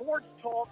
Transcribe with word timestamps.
Sports 0.00 0.26
Talk 0.40 0.70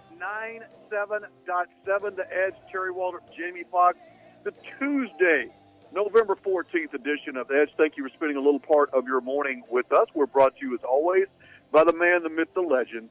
97.7, 0.91 2.15
The 2.15 2.25
Edge, 2.35 2.55
Terry 2.71 2.91
Waldrop, 2.91 3.21
Jamie 3.37 3.63
Fox, 3.69 3.95
the 4.43 4.51
Tuesday, 4.79 5.49
November 5.93 6.35
14th 6.35 6.95
edition 6.95 7.37
of 7.37 7.51
Edge. 7.51 7.69
Thank 7.77 7.95
you 7.95 8.03
for 8.03 8.09
spending 8.15 8.37
a 8.37 8.41
little 8.41 8.59
part 8.59 8.89
of 8.91 9.05
your 9.05 9.21
morning 9.21 9.61
with 9.69 9.91
us. 9.91 10.07
We're 10.15 10.25
brought 10.25 10.57
to 10.57 10.65
you, 10.65 10.73
as 10.73 10.79
always, 10.83 11.27
by 11.71 11.83
the 11.83 11.93
man, 11.93 12.23
the 12.23 12.29
myth, 12.29 12.47
the 12.55 12.61
legend. 12.61 13.09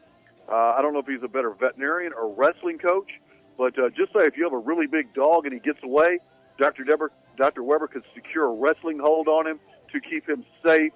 Uh, 0.50 0.74
I 0.76 0.82
don't 0.82 0.92
know 0.92 0.98
if 0.98 1.06
he's 1.06 1.22
a 1.22 1.28
better 1.28 1.50
veterinarian 1.50 2.12
or 2.12 2.34
wrestling 2.34 2.78
coach, 2.78 3.10
but 3.56 3.78
uh, 3.78 3.90
just 3.90 4.12
say 4.12 4.24
if 4.24 4.36
you 4.36 4.42
have 4.42 4.52
a 4.52 4.58
really 4.58 4.88
big 4.88 5.14
dog 5.14 5.44
and 5.44 5.54
he 5.54 5.60
gets 5.60 5.78
away, 5.84 6.18
Dr. 6.58 6.82
Deber, 6.82 7.12
Dr. 7.36 7.62
Weber 7.62 7.86
could 7.86 8.02
secure 8.12 8.46
a 8.46 8.54
wrestling 8.54 8.98
hold 8.98 9.28
on 9.28 9.46
him 9.46 9.60
to 9.92 10.00
keep 10.00 10.28
him 10.28 10.44
safe 10.66 10.92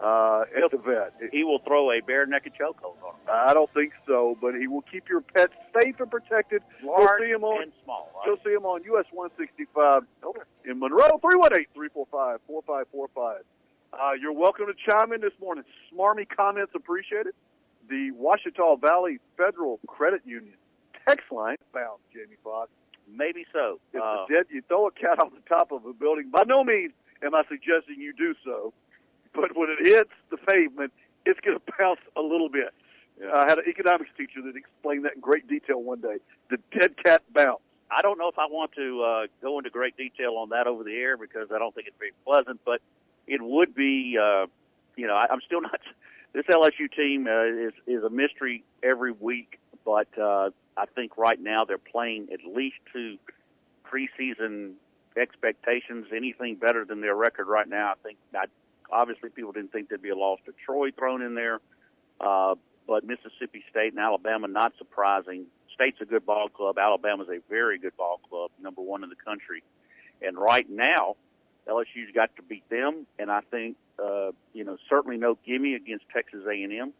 uh, 0.00 0.44
at 0.56 0.70
the 0.70 0.78
vet. 0.78 1.14
He 1.32 1.44
will 1.44 1.60
throw 1.60 1.92
a 1.92 2.00
bare 2.00 2.26
naked 2.26 2.52
chokehold 2.60 2.96
on 3.02 3.14
him. 3.14 3.28
I 3.30 3.54
don't 3.54 3.72
think 3.72 3.92
so, 4.06 4.36
but 4.40 4.54
he 4.54 4.66
will 4.66 4.82
keep 4.82 5.08
your 5.08 5.20
pet 5.20 5.50
safe 5.78 6.00
and 6.00 6.10
protected. 6.10 6.62
Large 6.84 7.08
Go 7.08 7.18
see 7.24 7.30
him 7.30 7.44
on. 7.44 7.62
and 7.62 7.72
small. 7.84 8.10
right? 8.16 8.26
Go 8.26 8.36
see 8.44 8.54
him 8.54 8.64
on 8.64 8.82
US 8.84 9.06
165 9.12 10.02
in 10.64 10.78
Monroe. 10.78 11.20
318-345-4545. 11.22 13.36
Uh, 13.92 14.12
you're 14.20 14.32
welcome 14.32 14.66
to 14.66 14.74
chime 14.90 15.12
in 15.12 15.20
this 15.20 15.32
morning. 15.40 15.64
Smarmy 15.92 16.26
comments 16.28 16.72
appreciated. 16.74 17.34
The 17.88 18.10
Ouachita 18.18 18.76
Valley 18.80 19.18
Federal 19.36 19.78
Credit 19.86 20.22
Union 20.24 20.54
text 21.06 21.30
line 21.30 21.56
found 21.74 21.98
Jamie 22.12 22.36
Foxx. 22.42 22.70
Maybe 23.10 23.44
so. 23.52 23.78
If 23.92 24.00
Uh, 24.00 24.24
the 24.28 24.34
dead, 24.34 24.44
you 24.50 24.62
throw 24.68 24.86
a 24.86 24.90
cat 24.92 25.18
off 25.20 25.32
the 25.34 25.42
top 25.48 25.72
of 25.72 25.84
a 25.84 25.92
building. 25.92 26.30
By 26.30 26.44
no 26.46 26.64
means 26.64 26.92
am 27.22 27.34
I 27.34 27.42
suggesting 27.48 27.96
you 28.00 28.12
do 28.14 28.34
so, 28.44 28.72
but 29.34 29.56
when 29.56 29.68
it 29.70 29.86
hits 29.86 30.10
the 30.30 30.36
pavement, 30.36 30.92
it's 31.24 31.40
going 31.40 31.58
to 31.66 31.72
bounce 31.78 32.00
a 32.16 32.22
little 32.22 32.48
bit. 32.48 32.72
I 33.34 33.48
had 33.48 33.58
an 33.58 33.64
economics 33.68 34.10
teacher 34.16 34.42
that 34.42 34.56
explained 34.56 35.04
that 35.04 35.14
in 35.14 35.20
great 35.20 35.46
detail 35.46 35.82
one 35.82 36.00
day. 36.00 36.16
The 36.50 36.58
dead 36.78 36.96
cat 37.02 37.22
bounce. 37.32 37.60
I 37.94 38.00
don't 38.00 38.18
know 38.18 38.28
if 38.28 38.38
I 38.38 38.46
want 38.46 38.72
to 38.72 39.02
uh, 39.02 39.26
go 39.42 39.58
into 39.58 39.70
great 39.70 39.96
detail 39.96 40.36
on 40.36 40.48
that 40.48 40.66
over 40.66 40.82
the 40.82 40.94
air 40.94 41.16
because 41.16 41.48
I 41.54 41.58
don't 41.58 41.74
think 41.74 41.88
it's 41.88 41.96
very 41.98 42.12
pleasant, 42.24 42.60
but 42.64 42.80
it 43.26 43.42
would 43.42 43.74
be, 43.74 44.16
uh, 44.20 44.46
you 44.96 45.06
know, 45.06 45.14
I, 45.14 45.26
I'm 45.30 45.40
still 45.44 45.60
not. 45.60 45.80
This 46.32 46.46
LSU 46.46 46.90
team 46.90 47.26
uh, 47.26 47.66
is 47.66 47.74
is 47.86 48.02
a 48.02 48.08
mystery 48.08 48.64
every 48.82 49.12
week, 49.12 49.58
but 49.84 50.08
uh, 50.18 50.50
I 50.76 50.86
think 50.94 51.18
right 51.18 51.38
now 51.38 51.64
they're 51.64 51.76
playing 51.76 52.28
at 52.32 52.40
least 52.44 52.76
to 52.94 53.18
preseason 53.84 54.72
expectations. 55.14 56.06
Anything 56.16 56.54
better 56.56 56.86
than 56.86 57.02
their 57.02 57.14
record 57.14 57.46
right 57.46 57.68
now, 57.68 57.92
I 57.92 57.94
think. 58.02 58.16
I, 58.34 58.46
obviously, 58.92 59.30
people 59.30 59.52
didn't 59.52 59.72
think 59.72 59.88
there'd 59.88 60.02
be 60.02 60.10
a 60.10 60.16
loss 60.16 60.38
to 60.46 60.52
Troy 60.64 60.90
thrown 60.90 61.22
in 61.22 61.34
there, 61.34 61.60
uh, 62.20 62.54
but 62.86 63.04
Mississippi 63.04 63.64
State 63.70 63.92
and 63.92 63.98
Alabama 63.98 64.48
not 64.48 64.72
surprising. 64.78 65.46
State's 65.74 66.00
a 66.00 66.04
good 66.04 66.26
ball 66.26 66.48
club. 66.48 66.78
Alabama's 66.78 67.28
a 67.28 67.40
very 67.48 67.78
good 67.78 67.96
ball 67.96 68.20
club, 68.28 68.50
number 68.60 68.82
one 68.82 69.02
in 69.02 69.08
the 69.08 69.16
country. 69.16 69.62
And 70.20 70.36
right 70.36 70.68
now, 70.68 71.16
LSU's 71.68 72.12
got 72.14 72.34
to 72.36 72.42
beat 72.42 72.68
them, 72.68 73.06
and 73.18 73.30
I 73.30 73.40
think 73.50 73.76
uh, 74.02 74.32
you 74.52 74.64
know 74.64 74.76
certainly 74.88 75.16
no 75.16 75.38
gimme 75.46 75.74
against 75.74 76.04
Texas 76.12 76.40
A&M, 76.46 76.92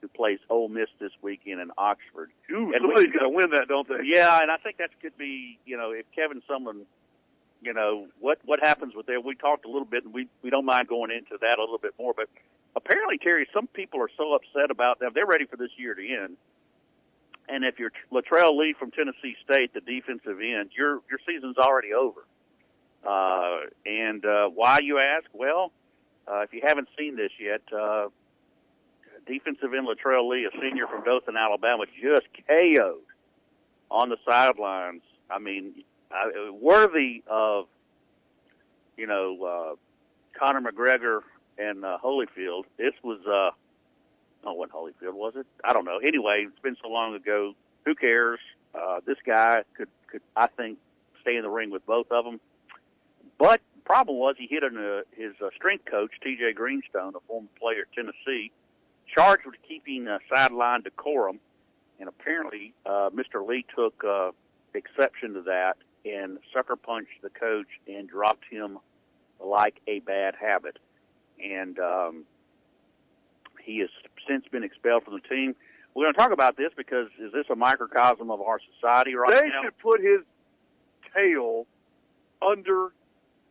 who 0.00 0.08
plays 0.08 0.38
Ole 0.50 0.68
Miss 0.68 0.88
this 1.00 1.12
weekend 1.22 1.60
in 1.60 1.70
Oxford. 1.78 2.30
Ooh, 2.50 2.72
And 2.72 2.80
somebody's 2.80 3.12
going 3.12 3.30
to 3.30 3.36
win 3.36 3.50
that, 3.50 3.68
don't 3.68 3.88
they? 3.88 4.04
Yeah, 4.04 4.40
and 4.42 4.50
I 4.50 4.56
think 4.56 4.78
that 4.78 4.90
could 5.00 5.16
be 5.16 5.58
you 5.64 5.76
know 5.76 5.92
if 5.92 6.06
Kevin 6.14 6.42
Sumlin, 6.50 6.82
you 7.60 7.72
know 7.72 8.06
what 8.20 8.38
what 8.44 8.60
happens 8.60 8.94
with 8.94 9.06
there. 9.06 9.20
We 9.20 9.34
talked 9.34 9.64
a 9.64 9.68
little 9.68 9.86
bit, 9.86 10.04
and 10.04 10.12
we 10.12 10.28
we 10.42 10.50
don't 10.50 10.64
mind 10.64 10.88
going 10.88 11.10
into 11.10 11.38
that 11.40 11.58
a 11.58 11.62
little 11.62 11.78
bit 11.78 11.94
more. 11.98 12.12
But 12.16 12.28
apparently, 12.76 13.18
Terry, 13.18 13.46
some 13.52 13.66
people 13.68 14.00
are 14.00 14.10
so 14.16 14.34
upset 14.34 14.70
about 14.70 15.00
them. 15.00 15.12
They're 15.14 15.26
ready 15.26 15.46
for 15.46 15.56
this 15.56 15.70
year 15.76 15.94
to 15.94 16.02
end. 16.02 16.36
And 17.48 17.64
if 17.64 17.78
you're 17.78 17.92
Latrell 18.12 18.56
Lee 18.58 18.74
from 18.78 18.90
Tennessee 18.90 19.34
State, 19.44 19.72
the 19.72 19.80
defensive 19.80 20.38
end, 20.40 20.70
your 20.76 21.00
your 21.10 21.18
season's 21.26 21.56
already 21.56 21.94
over. 21.94 22.24
Uh, 23.06 23.68
and 23.86 24.24
uh, 24.24 24.48
why 24.48 24.80
you 24.80 24.98
ask? 24.98 25.26
Well, 25.32 25.72
uh, 26.26 26.40
if 26.40 26.52
you 26.52 26.60
haven't 26.64 26.88
seen 26.98 27.16
this 27.16 27.30
yet, 27.40 27.62
uh, 27.72 28.08
defensive 29.26 29.72
end 29.72 29.86
Latrell 29.86 30.28
Lee, 30.28 30.46
a 30.46 30.60
senior 30.60 30.86
from 30.86 31.04
Dothan, 31.04 31.36
Alabama, 31.36 31.84
just 32.00 32.26
KO'd 32.46 33.00
on 33.90 34.08
the 34.10 34.16
sidelines. 34.28 35.02
I 35.30 35.38
mean, 35.38 35.84
uh, 36.10 36.52
worthy 36.52 37.22
of 37.26 37.66
you 38.96 39.06
know 39.06 39.42
uh, 39.42 39.74
Conor 40.38 40.60
McGregor 40.60 41.20
and 41.58 41.84
uh, 41.84 41.98
Holyfield. 42.02 42.64
This 42.76 42.94
was 43.02 43.20
uh, 43.26 43.50
oh, 44.44 44.52
what 44.52 44.70
Holyfield 44.70 45.14
was 45.14 45.34
it? 45.36 45.46
I 45.64 45.72
don't 45.72 45.84
know. 45.84 45.98
Anyway, 45.98 46.46
it's 46.48 46.60
been 46.60 46.76
so 46.82 46.88
long 46.88 47.14
ago. 47.14 47.54
Who 47.84 47.94
cares? 47.94 48.40
Uh, 48.74 49.00
this 49.06 49.18
guy 49.24 49.62
could 49.76 49.88
could 50.10 50.22
I 50.36 50.46
think 50.46 50.78
stay 51.20 51.36
in 51.36 51.42
the 51.42 51.50
ring 51.50 51.70
with 51.70 51.84
both 51.86 52.10
of 52.10 52.24
them. 52.24 52.40
But 53.38 53.60
the 53.76 53.82
problem 53.82 54.18
was 54.18 54.34
he 54.38 54.46
hit 54.48 54.64
on 54.64 54.76
uh, 54.76 55.00
his 55.16 55.32
uh, 55.42 55.48
strength 55.54 55.84
coach 55.90 56.10
T.J. 56.22 56.54
Greenstone, 56.54 57.14
a 57.14 57.20
former 57.26 57.48
player 57.58 57.82
at 57.82 57.92
Tennessee, 57.94 58.50
charged 59.14 59.46
with 59.46 59.54
keeping 59.66 60.08
uh, 60.08 60.18
sideline 60.32 60.82
decorum, 60.82 61.38
and 62.00 62.08
apparently 62.08 62.74
uh, 62.84 63.10
Mr. 63.10 63.46
Lee 63.46 63.64
took 63.74 64.02
uh, 64.04 64.30
exception 64.74 65.34
to 65.34 65.42
that 65.42 65.76
and 66.04 66.38
sucker 66.52 66.76
punched 66.76 67.22
the 67.22 67.30
coach 67.30 67.68
and 67.86 68.08
dropped 68.08 68.44
him 68.50 68.78
like 69.44 69.80
a 69.86 70.00
bad 70.00 70.34
habit. 70.40 70.78
And 71.42 71.78
um, 71.78 72.24
he 73.64 73.78
has 73.80 73.88
since 74.28 74.44
been 74.50 74.64
expelled 74.64 75.04
from 75.04 75.14
the 75.14 75.28
team. 75.28 75.54
We're 75.94 76.04
going 76.04 76.14
to 76.14 76.18
talk 76.18 76.32
about 76.32 76.56
this 76.56 76.70
because 76.76 77.08
is 77.20 77.32
this 77.32 77.46
a 77.50 77.56
microcosm 77.56 78.30
of 78.30 78.40
our 78.40 78.58
society 78.74 79.14
right 79.14 79.30
They 79.30 79.48
now? 79.48 79.62
They 79.62 79.66
should 79.66 79.78
put 79.78 80.00
his 80.00 80.20
tail 81.14 81.66
under 82.42 82.92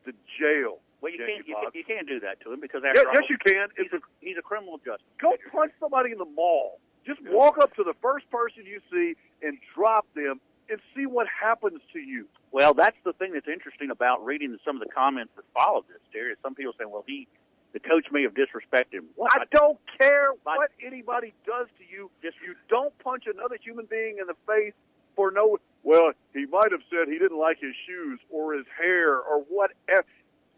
the 0.06 0.14
jail. 0.40 0.80
well, 1.02 1.12
you 1.12 1.18
can't, 1.20 1.48
you, 1.48 1.56
can't, 1.56 1.76
you 1.76 1.84
can't 1.84 2.08
do 2.08 2.20
that 2.22 2.40
to 2.42 2.54
him 2.54 2.62
because 2.62 2.82
Yeah, 2.84 3.02
after 3.02 3.12
yes, 3.14 3.30
you 3.30 3.38
can. 3.46 3.68
he's 3.76 3.86
It's 3.86 3.94
a, 3.94 4.00
he's 4.22 4.38
a 4.38 4.42
criminal 4.42 4.78
justice. 4.78 5.06
go 5.20 5.34
punch 5.52 5.72
somebody 5.80 6.12
in 6.12 6.18
the 6.18 6.26
mall. 6.36 6.80
Just 7.06 7.20
walk 7.30 7.58
up 7.58 7.74
to 7.76 7.84
the 7.84 7.94
first 8.02 8.30
person 8.30 8.66
you 8.66 8.82
see 8.92 9.16
and 9.42 9.58
drop 9.76 10.06
them 10.14 10.40
and 10.70 10.80
see 10.96 11.06
what 11.06 11.28
happens 11.28 11.82
to 11.94 12.00
you. 12.00 12.28
Well, 12.52 12.74
that's 12.74 12.98
the 13.04 13.14
thing 13.14 13.34
that's 13.34 13.48
interesting 13.48 13.92
about 13.92 14.24
reading 14.26 14.58
some 14.66 14.76
of 14.76 14.88
the 14.88 14.94
comments 14.94 15.34
that 15.36 15.46
followed 15.54 15.86
this, 15.88 16.00
is 16.14 16.38
Some 16.42 16.56
people 16.56 16.74
saying, 16.78 16.90
"Well, 16.90 17.04
he, 17.08 17.28
the 17.74 17.80
coach 17.80 18.08
may 18.12 18.24
have 18.24 18.34
disrespected 18.34 18.94
him." 18.94 19.06
Well, 19.16 19.30
I 19.32 19.46
don't 19.52 19.80
care 20.00 20.32
what 20.44 20.72
anybody 20.86 21.34
does 21.46 21.68
to 21.78 21.84
you. 21.90 22.10
If 22.22 22.36
you 22.46 22.56
don't 22.70 22.98
punch 23.00 23.26
another 23.28 23.58
human 23.62 23.86
being 23.86 24.18
in 24.20 24.28
the 24.28 24.36
face 24.46 24.74
for 25.16 25.32
no, 25.32 25.58
well, 25.84 26.12
he 26.34 26.46
might 26.46 26.72
have 26.72 26.82
said 26.90 27.08
he 27.08 27.20
didn't 27.20 27.40
like 27.40 27.60
his 27.60 27.76
shoes 27.86 28.20
or 28.30 28.54
his 28.54 28.66
hair 28.78 29.20
or 29.20 29.42
whatever. 29.50 30.08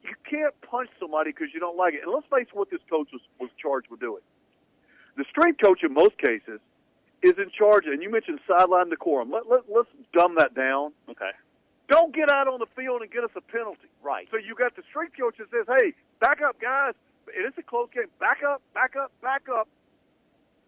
You 0.03 0.15
can't 0.29 0.53
punch 0.61 0.89
somebody 0.99 1.31
because 1.31 1.49
you 1.53 1.59
don't 1.59 1.77
like 1.77 1.93
it. 1.93 2.01
And 2.03 2.11
let's 2.13 2.25
face 2.27 2.47
what 2.53 2.69
this 2.69 2.79
coach 2.89 3.09
was, 3.11 3.21
was 3.39 3.49
charged 3.61 3.89
with 3.89 3.99
doing. 3.99 4.21
The 5.17 5.25
strength 5.29 5.59
coach, 5.61 5.83
in 5.83 5.93
most 5.93 6.17
cases, 6.17 6.61
is 7.23 7.33
in 7.37 7.49
charge. 7.51 7.85
And 7.85 8.01
you 8.01 8.09
mentioned 8.11 8.39
sideline 8.47 8.89
decorum. 8.89 9.31
Let, 9.31 9.47
let, 9.49 9.61
let's 9.73 9.89
dumb 10.13 10.35
that 10.37 10.53
down. 10.55 10.91
okay, 11.09 11.31
Don't 11.89 12.13
get 12.13 12.29
out 12.31 12.47
on 12.47 12.59
the 12.59 12.67
field 12.75 13.01
and 13.01 13.11
get 13.11 13.23
us 13.23 13.31
a 13.35 13.41
penalty. 13.41 13.89
right. 14.03 14.27
So 14.31 14.37
you 14.37 14.55
got 14.55 14.75
the 14.75 14.83
strength 14.89 15.13
coach 15.19 15.35
that 15.37 15.49
says, 15.51 15.65
"Hey, 15.67 15.93
back 16.19 16.41
up, 16.41 16.59
guys. 16.61 16.93
It's 17.27 17.57
a 17.57 17.63
close 17.63 17.89
game. 17.93 18.05
Back 18.19 18.39
up, 18.47 18.61
back 18.73 18.95
up, 18.95 19.11
back 19.21 19.43
up." 19.49 19.67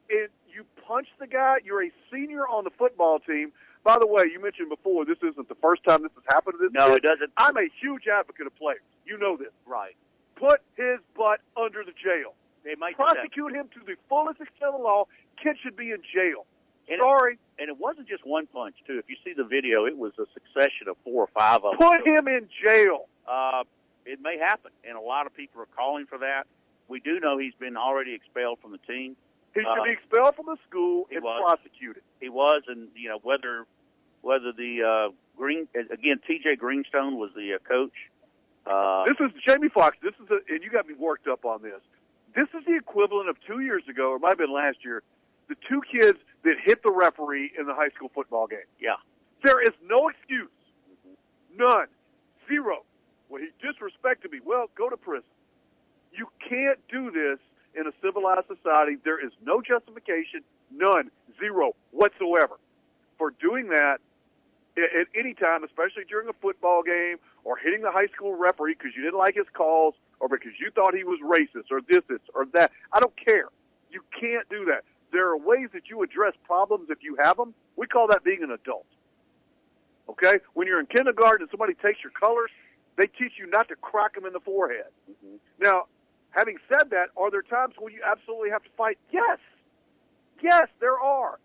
And 0.10 0.28
you 0.54 0.66
punch 0.86 1.08
the 1.20 1.28
guy. 1.28 1.58
You're 1.64 1.84
a 1.86 1.92
senior 2.12 2.48
on 2.48 2.64
the 2.66 2.72
football 2.72 3.20
team. 3.20 3.52
By 3.84 3.98
the 4.00 4.06
way, 4.08 4.26
you 4.32 4.40
mentioned 4.42 4.70
before 4.70 5.06
this 5.06 5.18
isn't 5.24 5.48
the 5.50 5.56
first 5.56 5.84
time 5.84 6.04
this 6.04 6.12
has 6.16 6.24
happened 6.28 6.56
to 6.60 6.66
this. 6.68 6.72
No, 6.74 6.90
kid. 6.90 6.98
it 6.98 7.04
doesn't. 7.04 7.32
I'm 7.38 7.58
a 7.58 7.68
huge 7.82 8.04
advocate 8.08 8.46
of 8.46 8.56
players. 8.56 8.82
You 9.06 9.18
know 9.18 9.38
this. 9.38 9.50
Right. 9.66 9.96
Put 10.36 10.62
his 10.76 11.00
butt 11.16 11.40
under 11.58 11.84
the 11.84 11.94
jail. 11.94 12.34
They 12.64 12.76
might. 12.76 12.96
Prosecute 12.96 13.54
him 13.54 13.70
to 13.74 13.80
the 13.86 13.96
fullest 14.10 14.40
extent 14.42 14.74
of 14.74 14.80
the 14.80 14.84
law. 14.84 15.06
Kid 15.42 15.58
should 15.64 15.76
be 15.76 15.92
in 15.92 16.02
jail. 16.14 16.46
And 16.88 17.00
it- 17.00 17.02
Sorry. 17.02 17.38
And 17.60 17.70
it 17.70 17.78
wasn't 17.78 18.08
just 18.08 18.26
one 18.26 18.48
punch, 18.48 18.76
too. 18.88 18.98
If 18.98 19.10
you 19.10 19.16
see 19.24 19.34
the 19.34 19.44
video, 19.44 19.86
it 19.86 19.98
was 19.98 20.14
a 20.18 20.26
succession 20.34 20.88
of 20.88 20.98
four 21.04 21.24
or 21.24 21.28
five 21.28 21.64
of 21.64 21.78
them. 21.78 21.90
Put 21.90 22.08
him 22.08 22.28
in 22.28 22.50
jail. 22.64 23.08
Uh, 23.28 23.64
it 24.06 24.20
may 24.20 24.38
happen, 24.38 24.72
and 24.84 24.98
a 24.98 25.02
lot 25.02 25.28
of 25.28 25.34
people 25.36 25.62
are 25.62 25.68
calling 25.78 26.06
for 26.08 26.18
that. 26.20 26.48
We 26.88 27.00
do 27.00 27.20
know 27.20 27.38
he's 27.38 27.54
been 27.56 27.78
already 27.78 28.14
expelled 28.14 28.60
from 28.62 28.72
the 28.72 28.80
team. 28.80 29.16
He 29.54 29.60
should 29.62 29.68
Uh, 29.68 29.84
be 29.84 29.92
expelled 29.92 30.36
from 30.36 30.48
the 30.48 30.58
school 30.68 31.08
and 31.12 31.24
was. 31.24 31.42
prosecuted. 31.46 32.04
He 32.20 32.30
was, 32.30 32.64
and 32.68 32.90
you 32.96 33.10
know 33.10 33.20
whether 33.20 33.66
whether 34.22 34.52
the 34.52 34.84
uh, 34.84 35.10
Green 35.38 35.68
again 35.76 36.20
T.J. 36.26 36.56
Greenstone 36.56 37.18
was 37.18 37.32
the 37.36 37.56
uh, 37.56 37.58
coach. 37.60 37.94
Uh, 38.66 39.06
this 39.06 39.18
is 39.20 39.32
Jamie 39.48 39.70
Foxx. 39.70 39.98
This 40.02 40.14
is, 40.24 40.30
a, 40.30 40.40
and 40.54 40.64
you 40.64 40.70
got 40.70 40.88
me 40.88 40.94
worked 40.96 41.28
up 41.28 41.44
on 41.46 41.62
this. 41.62 41.82
This 42.36 42.48
is 42.58 42.66
the 42.66 42.76
equivalent 42.76 43.30
of 43.30 43.36
two 43.46 43.60
years 43.60 43.84
ago, 43.90 44.12
or 44.12 44.16
it 44.16 44.20
might 44.20 44.32
have 44.32 44.38
been 44.38 44.54
last 44.54 44.78
year, 44.84 45.04
the 45.50 45.56
two 45.68 45.82
kids 45.92 46.18
that 46.44 46.56
hit 46.64 46.82
the 46.84 46.92
referee 46.92 47.52
in 47.58 47.66
the 47.66 47.74
high 47.74 47.90
school 47.90 48.10
football 48.14 48.48
game. 48.48 48.60
Yeah. 48.80 48.96
There 49.44 49.62
is 49.62 49.74
no 49.84 50.08
excuse. 50.10 50.50
None. 51.58 51.88
Zero. 52.48 52.84
Well, 53.30 53.42
he 53.42 53.50
disrespected 53.66 54.32
me. 54.32 54.40
Well, 54.44 54.70
go 54.78 54.90
to 54.90 54.98
prison. 54.98 55.28
You 56.14 56.28
can't 56.48 56.80
do 56.90 57.12
this 57.12 57.40
in 57.76 57.88
a 57.88 57.92
civilized 58.02 58.48
society. 58.48 58.98
There 59.04 59.24
is 59.24 59.32
no 59.44 59.62
justification, 59.62 60.42
none, 60.72 61.12
zero 61.40 61.74
whatsoever, 61.92 62.60
for 63.18 63.32
doing 63.32 63.70
that 63.70 64.00
at 64.78 65.08
any 65.18 65.34
time, 65.34 65.64
especially 65.64 66.04
during 66.08 66.28
a 66.28 66.34
football 66.42 66.84
game 66.84 67.18
or 67.44 67.58
hitting 67.58 67.82
the 67.82 67.92
high 67.92 68.08
school 68.14 68.36
referee 68.36 68.76
because 68.78 68.96
you 68.96 69.04
didn't 69.04 69.20
like 69.20 69.36
his 69.36 69.48
calls 69.54 69.96
or 70.22 70.30
because 70.30 70.54
you 70.60 70.70
thought 70.72 70.94
he 70.96 71.04
was 71.04 71.20
racist 71.26 71.72
or 71.72 71.82
this, 71.90 72.02
this 72.08 72.22
or 72.34 72.46
that. 72.54 72.72
I 72.94 73.00
don't 73.00 73.14
care. 73.18 73.50
You 73.90 74.02
can't 74.18 74.48
do 74.50 74.66
that. 74.66 74.86
There 75.12 75.28
are 75.28 75.38
ways 75.38 75.70
that 75.74 75.90
you 75.90 76.04
address 76.04 76.34
problems 76.46 76.90
if 76.90 77.00
you 77.02 77.18
have 77.22 77.36
them. 77.36 77.54
We 77.76 77.88
call 77.88 78.08
that 78.08 78.24
being 78.24 78.44
an 78.44 78.52
adult. 78.52 78.86
Okay? 80.08 80.36
When 80.54 80.68
you're 80.68 80.80
in 80.80 80.86
kindergarten 80.86 81.42
and 81.42 81.50
somebody 81.50 81.74
takes 81.74 82.00
your 82.04 82.14
colors, 82.14 82.52
they 82.98 83.08
teach 83.08 83.34
you 83.40 83.50
not 83.50 83.68
to 83.70 83.76
crack 83.76 84.14
them 84.14 84.26
in 84.26 84.34
the 84.34 84.40
forehead. 84.40 84.94
Mm-hmm. 85.10 85.38
Now, 85.60 85.86
having 86.30 86.58
said 86.70 86.92
that, 86.92 87.10
are 87.18 87.32
there 87.32 87.42
times 87.42 87.74
when 87.80 87.92
you 87.92 88.02
absolutely 88.06 88.52
have 88.52 88.64
to 88.64 88.70
fight? 88.78 88.98
Yes. 89.12 89.40
Yes, 90.42 90.68
there 90.80 91.00
are. 91.00 91.40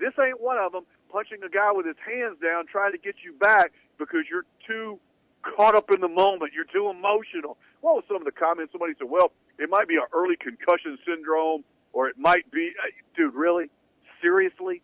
This 0.00 0.12
ain't 0.18 0.40
one 0.40 0.58
of 0.58 0.72
them. 0.72 0.84
Punching 1.10 1.44
a 1.44 1.48
guy 1.50 1.70
with 1.72 1.86
his 1.86 2.00
hands 2.00 2.38
down, 2.42 2.64
trying 2.66 2.92
to 2.92 2.98
get 2.98 3.16
you 3.22 3.34
back 3.34 3.72
because 3.98 4.24
you're 4.30 4.46
too 4.66 4.98
caught 5.42 5.74
up 5.74 5.90
in 5.90 6.00
the 6.00 6.08
moment. 6.08 6.52
You're 6.54 6.64
too 6.64 6.88
emotional. 6.88 7.58
What 7.80 7.96
was 7.96 8.04
some 8.08 8.16
of 8.16 8.24
the 8.24 8.32
comments? 8.32 8.72
Somebody 8.72 8.94
said, 8.98 9.10
well, 9.10 9.32
it 9.58 9.68
might 9.68 9.88
be 9.88 9.96
an 9.96 10.06
early 10.12 10.36
concussion 10.36 10.98
syndrome, 11.06 11.64
or 11.92 12.08
it 12.08 12.16
might 12.18 12.50
be, 12.50 12.72
uh, 12.82 12.90
dude, 13.16 13.34
really? 13.34 13.70
Seriously? 14.22 14.82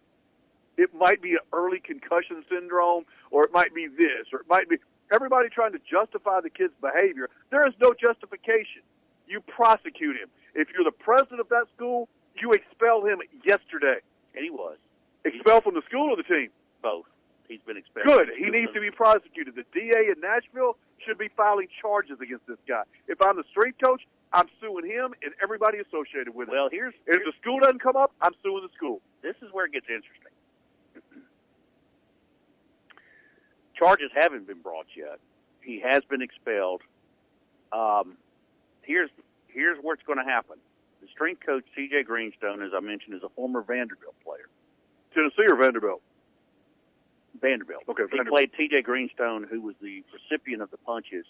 It 0.76 0.94
might 0.94 1.22
be 1.22 1.32
an 1.32 1.46
early 1.52 1.81
concussion 1.81 2.44
syndrome, 2.49 3.05
or 3.31 3.44
it 3.44 3.52
might 3.52 3.75
be 3.75 3.87
this, 3.87 4.26
or 4.32 4.40
it 4.40 4.46
might 4.49 4.69
be 4.69 4.76
everybody 5.10 5.49
trying 5.49 5.72
to 5.72 5.81
justify 5.90 6.40
the 6.40 6.50
kid's 6.50 6.75
behavior. 6.81 7.28
There 7.50 7.66
is 7.66 7.75
no 7.81 7.94
justification. 7.94 8.82
You 9.26 9.40
prosecute 9.40 10.16
him. 10.16 10.28
If 10.55 10.69
you're 10.72 10.84
the 10.84 10.93
president 10.93 11.40
of 11.40 11.49
that 11.49 11.66
school, 11.75 12.08
you 12.40 12.52
expel 12.52 13.05
him 13.05 13.19
yesterday. 13.44 13.99
And 14.34 14.44
he 14.44 14.50
was. 14.50 14.76
Expelled 15.25 15.64
from 15.64 15.75
the 15.75 15.82
school 15.88 16.10
or 16.10 16.16
the 16.16 16.22
team? 16.22 16.50
Both. 16.82 17.06
He's 17.48 17.60
been 17.66 17.76
expelled. 17.76 18.06
Good. 18.06 18.28
He 18.36 18.50
needs 18.50 18.72
to 18.74 18.80
be 18.80 18.90
prosecuted. 18.90 19.54
The 19.56 19.64
DA 19.72 20.12
in 20.12 20.20
Nashville 20.20 20.76
should 21.04 21.16
be 21.16 21.28
filing 21.36 21.68
charges 21.80 22.20
against 22.20 22.46
this 22.46 22.58
guy. 22.68 22.82
If 23.08 23.20
I'm 23.22 23.36
the 23.36 23.44
strength 23.50 23.78
coach, 23.82 24.02
I'm 24.32 24.46
suing 24.60 24.86
him 24.86 25.14
and 25.22 25.32
everybody 25.42 25.78
associated 25.78 26.34
with 26.34 26.48
him. 26.48 26.54
Well, 26.54 26.68
here's, 26.70 26.92
here's 27.06 27.18
if 27.18 27.24
the 27.24 27.32
school 27.40 27.58
doesn't 27.60 27.80
come 27.82 27.96
up, 27.96 28.12
I'm 28.20 28.32
suing 28.42 28.62
the 28.62 28.72
school. 28.76 29.00
This 29.22 29.34
is 29.40 29.48
where 29.52 29.64
it 29.64 29.72
gets 29.72 29.86
interesting. 29.88 30.32
Charges 33.78 34.10
haven't 34.14 34.46
been 34.46 34.60
brought 34.60 34.86
yet. 34.94 35.18
He 35.62 35.80
has 35.80 36.04
been 36.04 36.20
expelled. 36.20 36.82
Um, 37.72 38.16
here's 38.82 39.10
here's 39.48 39.78
where 39.82 39.94
it's 39.94 40.04
going 40.04 40.18
to 40.18 40.24
happen. 40.24 40.56
The 41.00 41.08
strength 41.12 41.44
coach 41.44 41.64
C.J. 41.74 42.04
Greenstone, 42.04 42.62
as 42.62 42.72
I 42.76 42.80
mentioned, 42.80 43.16
is 43.16 43.22
a 43.22 43.28
former 43.30 43.62
Vanderbilt 43.62 44.14
player. 44.24 44.48
Tennessee 45.14 45.46
or 45.48 45.56
Vanderbilt? 45.56 46.02
Vanderbilt. 47.40 47.84
Okay, 47.88 48.02
Vanderbilt. 48.02 48.26
He 48.26 48.30
played 48.30 48.50
T.J. 48.56 48.82
Greenstone, 48.82 49.46
who 49.48 49.60
was 49.60 49.75
the 49.80 50.04
recipient 50.12 50.62
of 50.62 50.70
the 50.70 50.78
punches. 50.78 51.26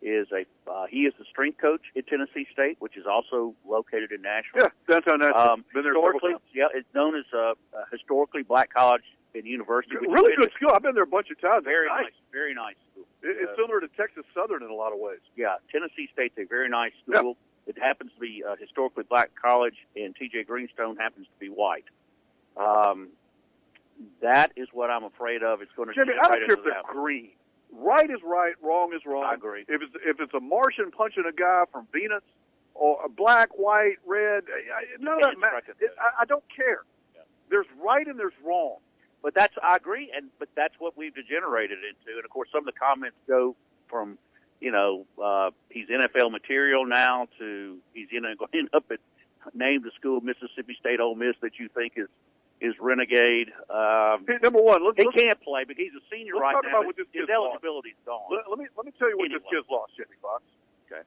Is 0.00 0.28
a 0.30 0.46
uh, 0.70 0.86
he 0.88 1.10
is 1.10 1.14
the 1.18 1.24
strength 1.24 1.58
coach 1.60 1.80
at 1.96 2.06
Tennessee 2.06 2.46
State, 2.52 2.76
which 2.78 2.96
is 2.96 3.04
also 3.04 3.56
located 3.66 4.12
in 4.12 4.22
Nashville. 4.22 4.70
Yeah, 4.70 4.94
downtown 4.94 5.18
Nashville. 5.18 5.40
Um, 5.40 5.64
Been 5.74 5.82
there 5.82 5.92
historically, 5.92 6.34
yeah, 6.54 6.70
it's 6.72 6.86
known 6.94 7.16
as 7.16 7.24
a, 7.34 7.54
a 7.74 7.82
historically 7.90 8.44
black 8.44 8.72
college 8.72 9.02
and 9.34 9.44
university. 9.44 9.96
Really 9.96 10.36
good 10.36 10.52
school. 10.54 10.70
I've 10.72 10.82
been 10.82 10.94
there 10.94 11.02
a 11.02 11.06
bunch 11.06 11.30
of 11.32 11.40
times. 11.40 11.64
Very 11.64 11.88
nice. 11.88 12.04
nice. 12.04 12.12
Very 12.30 12.54
nice 12.54 12.76
school. 12.92 13.04
It's 13.22 13.50
uh, 13.50 13.56
similar 13.56 13.80
to 13.80 13.88
Texas 13.96 14.24
Southern 14.34 14.62
in 14.62 14.70
a 14.70 14.74
lot 14.74 14.92
of 14.92 15.00
ways. 15.00 15.18
Yeah, 15.36 15.56
Tennessee 15.72 16.08
State's 16.12 16.38
a 16.38 16.44
very 16.44 16.68
nice 16.68 16.92
school. 17.02 17.36
Yeah. 17.66 17.74
It 17.74 17.78
happens 17.78 18.12
to 18.14 18.20
be 18.20 18.44
a 18.46 18.56
historically 18.56 19.04
black 19.04 19.30
college, 19.34 19.76
and 19.94 20.14
T.J. 20.16 20.44
Greenstone 20.44 20.96
happens 20.96 21.26
to 21.26 21.38
be 21.38 21.48
white. 21.48 21.84
Um, 22.56 23.08
that 24.22 24.52
is 24.56 24.68
what 24.72 24.90
I'm 24.90 25.04
afraid 25.04 25.42
of. 25.42 25.62
It's 25.62 25.72
going 25.76 25.88
to. 25.88 25.94
Jimmy, 25.94 26.14
I 26.20 26.28
don't 26.28 26.46
care 26.46 26.56
if 26.56 26.64
they're 26.64 26.92
green. 26.92 27.30
Right 27.70 28.10
is 28.10 28.20
right, 28.24 28.54
wrong 28.62 28.92
is 28.94 29.02
wrong. 29.04 29.24
I 29.24 29.34
agree. 29.34 29.64
If 29.68 29.82
it's 29.82 29.92
if 30.04 30.20
it's 30.20 30.32
a 30.34 30.40
Martian 30.40 30.90
punching 30.90 31.24
a 31.28 31.32
guy 31.32 31.64
from 31.70 31.86
Venus, 31.92 32.22
or 32.74 32.98
a 33.04 33.08
black, 33.08 33.50
white, 33.58 33.96
red, 34.06 34.44
none 35.00 35.16
of 35.16 35.22
that 35.22 35.38
matters. 35.38 35.64
I, 36.00 36.22
I 36.22 36.24
don't 36.24 36.44
care. 36.54 36.84
Yeah. 37.14 37.22
There's 37.50 37.66
right 37.82 38.06
and 38.06 38.18
there's 38.18 38.36
wrong. 38.44 38.78
But 39.22 39.34
that's 39.34 39.54
I 39.62 39.76
agree, 39.76 40.12
and 40.14 40.30
but 40.38 40.48
that's 40.54 40.74
what 40.78 40.96
we've 40.96 41.14
degenerated 41.14 41.78
into. 41.78 42.16
And 42.16 42.24
of 42.24 42.30
course, 42.30 42.48
some 42.52 42.60
of 42.60 42.72
the 42.72 42.78
comments 42.78 43.16
go 43.26 43.56
from, 43.88 44.16
you 44.60 44.70
know, 44.70 45.06
uh, 45.22 45.50
he's 45.70 45.88
NFL 45.88 46.30
material 46.30 46.86
now 46.86 47.26
to 47.38 47.78
he's 47.92 48.08
going 48.12 48.22
to 48.22 48.58
end 48.58 48.68
up 48.72 48.84
at 48.90 49.00
name 49.54 49.82
the 49.82 49.90
school 49.98 50.20
Mississippi 50.20 50.76
State 50.78 51.00
Ole 51.00 51.16
Miss 51.16 51.34
that 51.42 51.58
you 51.58 51.68
think 51.74 51.94
is 51.96 52.08
is 52.60 52.74
renegade. 52.80 53.48
Um, 53.70 54.26
hey, 54.26 54.38
number 54.42 54.60
one, 54.60 54.84
let's, 54.84 54.98
he 54.98 55.06
let's, 55.06 55.16
can't 55.16 55.40
play, 55.40 55.64
but 55.64 55.76
he's 55.76 55.94
a 55.94 56.02
senior 56.10 56.34
let's 56.34 56.42
right 56.42 56.52
talk 56.54 56.64
now. 56.64 56.82
About 56.82 56.86
what 56.86 56.96
this 56.96 57.06
his 57.12 57.28
eligibility's 57.28 57.98
gone. 58.04 58.26
Let, 58.30 58.50
let, 58.50 58.58
me 58.58 58.66
let 58.76 58.86
me 58.86 58.92
tell 58.98 59.08
you 59.08 59.16
what 59.16 59.26
anyway. 59.26 59.40
this 59.42 59.50
kid's 59.50 59.70
lost, 59.70 59.92
Jimmy 59.96 60.18
Fox. 60.20 60.42
Okay. 60.90 61.02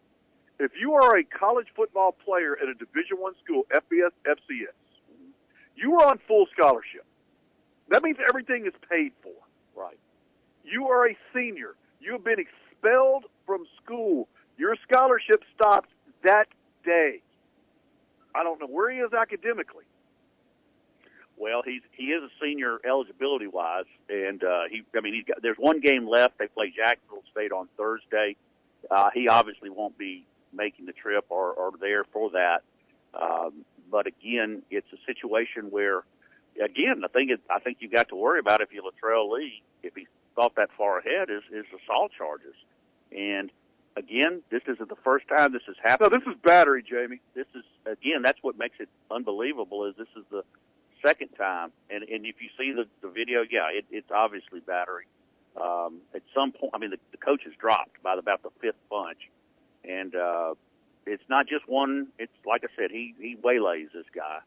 If 0.60 0.72
you 0.80 0.94
are 0.94 1.18
a 1.18 1.24
college 1.24 1.68
football 1.76 2.12
player 2.14 2.56
at 2.56 2.70
a 2.70 2.76
Division 2.76 3.18
One 3.20 3.34
school, 3.44 3.64
FBS, 3.74 4.14
FCS, 4.26 4.78
you 5.76 6.00
are 6.00 6.08
on 6.08 6.20
full 6.28 6.46
scholarship. 6.56 7.06
That 7.90 8.04
means 8.04 8.18
everything 8.28 8.66
is 8.66 8.74
paid 8.90 9.12
for. 9.22 9.34
Right. 9.76 9.98
You 10.64 10.88
are 10.88 11.10
a 11.10 11.18
senior. 11.34 11.76
You 12.00 12.14
have 12.14 12.24
been 12.24 12.40
expelled 12.40 13.26
from 13.46 13.66
school. 13.84 14.28
Your 14.58 14.76
scholarship 14.88 15.44
stops 15.56 15.90
that 16.24 16.48
day. 16.86 17.22
I 18.34 18.44
don't 18.44 18.60
know 18.60 18.68
where 18.68 18.92
he 18.92 19.00
is 19.00 19.12
academically. 19.14 19.84
Well, 21.42 21.64
he's 21.66 21.82
he 21.94 22.12
is 22.12 22.22
a 22.22 22.30
senior 22.40 22.78
eligibility 22.88 23.48
wise, 23.48 23.86
and 24.08 24.44
uh, 24.44 24.66
he 24.70 24.84
I 24.96 25.02
mean 25.02 25.16
he's 25.16 25.26
got 25.26 25.42
there's 25.42 25.58
one 25.58 25.80
game 25.80 26.08
left. 26.08 26.38
They 26.38 26.46
play 26.46 26.72
Jacksonville 26.76 27.24
State 27.32 27.52
on 27.52 27.68
Thursday. 27.78 28.36
Uh, 28.92 29.10
he 29.12 29.28
obviously 29.28 29.72
won't 29.72 29.98
be 29.98 30.24
making 30.54 30.86
the 30.86 30.92
trip 30.92 31.26
or, 31.30 31.52
or 31.54 31.72
there 31.80 32.04
for 32.04 32.30
that. 32.32 32.62
Um, 33.20 33.66
but 33.90 34.06
again, 34.06 34.62
it's 34.70 34.86
a 34.94 34.98
situation 35.08 35.72
where 35.72 36.04
again, 36.64 37.02
the 37.02 37.08
thing 37.08 37.32
is, 37.32 37.40
I 37.50 37.60
think 37.60 37.78
you've 37.80 37.92
got 37.92 38.10
to 38.10 38.16
worry 38.16 38.40
about 38.40 38.62
if 38.62 38.72
you 38.72 38.84
Latrell 38.84 39.32
Lee, 39.32 39.64
if 39.82 39.96
he 39.96 40.06
thought 40.36 40.56
that 40.58 40.70
far 40.78 41.00
ahead, 41.00 41.32
is 41.32 41.42
is 41.52 41.66
assault 41.82 42.12
charges. 42.16 42.54
And 43.12 43.50
again, 43.98 44.44
this 44.52 44.62
isn't 44.68 44.90
the 44.90 45.02
first 45.04 45.28
time 45.28 45.54
this 45.54 45.64
has 45.66 45.76
happened. 45.82 46.12
No, 46.12 46.20
this 46.20 46.28
is 46.28 46.40
battery, 46.44 46.84
Jamie. 46.88 47.20
This 47.34 47.48
is 47.56 47.64
again, 47.88 48.22
that's 48.22 48.44
what 48.44 48.60
makes 48.60 48.76
it 48.80 48.90
unbelievable. 49.10 49.86
Is 49.86 49.96
this 49.98 50.08
is 50.16 50.24
the 50.30 50.44
second 51.06 51.30
time, 51.30 51.72
and 51.90 52.04
and 52.04 52.26
if 52.26 52.36
you 52.42 52.50
see 52.58 52.72
the 52.72 52.86
the 53.02 53.12
video, 53.14 53.44
yeah, 53.50 53.68
it, 53.72 53.86
it's 53.92 54.12
obviously 54.14 54.60
battery. 54.62 55.06
Um, 55.60 56.00
at 56.16 56.22
some 56.34 56.54
point, 56.54 56.72
I 56.74 56.78
mean, 56.78 56.92
the, 56.92 57.00
the 57.12 57.18
coach 57.18 57.42
is 57.46 57.54
dropped 57.60 58.02
by 58.02 58.16
about 58.16 58.42
the 58.42 58.52
fifth 58.62 58.80
punch, 58.90 59.30
and 59.84 60.16
uh, 60.16 60.54
it's 61.06 61.24
not 61.30 61.48
just 61.48 61.68
one. 61.68 62.08
It's 62.18 62.32
like 62.46 62.64
I 62.64 62.68
said, 62.78 62.92
he 62.92 63.14
he 63.20 63.36
waylays 63.42 63.90
this 63.94 64.06
guy 64.16 64.40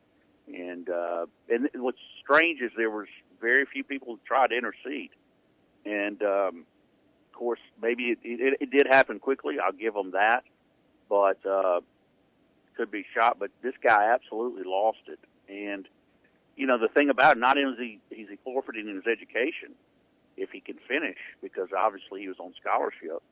and 0.52 0.88
uh, 0.88 1.26
and 1.48 1.68
what's 1.76 1.98
strange 2.22 2.60
is 2.60 2.70
there 2.76 2.90
was 2.90 3.06
very 3.40 3.64
few 3.66 3.84
people 3.84 4.14
who 4.14 4.20
tried 4.26 4.48
to 4.48 4.56
intercede, 4.56 5.10
and 5.84 6.22
um, 6.22 6.66
of 7.32 7.38
course 7.38 7.60
maybe 7.80 8.04
it, 8.10 8.18
it, 8.22 8.58
it 8.60 8.70
did 8.70 8.86
happen 8.90 9.18
quickly. 9.18 9.56
I'll 9.64 9.72
give 9.72 9.94
them 9.94 10.12
that, 10.12 10.44
but 11.08 11.44
uh, 11.46 11.80
could 12.76 12.90
be 12.90 13.04
shot. 13.14 13.38
But 13.38 13.50
this 13.62 13.74
guy 13.82 14.12
absolutely 14.12 14.64
lost 14.64 14.98
it, 15.06 15.18
and 15.48 15.86
you 16.56 16.66
know 16.66 16.78
the 16.78 16.88
thing 16.88 17.10
about 17.10 17.36
it, 17.36 17.40
not 17.40 17.58
only 17.58 18.00
is 18.10 18.28
he 18.28 18.38
forfeiting 18.44 18.86
his 18.88 19.06
education 19.06 19.74
if 20.36 20.50
he 20.50 20.60
can 20.60 20.76
finish 20.88 21.18
because 21.42 21.68
obviously 21.76 22.22
he 22.22 22.28
was 22.28 22.38
on 22.38 22.52
scholarship. 22.60 23.22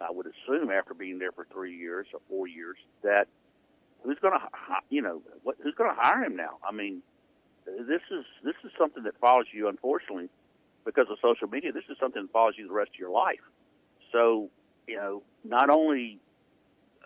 I 0.00 0.10
would 0.10 0.26
assume 0.26 0.70
after 0.70 0.94
being 0.94 1.18
there 1.18 1.32
for 1.32 1.46
three 1.52 1.76
years 1.76 2.06
or 2.12 2.20
four 2.28 2.46
years 2.46 2.76
that 3.02 3.28
who's 4.02 4.18
going 4.18 4.38
to, 4.38 4.46
you 4.90 5.00
know, 5.00 5.22
what, 5.42 5.56
who's 5.62 5.74
going 5.74 5.94
to 5.94 6.00
hire 6.00 6.24
him 6.24 6.36
now? 6.36 6.58
I 6.66 6.72
mean, 6.72 7.02
this 7.64 8.02
is 8.10 8.24
this 8.42 8.54
is 8.64 8.72
something 8.76 9.04
that 9.04 9.18
follows 9.20 9.46
you, 9.52 9.68
unfortunately, 9.68 10.28
because 10.84 11.06
of 11.10 11.18
social 11.22 11.48
media. 11.48 11.72
This 11.72 11.84
is 11.88 11.96
something 11.98 12.22
that 12.22 12.32
follows 12.32 12.54
you 12.58 12.66
the 12.66 12.74
rest 12.74 12.90
of 12.94 12.98
your 12.98 13.10
life. 13.10 13.40
So, 14.10 14.50
you 14.86 14.96
know, 14.96 15.22
not 15.44 15.70
only, 15.70 16.18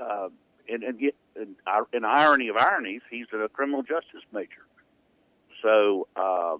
uh, 0.00 0.28
and 0.68 0.83
and 0.83 0.99
get 0.99 1.14
an, 1.37 2.04
irony 2.04 2.49
of 2.49 2.56
ironies, 2.56 3.02
he's 3.11 3.26
a 3.33 3.49
criminal 3.49 3.83
justice 3.83 4.23
major. 4.33 4.65
So, 5.63 6.09
uh, 6.17 6.57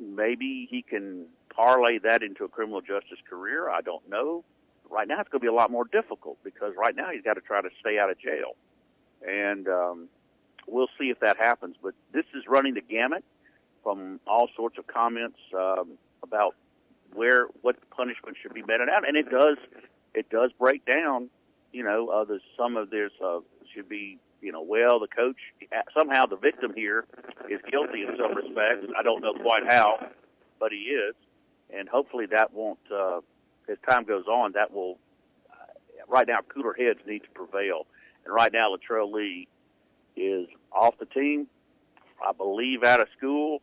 maybe 0.00 0.66
he 0.70 0.82
can 0.82 1.26
parlay 1.54 1.98
that 1.98 2.22
into 2.22 2.44
a 2.44 2.48
criminal 2.48 2.80
justice 2.80 3.18
career. 3.28 3.70
I 3.70 3.80
don't 3.80 4.08
know. 4.08 4.44
Right 4.90 5.08
now, 5.08 5.20
it's 5.20 5.28
going 5.28 5.40
to 5.40 5.44
be 5.44 5.48
a 5.48 5.52
lot 5.52 5.70
more 5.70 5.84
difficult 5.84 6.38
because 6.44 6.74
right 6.76 6.94
now 6.94 7.10
he's 7.10 7.22
got 7.22 7.34
to 7.34 7.40
try 7.40 7.62
to 7.62 7.70
stay 7.80 7.98
out 7.98 8.10
of 8.10 8.18
jail, 8.18 8.56
and 9.26 9.66
um, 9.66 10.08
we'll 10.68 10.90
see 10.98 11.06
if 11.06 11.20
that 11.20 11.36
happens. 11.36 11.76
But 11.82 11.94
this 12.12 12.26
is 12.34 12.44
running 12.46 12.74
the 12.74 12.82
gamut 12.82 13.24
from 13.82 14.20
all 14.26 14.48
sorts 14.54 14.78
of 14.78 14.86
comments 14.86 15.38
um, 15.56 15.92
about 16.22 16.54
where 17.14 17.46
what 17.62 17.76
punishment 17.90 18.36
should 18.40 18.52
be 18.52 18.62
meted 18.62 18.88
out, 18.88 19.08
and 19.08 19.16
it 19.16 19.30
does 19.30 19.56
it 20.14 20.28
does 20.30 20.50
break 20.58 20.84
down. 20.84 21.30
You 21.72 21.82
know, 21.82 22.08
uh, 22.08 22.24
some 22.56 22.76
of 22.76 22.90
there's 22.90 23.12
uh, 23.24 23.40
should 23.74 23.88
be 23.88 24.18
you 24.44 24.52
know, 24.52 24.62
well, 24.62 25.00
the 25.00 25.08
coach 25.08 25.38
somehow 25.98 26.26
the 26.26 26.36
victim 26.36 26.72
here 26.76 27.06
is 27.50 27.60
guilty 27.70 28.02
in 28.02 28.14
some 28.18 28.36
respects. 28.36 28.92
I 28.96 29.02
don't 29.02 29.22
know 29.22 29.32
quite 29.32 29.62
how, 29.66 30.06
but 30.60 30.70
he 30.70 30.78
is, 30.78 31.14
and 31.74 31.88
hopefully 31.88 32.26
that 32.26 32.52
won't. 32.52 32.78
Uh, 32.94 33.20
as 33.68 33.78
time 33.88 34.04
goes 34.04 34.26
on, 34.26 34.52
that 34.52 34.72
will. 34.72 34.98
Uh, 35.50 35.64
right 36.08 36.28
now, 36.28 36.40
cooler 36.46 36.74
heads 36.74 37.00
need 37.06 37.20
to 37.20 37.30
prevail, 37.30 37.86
and 38.24 38.34
right 38.34 38.52
now, 38.52 38.68
Latrell 38.74 39.10
Lee 39.10 39.48
is 40.14 40.46
off 40.70 40.98
the 40.98 41.06
team. 41.06 41.46
I 42.24 42.32
believe 42.32 42.84
out 42.84 43.00
of 43.00 43.08
school, 43.16 43.62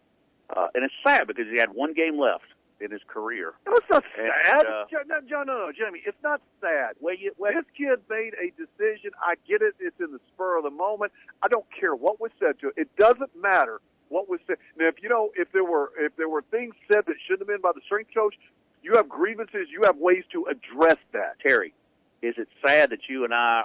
uh, 0.50 0.67
and 0.73 0.83
it's 0.83 0.93
sad 1.05 1.27
because 1.27 1.45
he 1.51 1.59
had 1.59 1.69
one 1.69 1.93
game 1.93 2.19
left 2.19 2.45
in 2.83 2.91
his 2.91 3.01
career. 3.07 3.53
No, 3.65 3.73
it's 3.75 3.89
not 3.89 4.03
sad. 4.15 4.59
And, 4.59 4.67
uh, 4.67 4.85
no, 5.07 5.19
no, 5.29 5.43
no, 5.43 5.57
no, 5.65 5.71
Jimmy, 5.71 6.01
it's 6.05 6.21
not 6.23 6.41
sad. 6.59 6.95
Well, 7.00 7.15
you, 7.15 7.31
well, 7.38 7.51
this 7.53 7.65
kid 7.77 8.00
made 8.09 8.33
a 8.33 8.51
decision. 8.57 9.11
I 9.21 9.35
get 9.47 9.61
it. 9.61 9.75
It's 9.79 10.00
in 10.00 10.11
the 10.11 10.19
spur 10.33 10.57
of 10.57 10.63
the 10.63 10.71
moment. 10.71 11.11
I 11.41 11.47
don't 11.47 11.65
care 11.77 11.95
what 11.95 12.19
was 12.19 12.31
said 12.39 12.59
to 12.61 12.69
it. 12.69 12.73
It 12.77 12.95
doesn't 12.97 13.31
matter 13.39 13.79
what 14.09 14.27
was 14.27 14.39
said. 14.47 14.57
Now, 14.77 14.88
if 14.88 14.95
you 15.01 15.09
know, 15.09 15.31
if 15.35 15.51
there 15.51 15.63
were, 15.63 15.91
if 15.97 16.15
there 16.17 16.29
were 16.29 16.43
things 16.51 16.73
said 16.91 17.05
that 17.07 17.15
shouldn't 17.27 17.41
have 17.41 17.47
been 17.47 17.61
by 17.61 17.71
the 17.73 17.81
strength 17.85 18.11
coach, 18.13 18.35
you 18.83 18.95
have 18.95 19.07
grievances. 19.07 19.67
You 19.69 19.83
have 19.83 19.97
ways 19.97 20.23
to 20.33 20.47
address 20.50 20.97
that. 21.13 21.39
Terry, 21.45 21.73
is 22.21 22.35
it 22.38 22.47
sad 22.65 22.89
that 22.89 23.07
you 23.07 23.23
and 23.23 23.33
I 23.33 23.63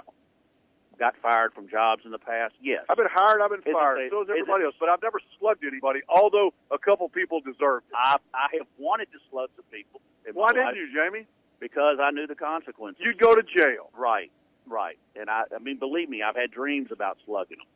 got 0.97 1.15
fired 1.21 1.53
from 1.53 1.69
jobs 1.69 2.03
in 2.05 2.11
the 2.11 2.19
past? 2.19 2.53
Yes. 2.61 2.85
I've 2.89 2.97
been 2.97 3.07
hired. 3.11 3.41
I've 3.41 3.49
been 3.49 3.61
is 3.65 3.73
fired. 3.73 4.09
So 4.09 4.19
has 4.19 4.29
everybody 4.29 4.65
else. 4.65 4.75
But 4.79 4.89
I've 4.89 5.01
never 5.01 5.19
slugged 5.39 5.63
anybody. 5.63 6.01
Although 6.09 6.53
a 6.71 6.77
couple 6.77 7.07
people 7.09 7.39
deserved. 7.41 7.85
It. 7.89 7.95
I 7.95 8.17
I 8.33 8.47
have 8.57 8.67
wanted 8.77 9.11
to 9.11 9.19
slug 9.29 9.49
some 9.55 9.65
people. 9.71 10.01
Why 10.33 10.49
didn't 10.49 10.75
you, 10.75 10.89
Jamie? 10.93 11.25
Because 11.59 11.97
I 12.01 12.11
knew 12.11 12.27
the 12.27 12.35
consequences. 12.35 13.01
You'd 13.03 13.17
go 13.17 13.35
to 13.35 13.43
jail. 13.43 13.89
Right. 13.95 14.31
Right. 14.67 14.97
And 15.15 15.29
I 15.29 15.43
I 15.55 15.59
mean, 15.59 15.79
believe 15.79 16.09
me, 16.09 16.21
I've 16.21 16.35
had 16.35 16.51
dreams 16.51 16.89
about 16.91 17.17
slugging 17.25 17.57
them, 17.57 17.67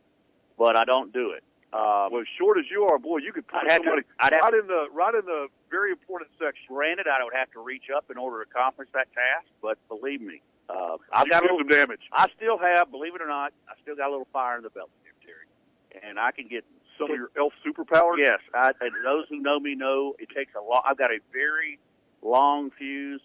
but 0.58 0.75
I 0.75 0.84
don't 0.84 1.13
do 1.13 1.32
it. 1.32 1.44
Um, 1.74 2.12
well, 2.12 2.20
as 2.20 2.28
short 2.38 2.58
as 2.60 2.66
you 2.70 2.84
are, 2.84 3.00
boy, 3.00 3.20
you 3.20 3.32
could 3.32 3.48
punch 3.48 3.72
somebody 3.72 4.01
to, 4.01 4.08
I'd 4.20 4.34
right 4.34 4.54
in 4.54 4.68
the 4.68 4.88
right 4.92 5.16
in 5.16 5.25
the 5.25 5.48
very 5.70 5.92
important 5.92 6.30
section. 6.38 6.66
Granted, 6.68 7.08
I 7.08 7.24
would 7.24 7.34
have 7.34 7.50
to 7.54 7.63
reach 7.63 7.88
up 7.96 8.12
in 8.12 8.18
order 8.18 8.44
to 8.44 8.50
accomplish 8.50 8.90
that 8.94 9.08
task, 9.13 9.48
but 9.62 9.78
believe 9.88 10.20
me, 10.20 10.42
uh, 10.70 10.98
I've 11.12 11.30
got 11.30 11.44
a 11.44 11.53
little 11.53 11.68
damage. 11.68 12.01
I 12.13 12.27
still 12.36 12.58
have, 12.58 12.91
believe 12.91 13.15
it 13.15 13.22
or 13.22 13.27
not, 13.27 13.53
I 13.68 13.74
still 13.82 13.96
got 13.96 14.08
a 14.08 14.12
little 14.12 14.27
fire 14.32 14.58
in 14.58 14.63
the 14.63 14.70
belly 14.70 14.89
there, 15.03 15.13
Terry, 15.25 16.08
and 16.08 16.20
I 16.20 16.32
can 16.32 16.48
get 16.48 16.63
some 16.98 17.12
of 17.12 17.18
your 17.18 17.32
elf 17.38 17.53
superpowers. 17.65 18.18
Yes, 18.18 18.39
I, 18.53 18.72
and 18.80 18.91
those 19.03 19.25
who 19.30 19.39
know 19.39 19.60
me 19.60 19.75
know 19.75 20.15
it 20.20 20.30
takes 20.36 20.53
a 20.56 20.62
lot. 20.62 20.84
I've 20.88 20.98
got 20.98 21.12
a 21.12 21.20
very 21.34 21.80
long 22.22 22.72
fuse, 22.72 23.22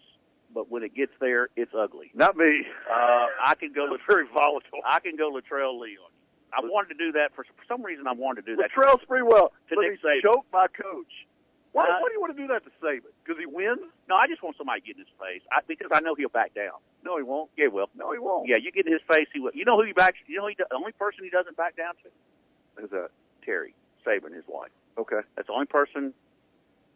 but 0.53 0.69
when 0.71 0.83
it 0.83 0.95
gets 0.95 1.11
there, 1.19 1.49
it's 1.55 1.73
ugly. 1.77 2.11
Not 2.13 2.35
me. 2.35 2.65
Uh, 2.91 3.27
I 3.45 3.55
can 3.55 3.71
go. 3.73 3.93
It's 3.93 4.03
very 4.09 4.25
volatile. 4.33 4.79
I 4.85 4.99
can 4.99 5.15
go 5.15 5.31
Latrell 5.31 5.79
Lee 5.79 5.97
on 5.97 6.11
you. 6.11 6.17
I 6.53 6.61
wanted 6.63 6.97
to 6.97 7.05
do 7.05 7.11
that 7.13 7.35
for, 7.35 7.43
for 7.43 7.63
some 7.67 7.83
reason. 7.83 8.07
I 8.07 8.13
wanted 8.13 8.45
to 8.45 8.55
do 8.55 8.61
that. 8.61 8.71
Latrell's 8.71 9.03
pretty 9.07 9.23
well. 9.23 9.51
To 9.69 9.75
Nick 9.79 10.01
Saban. 10.01 10.23
choked 10.23 10.49
by 10.49 10.67
coach. 10.67 11.27
Why, 11.73 11.83
uh, 11.83 11.99
why 11.99 12.07
do 12.07 12.13
you 12.13 12.21
want 12.21 12.35
to 12.35 12.41
do 12.41 12.47
that 12.47 12.63
to 12.63 12.71
Saban? 12.81 13.11
Because 13.23 13.37
he 13.39 13.45
wins? 13.45 13.81
No, 14.09 14.15
I 14.15 14.27
just 14.27 14.41
want 14.41 14.55
somebody 14.57 14.81
to 14.81 14.87
get 14.87 14.95
in 14.95 15.03
his 15.03 15.13
face 15.19 15.41
I, 15.51 15.59
because 15.67 15.89
I 15.91 15.99
know 15.99 16.15
he'll 16.15 16.29
back 16.29 16.53
down. 16.53 16.79
No, 17.03 17.17
he 17.17 17.23
won't. 17.23 17.49
Yeah, 17.57 17.67
well, 17.67 17.89
no, 17.95 18.11
he 18.11 18.19
won't. 18.19 18.47
Yeah, 18.47 18.57
you 18.57 18.71
get 18.71 18.87
in 18.87 18.93
his 18.93 19.01
face, 19.07 19.27
he 19.33 19.39
will. 19.39 19.51
You 19.53 19.65
know 19.65 19.77
who 19.77 19.85
he 19.85 19.93
backs? 19.93 20.17
You 20.27 20.37
know, 20.37 20.47
he, 20.47 20.55
the 20.57 20.73
only 20.75 20.93
person 20.93 21.23
he 21.23 21.29
doesn't 21.29 21.57
back 21.57 21.75
down 21.75 21.93
to. 22.03 22.83
is 22.83 22.89
that? 22.91 23.09
Terry 23.43 23.73
Saban, 24.05 24.33
his 24.33 24.43
wife. 24.47 24.71
Okay, 24.97 25.21
that's 25.35 25.47
the 25.47 25.53
only 25.53 25.67
person 25.67 26.13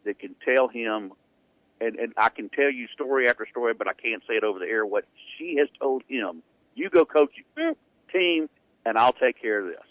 that 0.06 0.20
can 0.20 0.36
tell 0.44 0.68
him, 0.68 1.14
and 1.80 1.96
and 1.96 2.14
I 2.18 2.30
can 2.30 2.50
tell 2.50 2.70
you 2.70 2.88
story 2.88 3.30
after 3.30 3.48
story, 3.50 3.74
but 3.74 3.88
I 3.88 3.94
can't 3.94 4.22
say 4.28 4.36
it 4.36 4.44
over 4.44 4.60
the 4.60 4.66
air. 4.66 4.86
What 4.86 5.06
she 5.38 5.56
has 5.60 5.70
told 5.80 6.04
him: 6.08 6.44
you 6.76 6.90
go 6.90 7.06
coach 7.06 7.32
your 7.56 7.76
team, 8.12 8.50
and 8.86 8.98
I'll 8.98 9.14
take 9.14 9.42
care 9.42 9.60
of 9.60 9.68
this. 9.68 9.86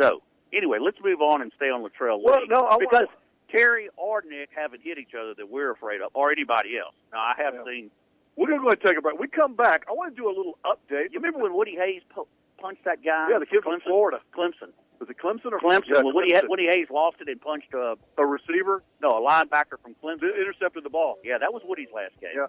So 0.00 0.22
anyway, 0.52 0.78
let's 0.80 0.98
move 1.02 1.20
on 1.20 1.42
and 1.42 1.52
stay 1.56 1.66
on 1.66 1.82
Latrell 1.82 2.20
Well, 2.22 2.40
no, 2.48 2.66
I 2.66 2.78
because 2.78 3.08
Terry 3.50 3.88
or 3.96 4.22
Nick 4.28 4.50
haven't 4.54 4.82
hit 4.82 4.98
each 4.98 5.14
other 5.18 5.34
that 5.34 5.48
we're 5.48 5.70
afraid 5.70 6.00
of, 6.00 6.10
or 6.14 6.30
anybody 6.30 6.78
else. 6.78 6.94
Now 7.12 7.20
I 7.20 7.34
have 7.38 7.54
yeah. 7.54 7.64
seen. 7.64 7.90
We're 8.36 8.48
going 8.48 8.58
to 8.58 8.62
go 8.62 8.68
ahead 8.68 8.78
and 8.80 8.88
take 8.88 8.98
a 8.98 9.02
break. 9.02 9.18
We 9.18 9.28
come 9.28 9.54
back. 9.54 9.84
I 9.88 9.92
want 9.92 10.14
to 10.14 10.20
do 10.20 10.26
a 10.26 10.34
little 10.34 10.58
update. 10.66 11.12
You 11.12 11.20
remember 11.22 11.38
when 11.38 11.54
Woody 11.54 11.76
Hayes 11.76 12.02
po- 12.10 12.26
punched 12.58 12.84
that 12.84 13.04
guy? 13.04 13.28
Yeah, 13.30 13.38
the 13.38 13.46
kid 13.46 13.62
from 13.62 13.80
Florida. 13.80 14.18
Clemson. 14.36 14.74
Was 14.98 15.08
it 15.08 15.16
Clemson 15.22 15.52
or 15.52 15.60
Clemson? 15.60 15.94
Yeah, 15.94 16.02
well, 16.02 16.14
Woody, 16.14 16.34
Woody 16.48 16.66
Hayes 16.66 16.86
lost 16.90 17.16
it 17.20 17.28
and 17.28 17.40
punched 17.40 17.72
a, 17.74 17.94
a 18.18 18.26
receiver. 18.26 18.82
No, 19.02 19.10
a 19.10 19.22
linebacker 19.22 19.78
from 19.82 19.94
Clemson 20.02 20.34
intercepted 20.34 20.84
the 20.84 20.90
ball. 20.90 21.18
Yeah, 21.22 21.38
that 21.38 21.52
was 21.52 21.62
Woody's 21.64 21.88
last 21.94 22.18
game. 22.20 22.30
Yeah, 22.34 22.46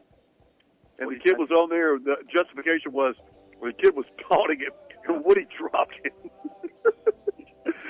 and 0.97 1.07
Woody's 1.07 1.21
the 1.23 1.29
kid 1.31 1.37
was 1.37 1.49
on 1.51 1.69
there. 1.69 1.99
The 1.99 2.17
justification 2.33 2.91
was 2.91 3.15
the 3.61 3.73
kid 3.73 3.95
was 3.95 4.05
taunting 4.29 4.59
him, 4.59 4.71
and 5.07 5.25
Woody 5.25 5.47
dropped 5.57 5.95
him. 6.03 6.31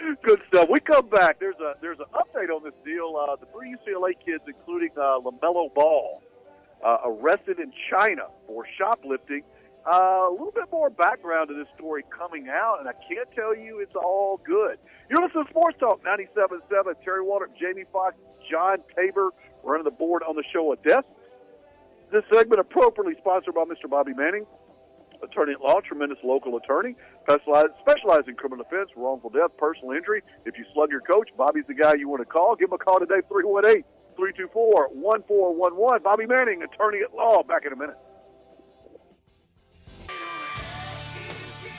Good 0.24 0.42
stuff. 0.48 0.70
We 0.70 0.80
come 0.80 1.10
back. 1.10 1.40
There's 1.40 1.60
a 1.60 1.74
there's 1.82 2.00
an 2.00 2.06
update 2.14 2.54
on 2.54 2.64
this 2.64 2.74
deal. 2.84 3.16
Uh, 3.16 3.36
the 3.36 3.46
three 3.52 3.76
UCLA 3.76 4.14
kids, 4.24 4.44
including 4.48 4.90
uh, 4.98 5.20
Lamelo 5.20 5.74
Ball, 5.74 6.22
uh, 6.86 6.98
arrested 7.06 7.60
in 7.60 7.72
China 7.90 8.28
for 8.48 8.66
shoplifting. 8.78 9.44
Uh, 9.86 10.30
a 10.30 10.32
little 10.32 10.52
bit 10.52 10.66
more 10.72 10.90
background 10.90 11.48
to 11.50 11.54
this 11.54 11.68
story 11.76 12.04
coming 12.10 12.48
out, 12.50 12.78
and 12.80 12.90
I 12.90 12.94
can't 13.08 13.30
tell 13.36 13.56
you 13.56 13.80
it's 13.80 13.96
all 13.96 14.42
good. 14.44 14.80
You're 15.10 15.22
listening 15.22 15.46
to 15.46 15.50
Sports 15.52 15.78
Talk 15.80 16.04
97.7. 16.04 16.60
Terry 17.04 17.24
Waldrop, 17.24 17.54
Jamie 17.60 17.86
Fox, 17.94 18.16
John 18.50 18.78
Tabor 18.98 19.30
running 19.64 19.84
the 19.84 19.92
board 19.92 20.24
on 20.28 20.36
the 20.36 20.44
show 20.52 20.74
at 20.74 20.84
desk. 20.84 21.06
This 22.12 22.24
segment 22.34 22.60
appropriately 22.60 23.14
sponsored 23.20 23.54
by 23.54 23.64
Mr. 23.64 23.90
Bobby 23.90 24.14
Manning 24.14 24.46
attorney 25.24 25.54
at 25.54 25.62
law, 25.62 25.80
tremendous 25.82 26.18
local 26.24 26.58
attorney, 26.58 26.96
specialized 27.24 28.28
in 28.28 28.36
criminal 28.36 28.64
defense, 28.64 28.90
wrongful 28.96 29.30
death, 29.30 29.52
personal 29.58 29.92
injury. 29.92 30.22
If 30.46 30.58
you 30.58 30.66
slug 30.74 30.92
your 30.92 31.02
coach, 31.02 31.30
Bobby's 31.38 31.66
the 31.68 31.74
guy 31.74 31.96
you 31.96 32.10
want 32.10 32.22
to 32.22 32.26
call. 32.26 32.56
Give 32.56 32.70
him 32.70 32.74
a 32.74 32.78
call 32.78 33.00
today, 33.00 33.22
318 33.28 33.84
324 34.16 34.90
1411. 34.94 36.04
Bobby 36.04 36.26
Manning, 36.26 36.64
attorney 36.64 37.02
at 37.04 37.14
law. 37.14 37.44
Back 37.44 37.66
in 37.66 37.74
a 37.74 37.76
minute. 37.76 37.98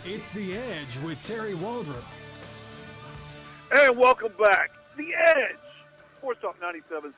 It's 0.04 0.30
The 0.30 0.56
Edge 0.56 0.98
with 1.04 1.24
Terry 1.24 1.52
Waldrop. 1.52 2.02
And 3.72 3.96
welcome 3.96 4.32
back. 4.38 4.70
The 4.98 5.14
Edge. 5.14 5.56
Sports 6.18 6.40
Talk 6.42 6.56
97.7. 6.60 7.12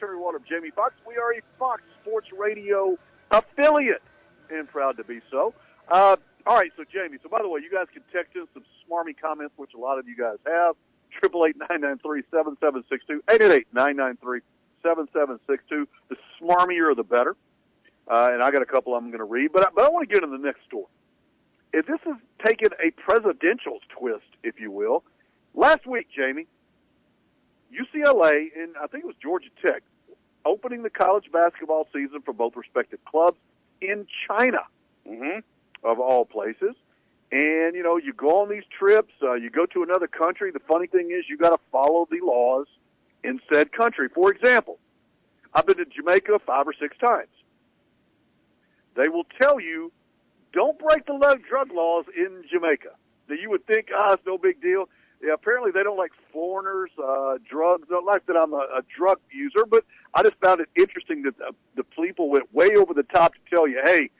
Terry 0.00 0.16
Waldrop, 0.16 0.44
Jamie 0.44 0.70
Fox. 0.70 0.92
We 1.06 1.14
are 1.14 1.32
a 1.34 1.40
Fox 1.56 1.82
Sports 2.02 2.26
Radio 2.36 2.98
affiliate 3.30 4.02
and 4.50 4.66
proud 4.66 4.96
to 4.96 5.04
be 5.04 5.20
so. 5.30 5.54
Uh, 5.88 6.16
all 6.46 6.56
right, 6.56 6.72
so 6.76 6.82
Jamie, 6.92 7.18
so 7.22 7.28
by 7.28 7.40
the 7.40 7.48
way, 7.48 7.60
you 7.62 7.70
guys 7.70 7.86
can 7.92 8.02
text 8.12 8.34
in 8.34 8.44
some 8.52 8.64
smarmy 8.82 9.14
comments, 9.22 9.54
which 9.56 9.70
a 9.74 9.78
lot 9.78 10.00
of 10.00 10.08
you 10.08 10.16
guys 10.16 10.38
have. 10.46 10.74
Triple 11.20 11.46
eight 11.46 11.54
nine 11.70 11.80
nine 11.80 11.98
three 11.98 12.24
seven 12.32 12.56
seven 12.60 12.82
six 12.90 13.04
two 13.06 13.22
eight 13.30 13.40
eight 13.40 13.52
eight 13.52 13.66
nine 13.72 13.94
nine 13.94 14.18
three 14.20 14.40
seven 14.82 15.06
seven 15.12 15.38
six 15.48 15.62
two. 15.68 15.86
The 16.08 16.16
smarmier, 16.42 16.96
the 16.96 17.04
better. 17.04 17.36
Uh, 18.08 18.30
and 18.32 18.42
I 18.42 18.50
got 18.50 18.62
a 18.62 18.66
couple 18.66 18.96
I'm 18.96 19.10
going 19.10 19.18
to 19.18 19.24
read, 19.24 19.52
but 19.52 19.68
I, 19.68 19.70
but 19.76 19.84
I 19.84 19.88
want 19.90 20.08
to 20.08 20.12
get 20.12 20.24
into 20.24 20.36
the 20.36 20.44
next 20.44 20.64
story. 20.66 20.86
If 21.72 21.86
this 21.86 22.00
is 22.04 22.16
taking 22.44 22.70
a 22.84 22.90
presidential 23.00 23.78
twist, 23.96 24.26
if 24.42 24.58
you 24.58 24.72
will, 24.72 25.04
Last 25.54 25.86
week, 25.86 26.08
Jamie, 26.14 26.46
UCLA 27.72 28.48
and 28.56 28.76
I 28.76 28.86
think 28.86 29.04
it 29.04 29.06
was 29.06 29.16
Georgia 29.22 29.48
Tech 29.64 29.82
opening 30.44 30.82
the 30.82 30.90
college 30.90 31.30
basketball 31.32 31.86
season 31.92 32.22
for 32.22 32.32
both 32.32 32.56
respective 32.56 33.04
clubs 33.04 33.38
in 33.80 34.06
China, 34.26 34.60
mm-hmm. 35.06 35.40
of 35.84 36.00
all 36.00 36.24
places. 36.24 36.74
And 37.32 37.74
you 37.74 37.82
know, 37.82 37.96
you 37.96 38.12
go 38.12 38.42
on 38.42 38.48
these 38.48 38.64
trips, 38.76 39.12
uh, 39.22 39.34
you 39.34 39.50
go 39.50 39.66
to 39.66 39.82
another 39.82 40.08
country. 40.08 40.50
The 40.50 40.60
funny 40.60 40.86
thing 40.86 41.10
is, 41.10 41.24
you 41.28 41.36
got 41.36 41.50
to 41.50 41.60
follow 41.70 42.08
the 42.10 42.20
laws 42.24 42.66
in 43.22 43.40
said 43.52 43.72
country. 43.72 44.08
For 44.08 44.32
example, 44.32 44.78
I've 45.54 45.66
been 45.66 45.76
to 45.76 45.84
Jamaica 45.84 46.40
five 46.46 46.66
or 46.66 46.72
six 46.72 46.96
times. 46.98 47.28
They 48.96 49.08
will 49.08 49.26
tell 49.40 49.60
you, 49.60 49.92
don't 50.52 50.78
break 50.78 51.06
the 51.06 51.38
drug 51.48 51.72
laws 51.72 52.06
in 52.16 52.44
Jamaica. 52.50 52.90
That 53.28 53.40
you 53.40 53.50
would 53.50 53.64
think, 53.66 53.88
ah, 53.96 54.14
it's 54.14 54.26
no 54.26 54.36
big 54.36 54.60
deal 54.60 54.88
Yeah, 55.22 55.34
apparently 55.34 55.70
they 55.70 55.82
don't 55.82 55.98
like 55.98 56.12
foreigners, 56.32 56.90
uh, 56.98 57.34
drugs. 57.48 57.88
Don't 57.90 58.06
like 58.06 58.24
that 58.26 58.36
I'm 58.36 58.54
a, 58.54 58.66
a 58.78 58.82
drug 58.96 59.18
user, 59.30 59.66
but 59.66 59.84
I 60.14 60.22
just 60.22 60.36
found 60.36 60.60
it 60.60 60.68
interesting 60.78 61.22
that 61.22 61.36
the, 61.36 61.54
the 61.76 61.84
people 61.84 62.30
went 62.30 62.52
way 62.54 62.70
over 62.76 62.94
the 62.94 63.02
top 63.02 63.34
to 63.34 63.40
tell 63.54 63.68
you, 63.68 63.82
hey, 63.84 64.10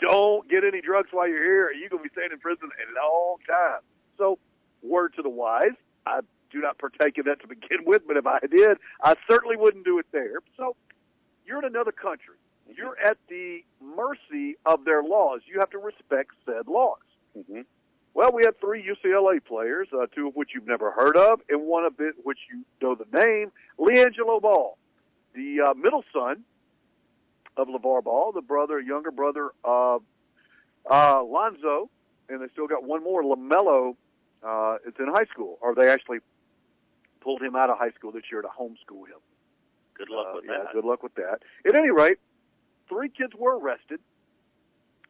don't 0.00 0.48
get 0.48 0.64
any 0.64 0.80
drugs 0.80 1.08
while 1.12 1.28
you're 1.28 1.42
here. 1.42 1.70
You're 1.72 1.90
going 1.90 2.02
to 2.02 2.08
be 2.08 2.12
staying 2.12 2.30
in 2.32 2.38
prison 2.38 2.70
a 2.72 3.06
long 3.06 3.36
time. 3.46 3.80
So, 4.16 4.38
word 4.82 5.12
to 5.16 5.22
the 5.22 5.28
wise. 5.28 5.76
I 6.06 6.20
do 6.50 6.60
not 6.60 6.78
partake 6.78 7.18
in 7.18 7.24
that 7.26 7.40
to 7.42 7.48
begin 7.48 7.84
with, 7.84 8.02
but 8.06 8.16
if 8.16 8.26
I 8.26 8.38
did, 8.40 8.78
I 9.02 9.16
certainly 9.30 9.56
wouldn't 9.56 9.84
do 9.84 9.98
it 9.98 10.06
there. 10.12 10.40
So, 10.56 10.76
you're 11.44 11.58
in 11.58 11.64
another 11.64 11.92
country. 11.92 12.36
You're 12.74 12.98
at 13.04 13.18
the 13.28 13.60
mercy 13.82 14.56
of 14.64 14.84
their 14.84 15.02
laws. 15.02 15.40
You 15.46 15.58
have 15.60 15.70
to 15.70 15.78
respect 15.78 16.30
said 16.46 16.68
laws. 16.68 16.98
Mm-hmm. 17.36 17.62
Well, 18.18 18.32
we 18.34 18.42
had 18.44 18.58
three 18.58 18.82
UCLA 18.82 19.38
players, 19.44 19.86
uh, 19.92 20.06
two 20.12 20.26
of 20.26 20.34
which 20.34 20.50
you've 20.52 20.66
never 20.66 20.90
heard 20.90 21.16
of, 21.16 21.40
and 21.48 21.62
one 21.68 21.84
of 21.84 22.00
it 22.00 22.16
which 22.24 22.40
you 22.52 22.64
know 22.82 22.96
the 22.96 23.06
name, 23.16 23.52
LiAngelo 23.78 24.42
Ball, 24.42 24.76
the 25.36 25.60
uh, 25.70 25.74
middle 25.74 26.02
son 26.12 26.42
of 27.56 27.68
LaVar 27.68 28.02
Ball, 28.02 28.32
the 28.32 28.40
brother, 28.40 28.80
younger 28.80 29.12
brother 29.12 29.50
of 29.62 30.02
uh, 30.90 31.22
Lonzo, 31.22 31.90
and 32.28 32.42
they 32.42 32.48
still 32.52 32.66
got 32.66 32.82
one 32.82 33.04
more, 33.04 33.22
LaMelo. 33.22 33.94
Uh, 34.42 34.78
it's 34.84 34.98
in 34.98 35.06
high 35.06 35.26
school, 35.32 35.56
or 35.60 35.76
they 35.76 35.88
actually 35.88 36.18
pulled 37.20 37.40
him 37.40 37.54
out 37.54 37.70
of 37.70 37.78
high 37.78 37.92
school 37.92 38.10
this 38.10 38.24
year 38.32 38.42
to 38.42 38.48
homeschool 38.48 39.06
him. 39.06 39.20
Good 39.94 40.10
luck 40.10 40.26
Uh, 40.30 40.32
with 40.34 40.44
yeah, 40.46 40.64
that. 40.64 40.72
good 40.72 40.84
luck 40.84 41.04
with 41.04 41.14
that. 41.14 41.42
At 41.64 41.76
any 41.76 41.92
rate, 41.92 42.18
three 42.88 43.10
kids 43.10 43.34
were 43.38 43.56
arrested 43.56 44.00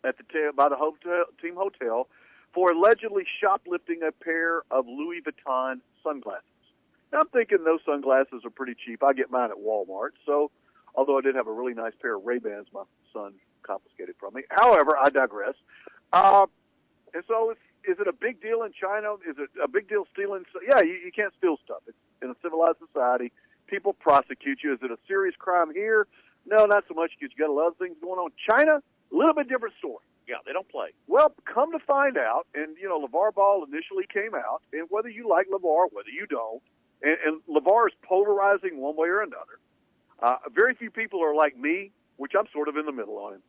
at 0.04 0.18
the 0.18 0.24
ta- 0.24 0.52
by 0.54 0.68
the 0.68 0.76
hotel, 0.76 1.24
team 1.40 1.54
hotel 1.56 2.06
for 2.58 2.72
allegedly 2.72 3.22
shoplifting 3.40 4.00
a 4.02 4.10
pair 4.10 4.62
of 4.72 4.84
Louis 4.88 5.22
Vuitton 5.22 5.76
sunglasses. 6.02 6.42
Now, 7.12 7.20
I'm 7.20 7.28
thinking 7.28 7.58
those 7.62 7.78
sunglasses 7.86 8.44
are 8.44 8.50
pretty 8.50 8.74
cheap. 8.74 9.04
I 9.04 9.12
get 9.12 9.30
mine 9.30 9.52
at 9.52 9.58
Walmart. 9.58 10.18
So, 10.26 10.50
although 10.96 11.16
I 11.18 11.20
did 11.20 11.36
have 11.36 11.46
a 11.46 11.52
really 11.52 11.72
nice 11.72 11.92
pair 12.02 12.16
of 12.16 12.24
Ray 12.24 12.40
Bans, 12.40 12.66
my 12.74 12.82
son 13.12 13.34
confiscated 13.62 14.16
from 14.18 14.34
me. 14.34 14.42
However, 14.50 14.98
I 15.00 15.08
digress. 15.08 15.54
Uh, 16.12 16.46
and 17.14 17.22
so, 17.28 17.52
is, 17.52 17.58
is 17.84 18.00
it 18.00 18.08
a 18.08 18.12
big 18.12 18.42
deal 18.42 18.64
in 18.64 18.72
China? 18.72 19.14
Is 19.24 19.36
it 19.38 19.50
a 19.62 19.68
big 19.68 19.88
deal 19.88 20.08
stealing? 20.12 20.42
Yeah, 20.68 20.82
you, 20.82 20.94
you 20.94 21.12
can't 21.14 21.32
steal 21.38 21.58
stuff. 21.64 21.82
It's 21.86 21.96
in 22.22 22.30
a 22.30 22.36
civilized 22.42 22.78
society. 22.84 23.30
People 23.68 23.92
prosecute 23.92 24.64
you. 24.64 24.72
Is 24.72 24.80
it 24.82 24.90
a 24.90 24.98
serious 25.06 25.36
crime 25.38 25.72
here? 25.72 26.08
No, 26.44 26.64
not 26.64 26.82
so 26.88 26.94
much 26.94 27.12
because 27.20 27.32
you 27.38 27.46
got 27.46 27.52
a 27.52 27.54
lot 27.54 27.68
of 27.68 27.76
things 27.76 27.94
going 28.02 28.18
on. 28.18 28.30
China, 28.50 28.82
a 29.12 29.16
little 29.16 29.34
bit 29.34 29.48
different 29.48 29.76
story. 29.78 30.02
Yeah, 30.28 30.36
they 30.44 30.52
don't 30.52 30.68
play. 30.68 30.92
Well, 31.06 31.34
come 31.46 31.72
to 31.72 31.78
find 31.78 32.18
out, 32.18 32.46
and 32.54 32.76
you 32.76 32.86
know, 32.86 33.00
LaVar 33.00 33.34
Ball 33.34 33.64
initially 33.64 34.04
came 34.12 34.34
out, 34.34 34.60
and 34.74 34.86
whether 34.90 35.08
you 35.08 35.26
like 35.26 35.46
LaVar, 35.48 35.88
whether 35.90 36.10
you 36.10 36.26
don't, 36.28 36.62
and, 37.02 37.16
and 37.24 37.40
LaVar 37.48 37.88
is 37.88 37.94
polarizing 38.02 38.78
one 38.78 38.94
way 38.94 39.08
or 39.08 39.22
another. 39.22 39.56
Uh, 40.20 40.36
very 40.52 40.74
few 40.74 40.90
people 40.90 41.24
are 41.24 41.34
like 41.34 41.56
me, 41.56 41.92
which 42.16 42.32
I'm 42.38 42.46
sort 42.52 42.68
of 42.68 42.76
in 42.76 42.84
the 42.84 42.92
middle 42.92 43.16
on 43.16 43.34
him. 43.34 43.42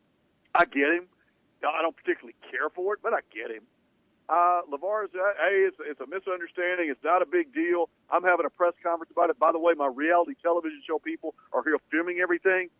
I 0.54 0.64
get 0.64 0.88
him. 0.88 1.06
I 1.62 1.82
don't 1.82 1.94
particularly 1.94 2.34
care 2.50 2.70
for 2.74 2.94
it, 2.94 3.00
but 3.02 3.12
I 3.12 3.20
get 3.34 3.50
him. 3.50 3.62
Uh, 4.30 4.62
is, 4.64 5.10
uh, 5.12 5.34
hey, 5.42 5.66
it's, 5.66 5.76
it's 5.84 6.00
a 6.00 6.06
misunderstanding. 6.06 6.88
It's 6.88 7.02
not 7.02 7.20
a 7.20 7.26
big 7.26 7.52
deal. 7.52 7.90
I'm 8.08 8.22
having 8.22 8.46
a 8.46 8.50
press 8.50 8.72
conference 8.82 9.10
about 9.10 9.28
it. 9.28 9.38
By 9.38 9.50
the 9.52 9.58
way, 9.58 9.74
my 9.76 9.88
reality 9.88 10.34
television 10.40 10.80
show 10.86 10.98
people 10.98 11.34
are 11.52 11.62
here 11.64 11.76
filming 11.90 12.20
everything. 12.20 12.70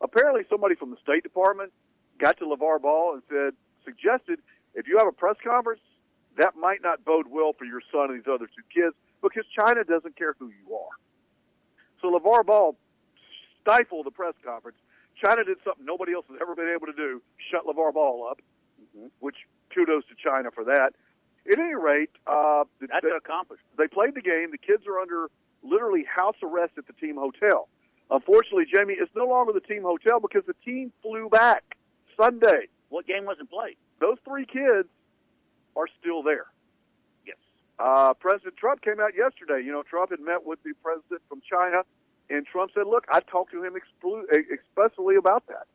Apparently, 0.00 0.42
somebody 0.48 0.76
from 0.76 0.90
the 0.90 0.96
State 1.02 1.24
Department 1.24 1.72
got 2.20 2.38
to 2.38 2.44
LaVar 2.44 2.80
Ball 2.82 3.14
and 3.14 3.22
said, 3.28 3.54
suggested, 3.84 4.38
if 4.74 4.86
you 4.86 4.98
have 4.98 5.08
a 5.08 5.12
press 5.12 5.36
conference, 5.42 5.80
that 6.38 6.54
might 6.56 6.82
not 6.82 7.04
bode 7.04 7.26
well 7.28 7.52
for 7.58 7.64
your 7.64 7.80
son 7.92 8.10
and 8.10 8.18
these 8.20 8.28
other 8.32 8.46
two 8.46 8.62
kids 8.72 8.94
because 9.22 9.44
China 9.58 9.82
doesn't 9.84 10.16
care 10.16 10.34
who 10.38 10.46
you 10.48 10.74
are. 10.74 10.94
So 12.00 12.10
LaVar 12.16 12.46
Ball 12.46 12.76
stifled 13.62 14.06
the 14.06 14.10
press 14.10 14.34
conference. 14.44 14.78
China 15.22 15.44
did 15.44 15.58
something 15.64 15.84
nobody 15.84 16.12
else 16.14 16.24
has 16.30 16.38
ever 16.40 16.54
been 16.54 16.70
able 16.74 16.86
to 16.86 16.92
do, 16.94 17.20
shut 17.50 17.66
LaVar 17.66 17.92
Ball 17.94 18.28
up, 18.30 18.40
Mm-hmm. 18.96 19.08
which 19.20 19.36
kudos 19.74 20.04
to 20.08 20.14
China 20.16 20.50
for 20.50 20.64
that. 20.64 20.94
At 21.52 21.58
any 21.58 21.74
rate, 21.74 22.08
uh, 22.26 22.64
That's 22.80 23.04
an 23.04 23.12
accomplishment. 23.14 23.68
they 23.76 23.86
played 23.86 24.14
the 24.14 24.22
game. 24.22 24.50
The 24.50 24.58
kids 24.58 24.84
are 24.88 24.98
under 24.98 25.28
literally 25.62 26.02
house 26.08 26.36
arrest 26.42 26.72
at 26.78 26.86
the 26.86 26.94
team 26.94 27.16
hotel. 27.16 27.68
Unfortunately, 28.10 28.64
Jamie, 28.64 28.94
it's 28.98 29.12
no 29.14 29.26
longer 29.26 29.52
the 29.52 29.60
team 29.60 29.82
hotel 29.82 30.18
because 30.18 30.42
the 30.46 30.56
team 30.64 30.92
flew 31.02 31.28
back 31.28 31.76
Sunday. 32.20 32.68
What 32.88 33.06
game 33.06 33.24
wasn't 33.24 33.50
played? 33.50 33.76
Those 34.00 34.18
three 34.24 34.44
kids 34.44 34.88
are 35.76 35.86
still 36.00 36.22
there. 36.22 36.46
Yes. 37.26 37.36
Uh, 37.78 38.14
President 38.14 38.56
Trump 38.56 38.82
came 38.82 39.00
out 39.00 39.12
yesterday. 39.16 39.64
You 39.64 39.72
know, 39.72 39.82
Trump 39.82 40.10
had 40.10 40.20
met 40.20 40.44
with 40.44 40.62
the 40.62 40.72
president 40.82 41.22
from 41.28 41.40
China, 41.48 41.82
and 42.28 42.46
Trump 42.46 42.72
said, 42.74 42.86
"Look, 42.86 43.04
I 43.10 43.20
talked 43.20 43.52
to 43.52 43.62
him 43.62 43.76
especially 43.76 45.16
about 45.16 45.46
that, 45.46 45.66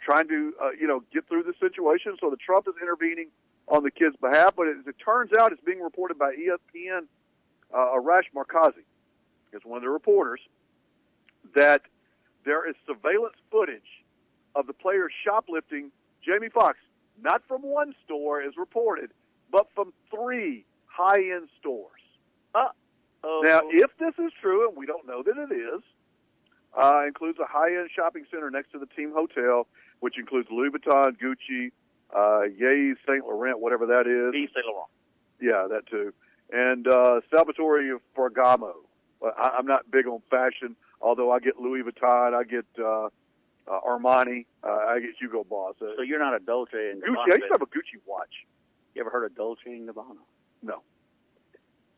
trying 0.00 0.28
to, 0.28 0.54
uh, 0.60 0.70
you 0.78 0.86
know, 0.86 1.02
get 1.12 1.26
through 1.28 1.44
the 1.44 1.54
situation." 1.60 2.16
So 2.20 2.30
the 2.30 2.36
Trump 2.36 2.66
is 2.68 2.74
intervening 2.80 3.30
on 3.68 3.82
the 3.82 3.90
kids' 3.90 4.16
behalf. 4.16 4.54
But 4.56 4.68
as 4.68 4.86
it 4.86 4.96
turns 4.98 5.32
out, 5.38 5.52
it's 5.52 5.62
being 5.62 5.80
reported 5.80 6.18
by 6.18 6.34
ESPN. 6.34 7.06
Uh, 7.72 7.98
Arash 7.98 8.30
Markazi 8.34 8.84
is 9.52 9.64
one 9.64 9.78
of 9.78 9.82
the 9.82 9.90
reporters 9.90 10.40
that 11.54 11.82
there 12.44 12.68
is 12.68 12.76
surveillance 12.86 13.34
footage 13.50 14.04
of 14.56 14.66
the 14.66 14.72
players 14.72 15.12
shoplifting. 15.24 15.90
Jamie 16.24 16.48
Foxx, 16.48 16.78
not 17.22 17.42
from 17.46 17.62
one 17.62 17.94
store, 18.04 18.42
as 18.42 18.56
reported, 18.56 19.10
but 19.52 19.68
from 19.74 19.92
three 20.10 20.64
high-end 20.86 21.48
stores. 21.60 22.00
Oh, 23.22 23.42
Now, 23.44 23.60
if 23.70 23.90
this 23.98 24.14
is 24.18 24.32
true, 24.40 24.68
and 24.68 24.76
we 24.76 24.86
don't 24.86 25.06
know 25.06 25.22
that 25.22 25.36
it 25.36 25.54
is, 25.54 25.82
uh, 26.80 27.02
includes 27.06 27.38
a 27.38 27.46
high-end 27.46 27.90
shopping 27.94 28.24
center 28.30 28.50
next 28.50 28.72
to 28.72 28.78
the 28.78 28.86
team 28.86 29.12
hotel, 29.14 29.66
which 30.00 30.18
includes 30.18 30.48
Louis 30.50 30.70
Vuitton, 30.70 31.16
Gucci, 31.18 31.72
uh, 32.14 32.48
Yeezy, 32.60 32.94
Saint 33.06 33.24
Laurent, 33.26 33.60
whatever 33.60 33.86
that 33.86 34.06
is. 34.06 34.34
Yves 34.34 34.52
Saint 34.54 34.66
Laurent. 34.66 34.88
Yeah, 35.40 35.66
that 35.68 35.86
too. 35.86 36.12
And 36.52 36.86
uh, 36.86 37.20
Salvatore 37.30 37.98
Ferragamo. 38.16 38.72
I, 39.22 39.56
I'm 39.58 39.66
not 39.66 39.90
big 39.90 40.06
on 40.06 40.22
fashion, 40.30 40.76
although 41.00 41.32
I 41.32 41.40
get 41.40 41.58
Louis 41.60 41.82
Vuitton, 41.82 42.34
I 42.34 42.44
get 42.44 42.66
uh, 42.82 43.08
uh, 43.68 43.80
Armani, 43.80 44.46
uh, 44.62 44.68
I 44.68 45.00
get 45.00 45.10
Hugo 45.20 45.44
Boss. 45.44 45.74
Uh, 45.80 45.86
So 45.96 46.02
you're 46.02 46.18
not 46.18 46.34
a 46.34 46.38
Dolce 46.40 46.90
and 46.92 47.02
Gucci. 47.02 47.08
Gabbana. 47.14 47.32
I 47.32 47.34
used 47.36 47.42
to 47.42 47.48
have 47.52 47.62
a 47.62 47.66
Gucci 47.66 47.98
watch. 48.06 48.46
You 48.94 49.00
ever 49.02 49.10
heard 49.10 49.24
of 49.24 49.34
Dolce 49.36 49.66
and 49.66 49.88
Gabbana? 49.88 50.16
No. 50.62 50.82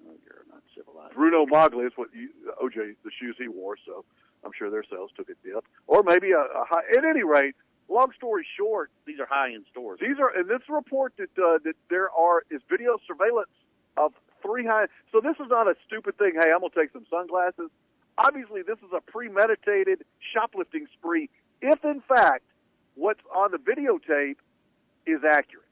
Oh, 0.09 0.14
you're 0.24 0.44
not 0.50 0.62
civilized. 0.76 1.14
Bruno 1.14 1.46
Magli 1.46 1.87
is 1.87 1.92
what 1.96 2.09
you, 2.14 2.31
OJ 2.62 2.94
the 3.04 3.11
shoes 3.20 3.37
he 3.38 3.48
wore, 3.48 3.76
so 3.87 4.04
I'm 4.44 4.52
sure 4.57 4.70
their 4.70 4.85
sales 4.90 5.11
took 5.16 5.28
a 5.28 5.35
dip. 5.44 5.64
Or 5.87 6.02
maybe 6.02 6.33
a, 6.33 6.38
a 6.40 6.64
high. 6.68 6.83
At 6.96 7.04
any 7.04 7.22
rate, 7.22 7.54
long 7.88 8.12
story 8.16 8.46
short, 8.57 8.90
These 9.07 9.20
are 9.20 9.26
high-end 9.26 9.64
stores. 9.70 9.98
these 10.00 10.18
are 10.20 10.31
in 10.38 10.46
this 10.48 10.62
report 10.68 11.14
that 11.18 11.31
uh, 11.38 11.59
that 11.64 11.74
there 11.90 12.11
are 12.11 12.42
is 12.50 12.61
video 12.70 12.96
surveillance 13.07 13.50
of 13.96 14.12
three 14.42 14.64
high. 14.64 14.87
So 15.12 15.20
this 15.20 15.37
is 15.40 15.48
not 15.50 15.66
a 15.68 15.74
stupid 15.87 16.16
thing. 16.16 16.33
Hey, 16.40 16.50
I'm 16.52 16.61
gonna 16.61 16.70
take 16.74 16.92
some 16.92 17.07
sunglasses. 17.11 17.70
Obviously, 18.18 18.62
this 18.62 18.78
is 18.78 18.90
a 18.96 19.00
premeditated 19.00 20.04
shoplifting 20.33 20.87
spree. 20.94 21.28
If 21.61 21.85
in 21.85 22.01
fact 22.09 22.44
what's 22.94 23.21
on 23.35 23.51
the 23.53 23.59
videotape 23.59 24.37
is 25.07 25.21
accurate. 25.25 25.64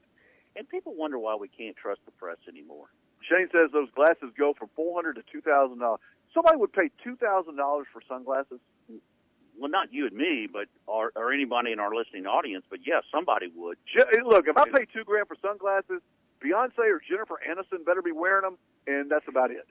And 0.55 0.67
people 0.67 0.95
wonder 0.95 1.19
why 1.19 1.35
we 1.35 1.47
can't 1.47 1.75
trust 1.75 2.01
the 2.05 2.11
press 2.11 2.37
anymore. 2.49 2.87
Shane 3.29 3.47
says 3.51 3.69
those 3.71 3.89
glasses 3.93 4.33
go 4.37 4.53
from 4.57 4.69
four 4.75 4.95
hundred 4.95 5.15
to 5.15 5.23
two 5.31 5.41
thousand 5.41 5.79
dollars. 5.79 5.99
Somebody 6.33 6.57
would 6.57 6.73
pay 6.73 6.89
two 7.03 7.15
thousand 7.15 7.57
dollars 7.57 7.87
for 7.93 8.01
sunglasses. 8.07 8.59
Well, 9.59 9.71
not 9.71 9.93
you 9.93 10.07
and 10.07 10.15
me, 10.15 10.47
but 10.51 10.67
or, 10.87 11.11
or 11.15 11.33
anybody 11.33 11.71
in 11.71 11.79
our 11.79 11.93
listening 11.93 12.25
audience. 12.25 12.65
But 12.69 12.79
yes, 12.85 13.03
somebody 13.11 13.47
would. 13.55 13.77
Look, 14.25 14.47
if 14.47 14.57
I 14.57 14.65
pay 14.65 14.85
two 14.91 15.03
grand 15.03 15.27
for 15.27 15.35
sunglasses, 15.41 16.01
Beyonce 16.43 16.79
or 16.79 17.01
Jennifer 17.07 17.39
Aniston 17.47 17.85
better 17.85 18.01
be 18.01 18.11
wearing 18.11 18.43
them, 18.43 18.57
and 18.85 19.09
that's 19.11 19.27
about 19.27 19.51
it. 19.51 19.67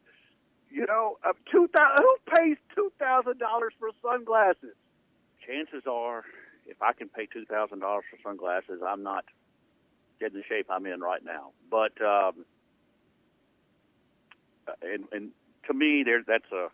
You 0.71 0.87
know, 0.87 1.19
uh, 1.25 1.33
two 1.51 1.69
thousand. 1.75 2.05
Who 2.05 2.17
pays 2.35 2.57
two 2.75 2.93
thousand 2.99 3.39
dollars 3.39 3.73
for 3.79 3.91
sunglasses? 4.03 4.75
Chances 5.47 5.83
are, 5.87 6.25
if 6.67 6.83
I 6.83 6.93
can 6.93 7.09
pay 7.09 7.27
two 7.27 7.45
thousand 7.45 7.81
dollars 7.81 8.05
for 8.11 8.19
sunglasses, 8.29 8.81
I'm 8.87 9.03
not 9.03 9.25
getting 10.19 10.39
the 10.39 10.45
shape 10.49 10.67
I'm 10.71 10.87
in 10.87 11.01
right 11.01 11.25
now. 11.25 11.53
But 11.71 11.93
um, 12.03 12.45
uh, 14.67 14.73
and 14.83 15.05
and 15.13 15.31
to 15.69 15.75
me, 15.75 16.03
there 16.05 16.23
that's 16.27 16.51
a 16.53 16.69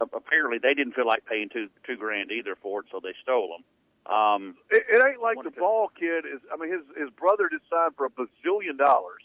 apparently 0.00 0.58
they 0.62 0.74
didn't 0.74 0.94
feel 0.94 1.06
like 1.06 1.24
paying 1.24 1.48
two 1.48 1.68
two 1.86 1.96
grand 1.96 2.30
either 2.30 2.56
for 2.60 2.80
it, 2.80 2.86
so 2.90 3.00
they 3.02 3.14
stole 3.22 3.48
them. 3.56 3.64
Um, 4.12 4.56
It, 4.70 4.84
it 4.90 5.02
ain't 5.04 5.22
like 5.22 5.36
the 5.42 5.50
ball 5.50 5.90
kid 5.98 6.24
is. 6.24 6.40
I 6.52 6.56
mean, 6.56 6.72
his 6.72 6.82
his 6.96 7.10
brother 7.10 7.48
just 7.50 7.64
signed 7.70 7.94
for 7.96 8.06
a 8.06 8.10
bazillion 8.10 8.78
dollars. 8.78 9.22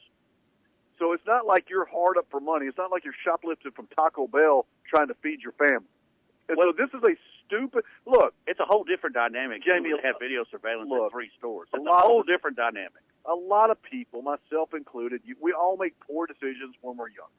So 1.00 1.12
it's 1.12 1.26
not 1.26 1.46
like 1.46 1.70
you're 1.70 1.86
hard 1.86 2.18
up 2.18 2.28
for 2.30 2.40
money. 2.40 2.68
It's 2.68 2.78
not 2.78 2.92
like 2.92 3.04
you're 3.04 3.18
shoplifting 3.26 3.72
from 3.72 3.88
Taco 3.98 4.28
Bell 4.28 4.66
trying 4.88 5.08
to 5.08 5.16
feed 5.16 5.42
your 5.42 5.52
family. 5.54 5.90
And 6.48 6.58
so 6.62 6.72
this 6.72 6.90
is 6.94 7.02
a 7.04 7.16
stupid 7.48 7.84
look. 8.06 8.34
it's 8.48 8.60
a 8.60 8.66
whole 8.66 8.84
different 8.84 9.16
dynamic. 9.16 9.64
Jamie, 9.64 9.90
Jamie 9.90 10.02
have 10.04 10.16
video 10.20 10.44
surveillance 10.52 10.90
look, 10.90 11.04
in 11.06 11.10
three 11.12 11.32
stores. 11.38 11.68
a 11.74 11.78
It's 11.78 11.86
a, 11.88 11.90
of- 11.92 12.02
whole 12.02 12.24
different 12.24 12.58
dynamic. 12.58 13.02
a 13.26 13.34
lot 13.36 13.70
of 13.70 13.82
people, 13.82 14.22
myself 14.22 14.74
included, 14.74 15.22
you, 15.26 15.36
we 15.42 15.54
all 15.54 15.78
make 15.78 15.94
poor 16.00 16.28
decisions 16.28 16.76
when 16.82 16.98
we're 16.98 17.10
young. 17.10 17.30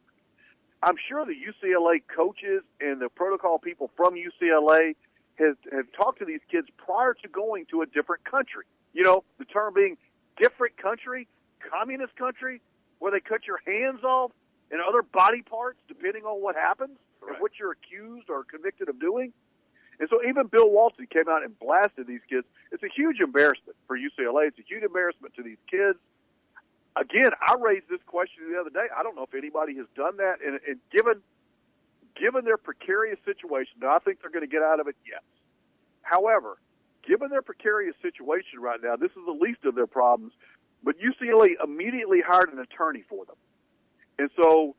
I'm 0.82 0.96
sure 1.08 1.24
the 1.24 1.32
UCLA 1.32 2.02
coaches 2.14 2.62
and 2.80 3.00
the 3.00 3.08
protocol 3.08 3.58
people 3.58 3.90
from 3.96 4.14
UCLA 4.14 4.94
has 5.36 5.56
have 5.72 5.86
talked 5.96 6.18
to 6.20 6.24
these 6.26 6.42
kids 6.50 6.68
prior 6.76 7.14
to 7.22 7.28
going 7.28 7.64
to 7.70 7.82
a 7.82 7.86
different 7.86 8.24
country. 8.24 8.64
You 8.92 9.02
know, 9.02 9.24
the 9.38 9.46
term 9.46 9.72
being 9.74 9.96
different 10.36 10.76
country, 10.76 11.26
communist 11.70 12.14
country, 12.16 12.60
where 12.98 13.10
they 13.10 13.20
cut 13.20 13.46
your 13.46 13.60
hands 13.66 14.04
off 14.04 14.30
and 14.70 14.80
other 14.80 15.02
body 15.02 15.42
parts 15.42 15.78
depending 15.88 16.24
on 16.24 16.42
what 16.42 16.54
happens 16.54 16.98
and 17.26 17.36
what 17.40 17.52
you're 17.58 17.72
accused 17.72 18.28
or 18.28 18.44
convicted 18.44 18.88
of 18.90 19.00
doing. 19.00 19.32
And 20.00 20.08
so 20.08 20.20
even 20.28 20.46
Bill 20.46 20.70
Walton 20.70 21.06
came 21.06 21.28
out 21.28 21.44
and 21.44 21.58
blasted 21.58 22.06
these 22.06 22.24
kids. 22.28 22.46
It's 22.72 22.82
a 22.82 22.88
huge 22.94 23.20
embarrassment 23.20 23.76
for 23.86 23.96
UCLA. 23.96 24.48
It's 24.48 24.58
a 24.58 24.66
huge 24.66 24.82
embarrassment 24.82 25.34
to 25.34 25.42
these 25.42 25.58
kids. 25.70 25.98
Again, 26.96 27.30
I 27.40 27.56
raised 27.60 27.88
this 27.88 28.00
question 28.06 28.50
the 28.52 28.58
other 28.58 28.70
day. 28.70 28.86
I 28.96 29.02
don't 29.02 29.16
know 29.16 29.24
if 29.24 29.34
anybody 29.34 29.76
has 29.76 29.86
done 29.96 30.16
that. 30.18 30.38
And, 30.44 30.60
and 30.66 30.78
given 30.90 31.22
given 32.14 32.44
their 32.44 32.56
precarious 32.56 33.18
situation, 33.24 33.74
now 33.80 33.96
I 33.96 33.98
think 33.98 34.20
they're 34.20 34.30
going 34.30 34.46
to 34.46 34.50
get 34.50 34.62
out 34.62 34.78
of 34.78 34.86
it. 34.86 34.94
Yes. 35.04 35.22
However, 36.02 36.58
given 37.06 37.28
their 37.28 37.42
precarious 37.42 37.96
situation 38.00 38.60
right 38.60 38.78
now, 38.82 38.94
this 38.94 39.10
is 39.10 39.22
the 39.26 39.32
least 39.32 39.64
of 39.64 39.74
their 39.74 39.88
problems. 39.88 40.32
But 40.84 40.96
UCLA 41.00 41.54
immediately 41.62 42.20
hired 42.24 42.52
an 42.52 42.58
attorney 42.58 43.02
for 43.08 43.24
them, 43.24 43.36
and 44.18 44.28
so 44.36 44.76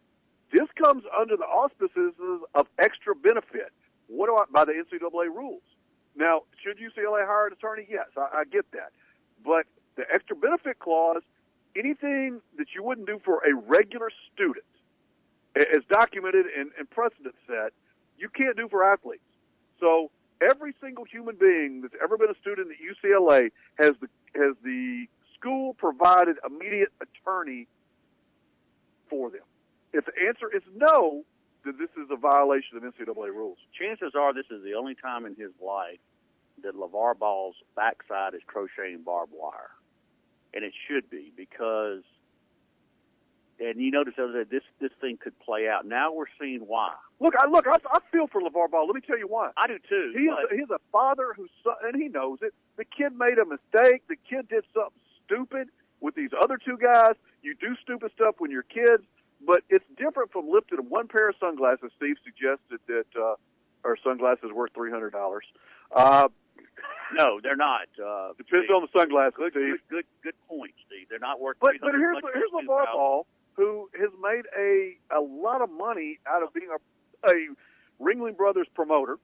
this 0.51 0.67
comes 0.81 1.03
under 1.19 1.35
the 1.35 1.45
auspices 1.45 2.13
of 2.53 2.67
extra 2.77 3.15
benefit. 3.15 3.73
What 4.07 4.27
do 4.27 4.35
I, 4.35 4.45
by 4.51 4.65
the 4.65 4.73
NCAA 4.73 5.27
rules? 5.27 5.61
Now, 6.15 6.43
should 6.63 6.77
UCLA 6.77 7.25
hire 7.25 7.47
an 7.47 7.53
attorney? 7.53 7.87
Yes, 7.89 8.07
I, 8.17 8.39
I 8.39 8.43
get 8.45 8.71
that. 8.71 8.91
But 9.43 9.65
the 9.95 10.03
extra 10.13 10.35
benefit 10.35 10.79
clause, 10.79 11.21
anything 11.75 12.41
that 12.57 12.67
you 12.73 12.83
wouldn't 12.83 13.07
do 13.07 13.19
for 13.23 13.41
a 13.45 13.53
regular 13.53 14.09
student, 14.33 14.65
as 15.55 15.83
documented 15.89 16.45
and, 16.57 16.71
and 16.77 16.89
precedent 16.89 17.35
set, 17.47 17.73
you 18.17 18.29
can't 18.29 18.57
do 18.57 18.67
for 18.67 18.83
athletes. 18.83 19.23
So 19.79 20.11
every 20.41 20.73
single 20.81 21.05
human 21.05 21.35
being 21.35 21.81
that's 21.81 21.95
ever 22.01 22.17
been 22.17 22.29
a 22.29 22.39
student 22.39 22.71
at 22.71 22.77
UCLA 22.77 23.51
has 23.77 23.91
the 24.01 24.07
has 24.35 24.55
the 24.63 25.07
school 25.33 25.73
provided 25.75 26.37
immediate 26.45 26.91
attorney 27.01 27.67
for 29.09 29.29
them. 29.29 29.41
If 29.93 30.05
the 30.05 30.13
answer 30.27 30.53
is 30.53 30.63
no, 30.75 31.23
then 31.65 31.75
this 31.79 31.89
is 31.97 32.09
a 32.11 32.15
violation 32.15 32.77
of 32.77 32.83
NCAA 32.83 33.33
rules. 33.33 33.57
Chances 33.77 34.13
are 34.15 34.33
this 34.33 34.45
is 34.51 34.63
the 34.63 34.75
only 34.75 34.95
time 34.95 35.25
in 35.25 35.35
his 35.35 35.51
life 35.59 35.99
that 36.63 36.75
LaVar 36.75 37.17
Ball's 37.17 37.55
backside 37.75 38.33
is 38.35 38.41
crocheting 38.45 39.01
barbed 39.03 39.33
wire. 39.35 39.71
And 40.53 40.63
it 40.63 40.73
should 40.87 41.09
be 41.09 41.33
because 41.35 42.03
and 43.59 43.79
you 43.79 43.89
notice 43.89 44.13
that 44.17 44.47
this 44.49 44.63
this 44.79 44.91
thing 44.99 45.17
could 45.17 45.37
play 45.39 45.67
out. 45.67 45.85
Now 45.85 46.13
we're 46.13 46.31
seeing 46.39 46.59
why. 46.59 46.93
Look, 47.19 47.33
I 47.39 47.47
look, 47.47 47.65
I, 47.67 47.77
I 47.91 47.99
feel 48.11 48.27
for 48.27 48.41
LaVar 48.41 48.69
Ball. 48.69 48.85
Let 48.85 48.95
me 48.95 49.01
tell 49.01 49.17
you 49.17 49.27
why. 49.27 49.51
I 49.57 49.67
do 49.67 49.77
too. 49.89 50.13
He 50.15 50.25
is, 50.25 50.35
he's 50.51 50.69
a 50.69 50.79
father 50.91 51.33
who's 51.35 51.49
and 51.83 52.01
he 52.01 52.09
knows 52.09 52.39
it. 52.41 52.53
The 52.77 52.85
kid 52.85 53.13
made 53.17 53.37
a 53.39 53.45
mistake. 53.45 54.03
The 54.07 54.17
kid 54.29 54.49
did 54.49 54.65
something 54.73 54.99
stupid 55.25 55.69
with 56.01 56.15
these 56.15 56.31
other 56.41 56.57
two 56.57 56.77
guys. 56.77 57.15
You 57.41 57.55
do 57.55 57.75
stupid 57.81 58.11
stuff 58.15 58.35
when 58.39 58.51
you're 58.51 58.63
kids, 58.63 59.03
but 59.45 59.63
it's 59.69 59.85
different 59.97 60.31
from 60.31 60.49
lifting 60.49 60.79
one 60.89 61.07
pair 61.07 61.29
of 61.29 61.35
sunglasses. 61.39 61.91
Steve 61.97 62.15
suggested 62.23 62.79
that 62.87 63.05
uh, 63.19 63.35
our 63.83 63.97
sunglasses 64.03 64.51
worth 64.53 64.71
three 64.73 64.91
hundred 64.91 65.11
dollars. 65.11 65.45
Uh, 65.95 66.27
no, 67.13 67.39
they're 67.41 67.55
not. 67.55 67.87
Uh, 68.03 68.29
Depends 68.37 68.65
Steve. 68.65 68.75
on 68.75 68.81
the 68.81 68.99
sunglasses. 68.99 69.35
Good, 69.37 69.51
Steve. 69.51 69.61
good, 69.61 69.79
good, 69.89 70.05
good 70.23 70.35
point, 70.47 70.73
Steve. 70.87 71.07
They're 71.09 71.19
not 71.19 71.39
worth. 71.39 71.57
But 71.61 71.75
but 71.81 71.91
here's 71.93 72.17
here's 72.33 72.51
LaVar 72.51 72.85
Ball 72.93 73.25
who 73.55 73.89
has 73.99 74.09
made 74.21 74.43
a 74.57 74.97
a 75.15 75.21
lot 75.21 75.61
of 75.61 75.69
money 75.69 76.19
out 76.27 76.43
of 76.43 76.53
being 76.53 76.69
a, 76.69 77.29
a 77.29 78.03
Ringling 78.03 78.35
Brothers 78.35 78.67
promoter, 78.73 79.17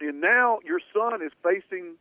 and 0.00 0.20
now 0.20 0.60
your 0.64 0.80
son 0.94 1.22
is 1.22 1.32
facing 1.42 1.96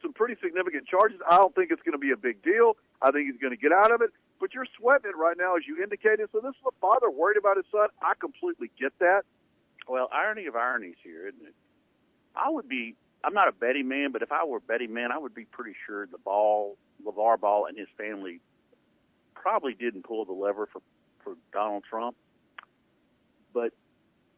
some 0.00 0.12
pretty 0.12 0.36
significant 0.42 0.86
charges. 0.86 1.18
I 1.28 1.36
don't 1.36 1.54
think 1.54 1.70
it's 1.70 1.82
going 1.82 1.92
to 1.92 1.98
be 1.98 2.12
a 2.12 2.16
big 2.16 2.42
deal. 2.42 2.76
I 3.02 3.10
think 3.10 3.30
he's 3.30 3.40
going 3.40 3.52
to 3.52 3.60
get 3.60 3.72
out 3.72 3.90
of 3.90 4.00
it. 4.00 4.10
But 4.40 4.54
you're 4.54 4.66
sweating 4.78 5.10
it 5.10 5.16
right 5.16 5.36
now, 5.36 5.56
as 5.56 5.62
you 5.66 5.82
indicated. 5.82 6.28
So 6.32 6.40
this 6.40 6.50
is 6.50 6.66
a 6.66 6.74
father 6.80 7.10
worried 7.10 7.36
about 7.36 7.56
his 7.56 7.66
son. 7.72 7.88
I 8.00 8.12
completely 8.18 8.70
get 8.78 8.92
that. 9.00 9.22
Well, 9.88 10.08
irony 10.12 10.46
of 10.46 10.54
ironies 10.54 10.96
here, 11.02 11.28
isn't 11.28 11.46
it? 11.46 11.54
I 12.36 12.50
would 12.50 12.68
be. 12.68 12.94
I'm 13.24 13.34
not 13.34 13.48
a 13.48 13.52
betting 13.52 13.88
man, 13.88 14.12
but 14.12 14.22
if 14.22 14.30
I 14.30 14.44
were 14.44 14.58
a 14.58 14.60
betting 14.60 14.94
man, 14.94 15.10
I 15.10 15.18
would 15.18 15.34
be 15.34 15.44
pretty 15.44 15.74
sure 15.86 16.06
the 16.06 16.18
ball, 16.18 16.76
LaVar 17.04 17.40
Ball, 17.40 17.66
and 17.66 17.76
his 17.76 17.88
family 17.96 18.40
probably 19.34 19.74
didn't 19.74 20.04
pull 20.04 20.24
the 20.24 20.32
lever 20.32 20.68
for 20.72 20.80
for 21.24 21.34
Donald 21.52 21.82
Trump. 21.88 22.16
But 23.52 23.72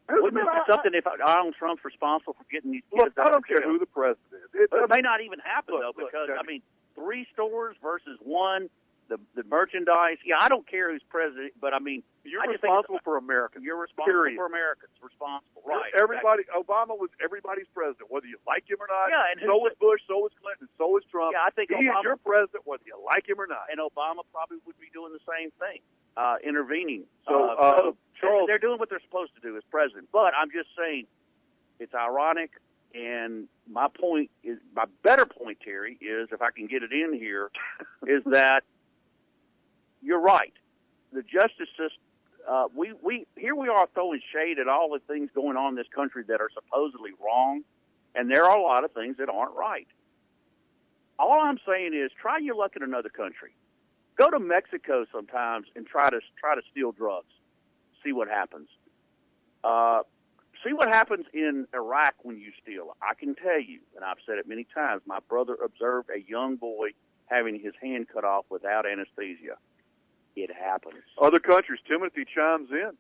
wouldn't 0.09 0.43
it 0.43 0.49
be 0.49 0.73
something 0.73 0.93
if 0.95 1.05
Donald 1.05 1.55
Trump's 1.59 1.85
responsible 1.85 2.35
for 2.35 2.45
getting 2.51 2.73
these 2.73 2.83
kids 2.91 3.03
look, 3.17 3.27
I 3.27 3.31
don't 3.31 3.47
care 3.47 3.63
who 3.63 3.79
the 3.79 3.87
president 3.87 4.33
is. 4.33 4.49
It, 4.55 4.71
it 4.73 4.91
may 4.91 5.01
not 5.01 5.21
even 5.21 5.39
happen 5.41 5.75
look, 5.75 5.83
though, 5.83 6.05
because 6.05 6.29
look, 6.29 6.39
I 6.41 6.47
mean, 6.47 6.63
three 6.95 7.27
stores 7.33 7.77
versus 7.83 8.19
one 8.23 8.71
the 9.11 9.19
the 9.35 9.43
merchandise. 9.51 10.23
Yeah, 10.25 10.39
I 10.41 10.49
don't 10.49 10.65
care 10.65 10.89
who's 10.89 11.03
president, 11.11 11.53
but 11.61 11.75
I 11.75 11.83
mean, 11.83 12.03
you're 12.23 12.41
I 12.41 12.47
responsible 12.47 13.03
for 13.03 13.19
America. 13.19 13.59
You're 13.61 13.77
responsible 13.77 14.15
period. 14.15 14.39
for 14.39 14.47
Americans. 14.47 14.95
Responsible, 15.03 15.67
right? 15.67 15.91
Everybody. 15.99 16.47
Exactly. 16.47 16.63
Obama 16.63 16.95
was 16.95 17.11
everybody's 17.19 17.69
president, 17.75 18.09
whether 18.09 18.31
you 18.31 18.39
like 18.47 18.65
him 18.71 18.79
or 18.79 18.87
not. 18.87 19.11
Yeah, 19.11 19.35
and 19.35 19.43
so 19.43 19.59
was 19.59 19.75
Bush, 19.83 20.01
so 20.07 20.23
was 20.23 20.33
Clinton, 20.39 20.71
so 20.79 20.95
was 20.95 21.03
Trump. 21.11 21.35
Yeah, 21.35 21.43
I 21.43 21.51
think 21.51 21.75
he 21.75 21.91
Obama, 21.91 22.01
is 22.01 22.07
your 22.07 22.19
president, 22.23 22.63
whether 22.65 22.87
you 22.87 22.97
like 23.03 23.27
him 23.27 23.43
or 23.43 23.51
not. 23.51 23.67
And 23.69 23.83
Obama 23.83 24.23
probably 24.31 24.63
would 24.65 24.79
be 24.79 24.89
doing 24.95 25.11
the 25.11 25.25
same 25.27 25.51
thing, 25.59 25.83
uh, 26.15 26.39
intervening. 26.47 27.05
So, 27.27 27.35
uh, 27.35 27.59
uh, 27.59 27.77
so 27.77 27.97
Charles, 28.15 28.47
they're 28.47 28.63
doing 28.63 28.79
what 28.79 28.89
they're 28.89 29.03
supposed 29.03 29.35
to 29.35 29.43
do 29.43 29.59
as 29.59 29.67
president. 29.69 30.09
But 30.15 30.33
I'm 30.39 30.55
just 30.55 30.71
saying, 30.79 31.11
it's 31.83 31.93
ironic. 31.93 32.55
And 32.95 33.47
my 33.71 33.87
point 33.87 34.31
is, 34.43 34.59
my 34.75 34.85
better 35.03 35.25
point, 35.25 35.59
Terry, 35.65 35.97
is 36.01 36.29
if 36.33 36.43
I 36.43 36.51
can 36.51 36.67
get 36.67 36.83
it 36.83 36.91
in 36.93 37.15
here, 37.15 37.51
is 38.07 38.23
that 38.27 38.65
you're 40.03 40.21
right. 40.21 40.53
The 41.13 41.23
justice 41.23 41.69
system. 41.71 42.03
Uh, 42.49 42.65
we 42.75 42.93
we 43.03 43.27
here 43.37 43.55
we 43.55 43.69
are 43.69 43.87
throwing 43.95 44.21
shade 44.33 44.59
at 44.59 44.67
all 44.67 44.91
the 44.91 45.01
things 45.13 45.31
going 45.35 45.57
on 45.57 45.71
in 45.71 45.75
this 45.75 45.87
country 45.95 46.25
that 46.29 46.41
are 46.41 46.51
supposedly 46.55 47.11
wrong, 47.23 47.63
and 48.15 48.31
there 48.31 48.45
are 48.45 48.57
a 48.57 48.63
lot 48.63 48.85
of 48.85 48.93
things 48.93 49.17
that 49.19 49.29
aren't 49.29 49.55
right. 49.55 49.87
All 51.19 51.39
I'm 51.43 51.59
saying 51.67 51.93
is, 51.95 52.11
try 52.21 52.39
your 52.39 52.55
luck 52.55 52.73
in 52.77 52.83
another 52.83 53.11
country. 53.11 53.51
Go 54.17 54.31
to 54.31 54.39
Mexico 54.39 55.05
sometimes 55.13 55.67
and 55.77 55.87
try 55.87 56.09
to 56.09 56.21
try 56.39 56.55
to 56.55 56.63
steal 56.71 56.93
drugs. 56.93 57.33
See 58.03 58.13
what 58.13 58.29
happens. 58.29 58.69
Uh, 59.63 60.01
see 60.65 60.73
what 60.73 60.89
happens 60.89 61.27
in 61.35 61.67
Iraq 61.75 62.15
when 62.23 62.39
you 62.39 62.53
steal. 62.63 62.97
I 63.03 63.15
can 63.15 63.35
tell 63.35 63.61
you, 63.61 63.81
and 63.95 64.05
I've 64.05 64.17
said 64.25 64.39
it 64.39 64.49
many 64.49 64.67
times. 64.75 65.03
My 65.05 65.19
brother 65.29 65.57
observed 65.63 66.09
a 66.09 66.21
young 66.21 66.57
boy 66.57 66.91
having 67.27 67.61
his 67.61 67.75
hand 67.83 68.07
cut 68.13 68.25
off 68.25 68.47
without 68.49 68.87
anesthesia 68.87 69.57
it 70.37 70.51
happens. 70.55 71.03
Other 71.21 71.39
countries, 71.39 71.81
Timothy 71.87 72.25
chimes 72.25 72.71
in. 72.71 72.93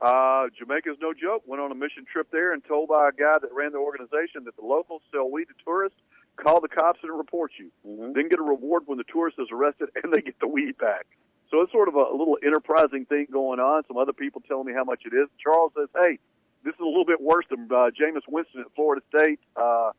Uh, 0.00 0.46
Jamaica's 0.56 0.96
no 1.00 1.12
joke. 1.12 1.42
Went 1.46 1.60
on 1.60 1.72
a 1.72 1.74
mission 1.74 2.04
trip 2.10 2.28
there 2.30 2.52
and 2.52 2.64
told 2.64 2.88
by 2.88 3.08
a 3.08 3.12
guy 3.12 3.38
that 3.40 3.52
ran 3.52 3.72
the 3.72 3.78
organization 3.78 4.44
that 4.44 4.56
the 4.56 4.64
locals 4.64 5.02
sell 5.12 5.30
weed 5.30 5.46
to 5.46 5.54
tourists. 5.64 5.98
Call 6.36 6.60
the 6.60 6.68
cops 6.68 7.00
and 7.02 7.16
report 7.16 7.52
you. 7.58 7.70
Mm-hmm. 7.86 8.12
Then 8.12 8.28
get 8.28 8.38
a 8.38 8.42
reward 8.42 8.84
when 8.86 8.96
the 8.96 9.04
tourist 9.04 9.38
is 9.40 9.48
arrested 9.52 9.88
and 10.02 10.12
they 10.12 10.20
get 10.20 10.38
the 10.38 10.46
weed 10.46 10.78
back. 10.78 11.06
So 11.50 11.62
it's 11.62 11.72
sort 11.72 11.88
of 11.88 11.96
a, 11.96 12.04
a 12.12 12.16
little 12.16 12.38
enterprising 12.44 13.06
thing 13.06 13.26
going 13.32 13.58
on. 13.58 13.82
Some 13.88 13.96
other 13.96 14.12
people 14.12 14.42
telling 14.46 14.66
me 14.66 14.72
how 14.72 14.84
much 14.84 15.02
it 15.04 15.14
is. 15.14 15.28
Charles 15.42 15.72
says, 15.76 15.88
"Hey, 16.00 16.18
this 16.62 16.74
is 16.74 16.80
a 16.80 16.84
little 16.84 17.06
bit 17.06 17.20
worse 17.20 17.46
than 17.50 17.66
uh, 17.70 17.90
Jameis 17.90 18.22
Winston 18.28 18.60
at 18.60 18.66
Florida 18.76 19.02
State 19.08 19.40
uh, 19.56 19.92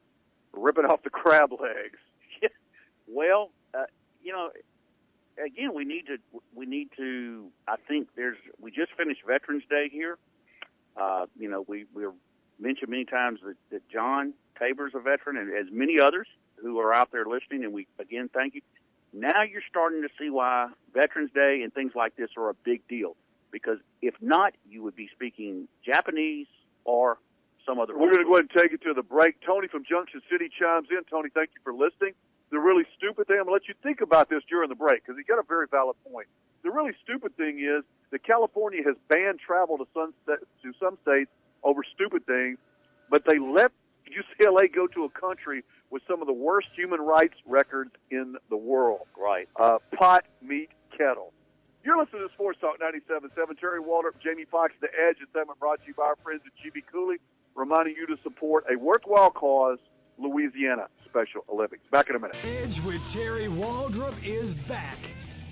ripping 0.54 0.86
off 0.86 1.04
the 1.04 1.10
crab 1.10 1.52
legs." 1.52 1.98
well, 3.08 3.50
uh, 3.74 3.86
you 4.24 4.32
know, 4.32 4.52
again, 5.44 5.74
we 5.74 5.86
need 5.86 6.08
to 6.08 6.18
we 6.54 6.66
need 6.66 6.90
to. 6.98 7.48
I 7.68 7.76
think 7.88 8.10
there's. 8.16 8.38
We 8.60 8.72
just 8.72 8.92
finished 8.98 9.22
Veterans 9.26 9.64
Day 9.70 9.90
here. 9.92 10.18
Uh, 10.98 11.26
you 11.38 11.50
know, 11.50 11.66
we 11.68 11.86
we're 11.94 12.14
mentioned 12.60 12.90
many 12.90 13.06
times 13.06 13.40
that, 13.46 13.56
that 13.72 13.90
John 13.90 14.34
Tabor's 14.60 14.94
a 14.96 15.00
veteran, 15.00 15.38
and 15.38 15.56
as 15.56 15.72
many 15.72 16.00
others 16.00 16.28
who 16.62 16.80
are 16.80 16.94
out 16.94 17.12
there 17.12 17.26
listening. 17.26 17.64
And 17.64 17.74
we 17.74 17.88
again 18.00 18.30
thank 18.34 18.56
you. 18.56 18.62
Now 19.14 19.44
you're 19.44 19.64
starting 19.70 20.02
to 20.04 20.10
see 20.20 20.30
why 20.30 20.70
Veterans 20.94 21.32
Day 21.34 21.62
and 21.64 21.74
things 21.74 21.94
like 21.96 22.16
this 22.16 22.30
are 22.38 22.50
a 22.50 22.54
big 22.54 22.88
deal. 22.88 23.16
Because 23.52 23.80
if 24.02 24.14
not, 24.22 24.54
you 24.70 24.84
would 24.84 24.96
be 24.96 25.10
speaking 25.12 25.68
Japanese 25.84 26.48
or 26.86 27.18
some 27.66 27.80
other. 27.80 27.98
We're 27.98 28.12
going 28.12 28.24
to 28.24 28.26
go 28.26 28.34
ahead 28.34 28.48
and 28.54 28.62
take 28.62 28.74
it 28.74 28.84
to 28.84 28.94
the 28.94 29.02
break. 29.02 29.42
Tony 29.42 29.68
from 29.68 29.84
Junction 29.90 30.22
City 30.32 30.50
chimes 30.60 30.88
in. 30.92 31.04
Tony, 31.10 31.30
thank 31.34 31.50
you 31.56 31.62
for 31.64 31.74
listening 31.74 32.14
the 32.52 32.60
really 32.60 32.84
stupid 32.98 33.28
thing, 33.28 33.38
I'm 33.40 33.46
going 33.46 33.60
to 33.60 33.64
let 33.64 33.68
you 33.68 33.76
think 33.84 34.02
about 34.02 34.30
this 34.30 34.44
during 34.50 34.70
the 34.70 34.76
break 34.76 35.06
because 35.06 35.18
he 35.18 35.24
got 35.24 35.40
a 35.40 35.48
very 35.48 35.68
valid 35.70 35.96
point. 36.12 36.28
The 36.64 36.72
really 36.72 36.94
stupid 37.04 37.36
thing 37.38 37.60
is 37.60 37.84
that 38.12 38.24
California 38.24 38.82
has 38.86 38.96
banned 39.08 39.40
travel 39.40 39.78
to 39.78 39.88
some, 39.94 40.14
to 40.28 40.74
some 40.80 40.98
states 41.04 41.30
over 41.64 41.82
stupid 41.96 42.26
things, 42.26 42.58
but 43.10 43.24
they 43.26 43.40
let 43.40 43.72
UCLA 44.10 44.74
go 44.74 44.88
to 44.88 45.06
a 45.06 45.10
country 45.10 45.64
with 45.90 46.02
some 46.08 46.22
of 46.22 46.28
the 46.28 46.34
worst 46.34 46.68
human 46.76 47.00
rights 47.00 47.36
records 47.46 47.92
in 48.12 48.36
the 48.50 48.58
world. 48.58 49.08
Right. 49.18 49.48
Uh, 49.60 49.78
pot, 49.98 50.26
meet, 50.42 50.70
kettle. 50.98 51.34
You're 51.84 51.98
listening 51.98 52.28
to 52.28 52.34
Sports 52.34 52.60
Talk 52.60 52.78
97.7. 52.80 53.60
Terry 53.60 53.82
Waldrop, 53.82 54.20
Jamie 54.22 54.46
Fox, 54.46 54.74
The 54.82 54.88
Edge. 54.88 55.18
It's 55.22 55.32
segment 55.32 55.60
brought 55.60 55.80
to 55.82 55.88
you 55.88 55.94
by 55.94 56.04
our 56.04 56.18
friends 56.24 56.42
at 56.46 56.52
GB 56.60 56.84
Cooley, 56.92 57.18
reminding 57.56 57.96
you 57.96 58.06
to 58.08 58.22
support 58.22 58.66
a 58.70 58.78
worthwhile 58.78 59.32
cause, 59.32 59.80
Louisiana 60.20 60.88
Special 61.06 61.44
Olympics. 61.50 61.84
Back 61.92 62.10
in 62.10 62.16
a 62.16 62.20
minute. 62.20 62.38
Edge 62.46 62.80
with 62.82 63.02
Terry 63.12 63.48
Waldrop 63.48 64.14
is 64.26 64.54
back 64.54 64.98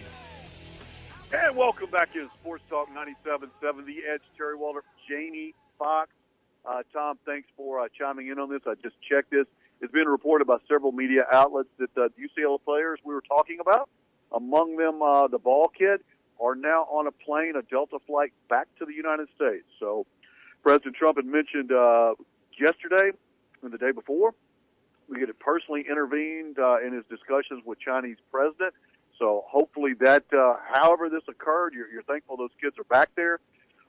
And 1.30 1.54
welcome 1.54 1.90
back 1.90 2.10
to 2.14 2.26
Sports 2.40 2.64
Talk 2.70 2.88
97.7, 2.88 3.84
The 3.84 3.96
Edge. 4.10 4.22
Terry 4.38 4.56
Waldrop, 4.56 4.80
Jamie 5.06 5.54
Fox. 5.78 6.08
Uh, 6.64 6.82
Tom, 6.90 7.18
thanks 7.26 7.46
for 7.54 7.80
uh, 7.80 7.88
chiming 7.98 8.28
in 8.28 8.38
on 8.38 8.48
this. 8.48 8.62
I 8.66 8.76
just 8.82 8.96
checked 9.06 9.30
this. 9.30 9.44
It's 9.82 9.92
been 9.92 10.08
reported 10.08 10.46
by 10.46 10.56
several 10.66 10.92
media 10.92 11.26
outlets 11.30 11.68
that 11.78 11.90
uh, 11.96 12.08
UCLA 12.18 12.58
players 12.64 12.98
we 13.04 13.12
were 13.12 13.22
talking 13.28 13.58
about, 13.60 13.90
among 14.32 14.76
them 14.76 15.02
uh, 15.02 15.28
the 15.28 15.38
ball 15.38 15.68
kid, 15.68 16.00
are 16.40 16.54
now 16.54 16.82
on 16.84 17.06
a 17.06 17.12
plane, 17.12 17.54
a 17.56 17.62
Delta 17.62 17.98
flight 18.06 18.32
back 18.48 18.68
to 18.78 18.84
the 18.84 18.94
United 18.94 19.28
States. 19.34 19.64
So 19.80 20.06
President 20.62 20.96
Trump 20.96 21.16
had 21.16 21.26
mentioned 21.26 21.72
uh, 21.72 22.14
yesterday 22.58 23.10
and 23.62 23.72
the 23.72 23.78
day 23.78 23.90
before. 23.90 24.34
We 25.08 25.20
had 25.20 25.36
personally 25.38 25.84
intervened 25.88 26.58
uh, 26.58 26.78
in 26.84 26.92
his 26.92 27.04
discussions 27.08 27.62
with 27.64 27.80
Chinese 27.80 28.18
president. 28.30 28.74
So 29.18 29.44
hopefully 29.48 29.94
that, 30.00 30.24
uh, 30.32 30.56
however 30.70 31.08
this 31.08 31.22
occurred, 31.28 31.72
you're, 31.74 31.90
you're 31.90 32.02
thankful 32.02 32.36
those 32.36 32.50
kids 32.60 32.76
are 32.78 32.84
back 32.84 33.10
there. 33.16 33.40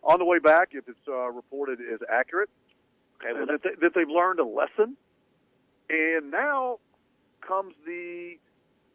On 0.04 0.18
the 0.18 0.26
way 0.26 0.40
back, 0.40 0.70
if 0.72 0.88
it's 0.88 1.08
uh, 1.08 1.30
reported 1.30 1.80
as 1.94 2.00
accurate, 2.10 2.50
that, 3.22 3.60
they, 3.64 3.70
that 3.82 3.94
they've 3.94 4.10
learned 4.10 4.40
a 4.40 4.46
lesson. 4.46 4.96
And 5.90 6.32
now 6.32 6.80
comes 7.46 7.76
the 7.86 8.38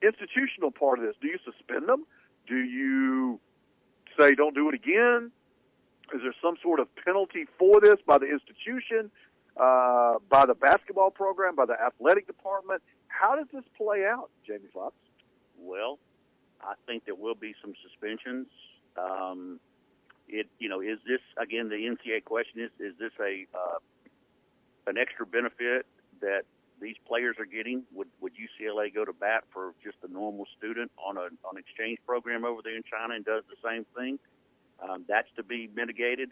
institutional 0.06 0.70
part 0.70 0.98
of 0.98 1.04
this. 1.04 1.14
Do 1.20 1.28
you 1.28 1.38
suspend 1.44 1.88
them? 1.88 2.06
Do 2.46 2.56
you 2.56 3.40
say 4.18 4.34
don't 4.34 4.54
do 4.54 4.68
it 4.68 4.74
again? 4.74 5.30
Is 6.14 6.20
there 6.22 6.34
some 6.42 6.56
sort 6.62 6.80
of 6.80 6.88
penalty 6.96 7.46
for 7.58 7.80
this 7.80 7.96
by 8.06 8.18
the 8.18 8.26
institution, 8.26 9.10
uh, 9.56 10.14
by 10.28 10.44
the 10.46 10.54
basketball 10.54 11.10
program, 11.10 11.56
by 11.56 11.64
the 11.64 11.80
athletic 11.80 12.26
department? 12.26 12.82
How 13.08 13.36
does 13.36 13.46
this 13.52 13.64
play 13.76 14.04
out, 14.04 14.30
Jamie 14.46 14.68
Foxx? 14.72 14.94
Well, 15.58 15.98
I 16.60 16.74
think 16.86 17.04
there 17.06 17.14
will 17.14 17.34
be 17.34 17.54
some 17.62 17.74
suspensions. 17.82 18.48
Um, 18.98 19.60
it, 20.28 20.46
you 20.58 20.68
know, 20.68 20.80
is 20.80 20.98
this 21.06 21.20
again 21.40 21.68
the 21.68 21.76
NCAA 21.76 22.24
question? 22.24 22.60
Is 22.60 22.70
is 22.78 22.98
this 22.98 23.12
a 23.20 23.46
uh, 23.54 23.78
an 24.86 24.98
extra 24.98 25.26
benefit 25.26 25.86
that 26.20 26.42
these 26.84 26.96
players 27.08 27.36
are 27.38 27.46
getting? 27.46 27.82
Would 27.94 28.08
would 28.20 28.32
UCLA 28.34 28.94
go 28.94 29.04
to 29.04 29.12
bat 29.12 29.44
for 29.52 29.72
just 29.82 29.96
a 30.06 30.12
normal 30.12 30.46
student 30.58 30.92
on 31.04 31.16
a 31.16 31.28
on 31.48 31.56
exchange 31.56 31.98
program 32.06 32.44
over 32.44 32.60
there 32.62 32.76
in 32.76 32.82
China 32.82 33.14
and 33.14 33.24
does 33.24 33.42
the 33.48 33.56
same 33.66 33.86
thing? 33.96 34.18
Um, 34.86 35.04
that's 35.08 35.28
to 35.36 35.42
be 35.42 35.70
mitigated 35.74 36.30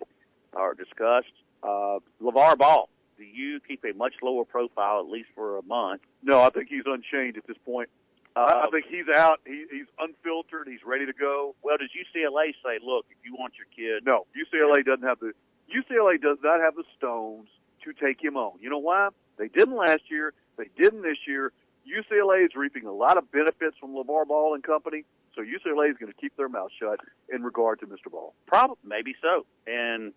or 0.53 0.75
discussed. 0.75 1.33
Uh, 1.63 2.01
LaVar 2.21 2.59
Ball, 2.59 2.89
do 3.17 3.25
you 3.25 3.61
keep 3.67 3.83
a 3.85 3.97
much 3.97 4.15
lower 4.23 4.45
profile 4.45 5.01
at 5.01 5.07
least 5.07 5.29
for 5.35 5.57
a 5.57 5.63
month? 5.63 6.03
No, 6.23 6.43
I 6.43 6.51
think 6.51 6.69
he's 6.69 6.85
unchained 6.85 7.39
at 7.39 7.47
this 7.47 7.57
point. 7.65 7.89
Uh, 8.35 8.63
I 8.67 8.71
think 8.71 8.87
he's 8.89 9.09
out. 9.15 9.41
He, 9.47 9.65
he's 9.71 9.87
unfiltered. 9.99 10.67
He's 10.67 10.85
ready 10.85 11.07
to 11.07 11.13
go. 11.13 11.55
Well, 11.63 11.77
does 11.79 11.91
UCLA 11.91 12.53
say, 12.65 12.79
look, 12.85 13.07
if 13.11 13.19
you 13.25 13.35
want 13.39 13.55
your 13.57 13.69
kid? 13.75 14.05
No, 14.05 14.27
UCLA 14.37 14.85
doesn't 14.85 15.07
have 15.07 15.21
the 15.21 15.33
UCLA 15.73 16.21
does 16.21 16.39
not 16.43 16.61
have 16.61 16.75
the 16.75 16.85
stones 16.99 17.49
to 17.85 17.93
take 17.93 18.23
him 18.23 18.37
on. 18.37 18.59
You 18.61 18.71
know 18.71 18.79
why? 18.79 19.09
They 19.39 19.49
didn't 19.49 19.77
last 19.77 20.03
year. 20.11 20.35
They 20.57 20.69
didn't 20.79 21.03
this 21.03 21.19
year. 21.27 21.53
UCLA 21.87 22.45
is 22.45 22.55
reaping 22.55 22.87
a 22.87 22.93
lot 22.93 23.19
of 23.19 23.31
benefits 23.33 23.77
from 23.79 23.95
LaVar 23.95 24.27
Ball 24.27 24.55
and 24.55 24.63
company. 24.63 25.05
So 25.35 25.41
UCLA 25.43 25.91
is 25.91 25.97
going 25.99 26.13
to 26.13 26.21
keep 26.21 26.37
their 26.37 26.49
mouth 26.49 26.71
shut 26.79 27.01
in 27.33 27.43
regard 27.43 27.81
to 27.81 27.87
Mr. 27.87 28.11
Ball. 28.11 28.35
Probably, 28.47 28.77
maybe 28.85 29.15
so. 29.21 29.47
And 29.67 30.13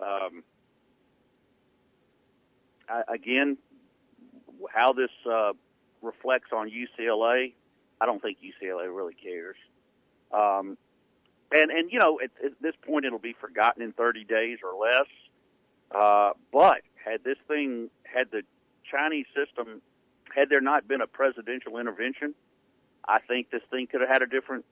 um, 0.00 0.44
I, 2.88 3.02
again, 3.12 3.56
how 4.72 4.92
this 4.92 5.10
uh, 5.30 5.52
reflects 6.02 6.50
on 6.52 6.70
UCLA, 6.70 7.54
I 8.00 8.06
don't 8.06 8.20
think 8.20 8.38
UCLA 8.38 8.94
really 8.94 9.14
cares. 9.14 9.56
Um, 10.32 10.76
and 11.52 11.70
and 11.70 11.90
you 11.90 11.98
know, 11.98 12.20
at, 12.22 12.30
at 12.44 12.52
this 12.60 12.74
point, 12.86 13.04
it'll 13.04 13.18
be 13.18 13.34
forgotten 13.40 13.82
in 13.82 13.92
30 13.92 14.24
days 14.24 14.58
or 14.62 14.78
less. 14.80 15.08
Uh, 15.90 16.30
but 16.52 16.82
had 17.04 17.24
this 17.24 17.38
thing, 17.48 17.90
had 18.04 18.30
the 18.30 18.42
Chinese 18.90 19.26
system, 19.34 19.82
had 20.34 20.48
there 20.48 20.60
not 20.60 20.88
been 20.88 21.00
a 21.00 21.06
presidential 21.06 21.78
intervention, 21.78 22.34
I 23.06 23.20
think 23.20 23.50
this 23.50 23.62
thing 23.70 23.86
could 23.86 24.00
have 24.00 24.10
had 24.10 24.22
a 24.22 24.26
different 24.26 24.64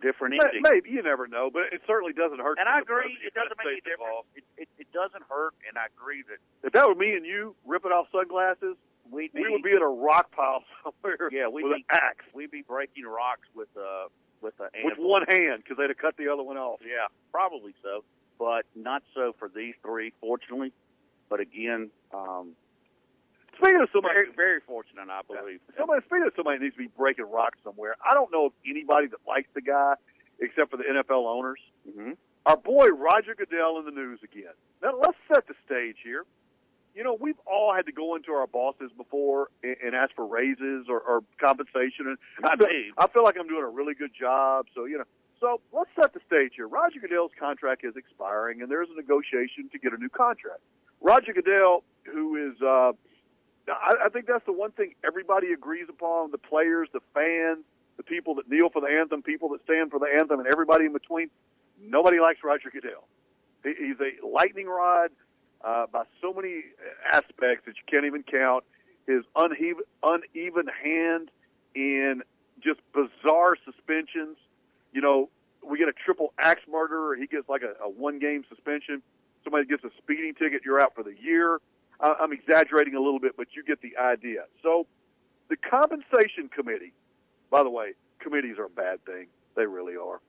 different 0.00 0.34
ending. 0.42 0.62
Maybe 0.62 0.90
you 0.90 1.02
never 1.02 1.26
know, 1.26 1.50
but 1.52 1.72
it 1.72 1.80
certainly 1.86 2.12
doesn't 2.12 2.40
hurt. 2.40 2.58
And 2.58 2.68
I 2.68 2.80
agree, 2.80 3.16
it 3.24 3.34
doesn't 3.34 3.56
make 3.58 3.66
any 3.66 3.80
difference. 3.80 4.28
It, 4.34 4.44
it, 4.56 4.68
it 4.78 4.92
doesn't 4.92 5.24
hurt, 5.28 5.54
and 5.68 5.78
I 5.78 5.86
agree 5.88 6.22
that 6.28 6.38
if 6.66 6.72
that 6.72 6.86
were 6.88 6.94
me 6.94 7.14
and 7.14 7.24
you 7.24 7.54
ripping 7.64 7.92
off 7.92 8.08
sunglasses, 8.12 8.76
we'd 9.10 9.30
we 9.34 9.48
would 9.48 9.62
be 9.62 9.72
in 9.72 9.82
a 9.82 9.88
rock 9.88 10.30
pile 10.32 10.64
somewhere. 10.84 11.30
Yeah, 11.32 11.48
we'd 11.48 11.64
with 11.64 11.76
be, 11.76 11.84
an 11.88 11.98
axe. 12.02 12.24
We'd 12.34 12.50
be 12.50 12.62
breaking 12.62 13.04
rocks 13.04 13.48
with 13.54 13.68
uh 13.76 14.08
with 14.42 14.54
a 14.60 14.68
with 14.84 14.98
one 14.98 15.24
hand 15.28 15.62
because 15.62 15.78
they'd 15.78 15.90
have 15.90 15.98
cut 15.98 16.16
the 16.16 16.28
other 16.28 16.42
one 16.42 16.56
off. 16.56 16.80
Yeah, 16.82 17.08
probably 17.32 17.74
so, 17.82 18.04
but 18.38 18.66
not 18.74 19.02
so 19.14 19.34
for 19.38 19.48
these 19.48 19.74
three, 19.82 20.12
fortunately. 20.20 20.72
But 21.28 21.40
again, 21.40 21.90
um, 22.14 22.52
speaking 23.56 23.80
of 23.80 23.88
somebody, 23.92 24.14
very, 24.14 24.32
very 24.34 24.60
fortunate, 24.66 25.08
I 25.08 25.20
believe. 25.26 25.60
Yeah. 25.70 25.78
Somebody 25.78 26.04
speaking 26.06 26.26
of 26.26 26.32
somebody 26.36 26.58
needs 26.58 26.74
to 26.76 26.82
be 26.82 26.90
breaking 26.96 27.30
rocks 27.30 27.58
somewhere. 27.64 27.96
I 28.04 28.14
don't 28.14 28.30
know 28.32 28.46
of 28.46 28.52
anybody 28.68 29.08
that 29.08 29.20
likes 29.26 29.48
the 29.54 29.62
guy 29.62 29.94
except 30.40 30.70
for 30.70 30.76
the 30.76 30.84
NFL 30.84 31.26
owners. 31.26 31.60
Mm-hmm. 31.88 32.12
Our 32.46 32.56
boy 32.56 32.88
Roger 32.88 33.34
Goodell 33.34 33.78
in 33.78 33.84
the 33.86 33.90
news 33.90 34.20
again. 34.22 34.54
Now 34.82 34.94
let's 35.00 35.18
set 35.32 35.46
the 35.48 35.54
stage 35.64 35.96
here. 36.04 36.24
You 36.94 37.04
know, 37.04 37.16
we've 37.20 37.38
all 37.46 37.74
had 37.74 37.84
to 37.86 37.92
go 37.92 38.16
into 38.16 38.32
our 38.32 38.46
bosses 38.46 38.90
before 38.96 39.48
and, 39.62 39.76
and 39.84 39.94
ask 39.94 40.14
for 40.14 40.26
raises 40.26 40.86
or, 40.88 41.00
or 41.00 41.22
compensation, 41.38 42.06
and 42.06 42.16
I 42.42 42.56
feel, 42.56 42.68
I 42.96 43.06
feel 43.08 43.22
like 43.22 43.36
I'm 43.38 43.48
doing 43.48 43.64
a 43.64 43.68
really 43.68 43.94
good 43.94 44.12
job. 44.18 44.66
So 44.74 44.86
you 44.86 44.98
know, 44.98 45.04
so 45.40 45.60
let's 45.72 45.90
set 46.00 46.14
the 46.14 46.20
stage 46.26 46.52
here. 46.56 46.66
Roger 46.66 47.00
Goodell's 47.00 47.32
contract 47.38 47.84
is 47.84 47.96
expiring, 47.96 48.62
and 48.62 48.70
there's 48.70 48.88
a 48.90 48.96
negotiation 48.96 49.68
to 49.72 49.78
get 49.78 49.92
a 49.92 49.98
new 49.98 50.08
contract. 50.08 50.60
Roger 51.00 51.32
Goodell, 51.32 51.84
who 52.04 52.50
is, 52.50 52.60
uh, 52.62 52.92
I, 53.68 54.06
I 54.06 54.08
think 54.08 54.26
that's 54.26 54.44
the 54.46 54.52
one 54.52 54.72
thing 54.72 54.94
everybody 55.04 55.52
agrees 55.52 55.86
upon: 55.88 56.30
the 56.30 56.38
players, 56.38 56.88
the 56.92 57.00
fans, 57.14 57.64
the 57.96 58.02
people 58.02 58.34
that 58.36 58.48
kneel 58.48 58.70
for 58.70 58.80
the 58.80 58.88
anthem, 58.88 59.22
people 59.22 59.48
that 59.50 59.62
stand 59.64 59.90
for 59.90 59.98
the 59.98 60.06
anthem, 60.06 60.40
and 60.40 60.48
everybody 60.48 60.86
in 60.86 60.92
between. 60.92 61.30
Nobody 61.80 62.20
likes 62.20 62.40
Roger 62.42 62.70
Goodell. 62.70 63.06
He, 63.62 63.74
he's 63.78 63.96
a 64.00 64.26
lightning 64.26 64.66
rod 64.66 65.10
uh, 65.64 65.86
by 65.92 66.04
so 66.20 66.32
many 66.32 66.62
aspects 67.12 67.66
that 67.66 67.74
you 67.76 67.82
can't 67.90 68.06
even 68.06 68.22
count. 68.22 68.64
His 69.06 69.22
uneven, 69.34 69.84
uneven 70.02 70.66
hand 70.82 71.30
in 71.74 72.22
just 72.62 72.80
bizarre 72.92 73.56
suspensions. 73.64 74.36
You 74.92 75.00
know, 75.00 75.28
we 75.68 75.78
get 75.78 75.88
a 75.88 75.92
triple 75.92 76.32
axe 76.38 76.62
murderer, 76.70 77.16
he 77.16 77.26
gets 77.26 77.48
like 77.48 77.62
a, 77.62 77.82
a 77.82 77.88
one 77.88 78.18
game 78.18 78.44
suspension. 78.48 79.02
Somebody 79.44 79.66
gets 79.66 79.84
a 79.84 79.90
speeding 79.98 80.34
ticket, 80.34 80.62
you're 80.64 80.80
out 80.80 80.94
for 80.94 81.04
the 81.04 81.14
year. 81.20 81.60
I'm 82.00 82.32
exaggerating 82.32 82.94
a 82.94 83.00
little 83.00 83.20
bit, 83.20 83.36
but 83.36 83.48
you 83.54 83.64
get 83.64 83.80
the 83.80 83.96
idea. 83.96 84.44
So, 84.62 84.86
the 85.48 85.56
compensation 85.56 86.48
committee, 86.54 86.92
by 87.50 87.62
the 87.62 87.70
way, 87.70 87.92
committees 88.18 88.58
are 88.58 88.64
a 88.64 88.70
bad 88.70 89.04
thing. 89.04 89.26
They 89.56 89.66
really 89.66 89.94
are. 89.96 90.20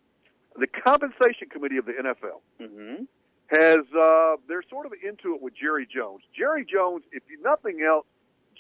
The 0.58 0.68
compensation 0.68 1.50
committee 1.50 1.78
of 1.78 1.86
the 1.86 1.94
NFL 1.94 2.42
mm-hmm. 2.62 3.04
has 3.48 3.80
uh, 4.00 4.38
they're 4.48 4.64
sort 4.70 4.86
of 4.86 4.94
into 5.04 5.36
it 5.36 5.42
with 5.42 5.54
Jerry 5.56 5.88
Jones. 5.88 6.22
Jerry 6.38 6.66
Jones, 6.66 7.04
if 7.12 7.24
nothing 7.44 7.82
else, 7.88 8.06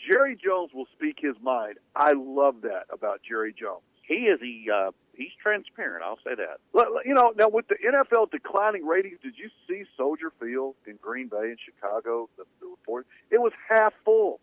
Jerry 0.09 0.35
Jones 0.35 0.71
will 0.73 0.87
speak 0.95 1.17
his 1.19 1.35
mind. 1.41 1.77
I 1.95 2.13
love 2.13 2.61
that 2.61 2.85
about 2.91 3.21
Jerry 3.27 3.53
Jones. 3.57 3.81
He 4.07 4.25
is 4.25 4.39
he 4.39 4.69
uh, 4.73 4.91
he's 5.17 5.31
transparent. 5.41 6.03
I'll 6.03 6.19
say 6.23 6.35
that. 6.35 6.59
You 7.05 7.13
know, 7.13 7.33
now 7.35 7.49
with 7.49 7.67
the 7.67 7.75
NFL 7.75 8.31
declining 8.31 8.85
ratings, 8.85 9.19
did 9.21 9.33
you 9.37 9.49
see 9.67 9.83
Soldier 9.97 10.31
Field 10.39 10.75
in 10.85 10.97
Green 11.01 11.27
Bay 11.27 11.49
and 11.49 11.57
Chicago? 11.63 12.29
The, 12.37 12.43
the 12.61 12.67
report 12.67 13.07
it 13.31 13.41
was 13.41 13.51
half 13.67 13.93
full 14.05 14.39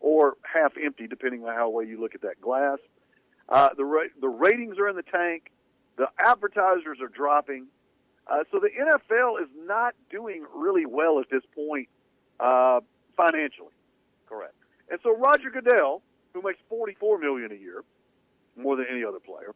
or 0.00 0.36
half 0.42 0.74
empty, 0.82 1.06
depending 1.06 1.44
on 1.44 1.54
how 1.54 1.70
way 1.70 1.84
you 1.84 2.00
look 2.00 2.14
at 2.14 2.22
that 2.22 2.40
glass. 2.40 2.78
Uh, 3.48 3.70
the 3.76 3.84
ra- 3.84 4.12
the 4.20 4.28
ratings 4.28 4.78
are 4.78 4.88
in 4.88 4.96
the 4.96 5.02
tank. 5.02 5.50
The 5.96 6.06
advertisers 6.18 6.98
are 7.00 7.08
dropping. 7.08 7.66
Uh, 8.26 8.44
so 8.50 8.58
the 8.58 8.70
NFL 8.70 9.42
is 9.42 9.48
not 9.66 9.94
doing 10.10 10.44
really 10.54 10.86
well 10.86 11.20
at 11.20 11.28
this 11.30 11.42
point 11.54 11.88
uh, 12.40 12.80
financially. 13.16 13.72
Correct. 14.28 14.54
And 14.90 14.98
so 15.02 15.16
Roger 15.16 15.50
Goodell, 15.50 16.02
who 16.32 16.42
makes 16.42 16.58
forty-four 16.68 17.18
million 17.18 17.52
a 17.52 17.56
year, 17.56 17.84
more 18.56 18.76
than 18.76 18.86
any 18.90 19.04
other 19.04 19.20
player, 19.20 19.54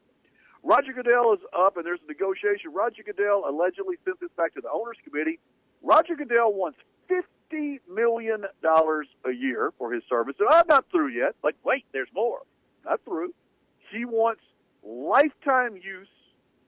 Roger 0.63 0.93
Goodell 0.93 1.33
is 1.35 1.41
up, 1.57 1.77
and 1.77 1.87
there's 1.87 2.01
a 2.05 2.09
negotiation. 2.09 2.73
Roger 2.73 3.03
Goodell 3.03 3.45
allegedly 3.49 3.97
sent 4.05 4.21
this 4.21 4.31
back 4.37 4.55
to 4.55 4.61
the 4.61 4.71
owners' 4.71 4.97
committee. 5.05 5.39
Roger 5.83 6.17
Goodell 6.17 6.53
wants 6.53 6.79
$50 7.09 7.81
million 7.89 8.45
a 8.45 9.33
year 9.33 9.73
for 9.79 9.93
his 9.93 10.03
service. 10.09 10.35
And 10.41 10.49
I'm 10.51 10.67
not 10.69 10.87
through 10.91 11.09
yet. 11.09 11.35
But 11.43 11.55
wait, 11.65 11.85
there's 11.93 12.09
more. 12.15 12.41
Not 12.85 13.01
through. 13.05 13.35
He 13.93 14.05
wants 14.05 14.43
lifetime 14.83 15.77
use 15.77 16.09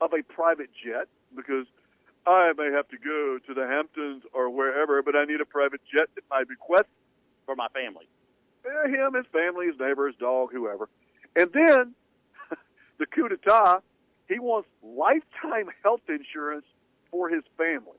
of 0.00 0.12
a 0.12 0.22
private 0.22 0.70
jet 0.72 1.09
because 1.37 1.66
I 2.26 2.53
may 2.57 2.70
have 2.72 2.88
to 2.88 2.98
go 2.98 3.38
to 3.46 3.55
the 3.55 3.66
Hamptons 3.66 4.22
or 4.33 4.50
wherever, 4.50 5.03
but 5.03 5.16
I 5.16 5.24
need 5.24 5.40
a 5.40 5.46
private 5.46 5.81
jet 5.92 6.09
at 6.16 6.22
my 6.31 6.44
bequest 6.44 6.88
for 7.46 7.57
my 7.57 7.68
family. 7.68 8.07
Eh, 8.64 8.88
him, 8.88 9.14
his 9.14 9.26
family, 9.33 9.66
his 9.66 9.79
neighbor, 9.79 10.07
his 10.07 10.16
dog, 10.16 10.50
whoever. 10.53 10.88
And 11.37 11.50
then 11.53 11.94
the 13.01 13.07
coup 13.07 13.29
d'etat, 13.29 13.83
he 14.29 14.39
wants 14.39 14.69
lifetime 14.83 15.69
health 15.83 16.03
insurance 16.09 16.67
for 17.11 17.29
his 17.29 17.43
family. 17.57 17.99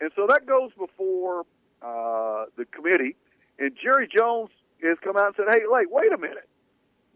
And 0.00 0.12
so 0.14 0.26
that 0.28 0.46
goes 0.46 0.70
before 0.78 1.40
uh, 1.82 2.44
the 2.56 2.66
committee. 2.66 3.16
And 3.58 3.72
Jerry 3.82 4.08
Jones 4.14 4.50
has 4.82 4.98
come 5.02 5.16
out 5.16 5.26
and 5.26 5.34
said, 5.36 5.46
hey, 5.50 5.66
like, 5.68 5.86
wait 5.90 6.12
a 6.12 6.18
minute. 6.18 6.48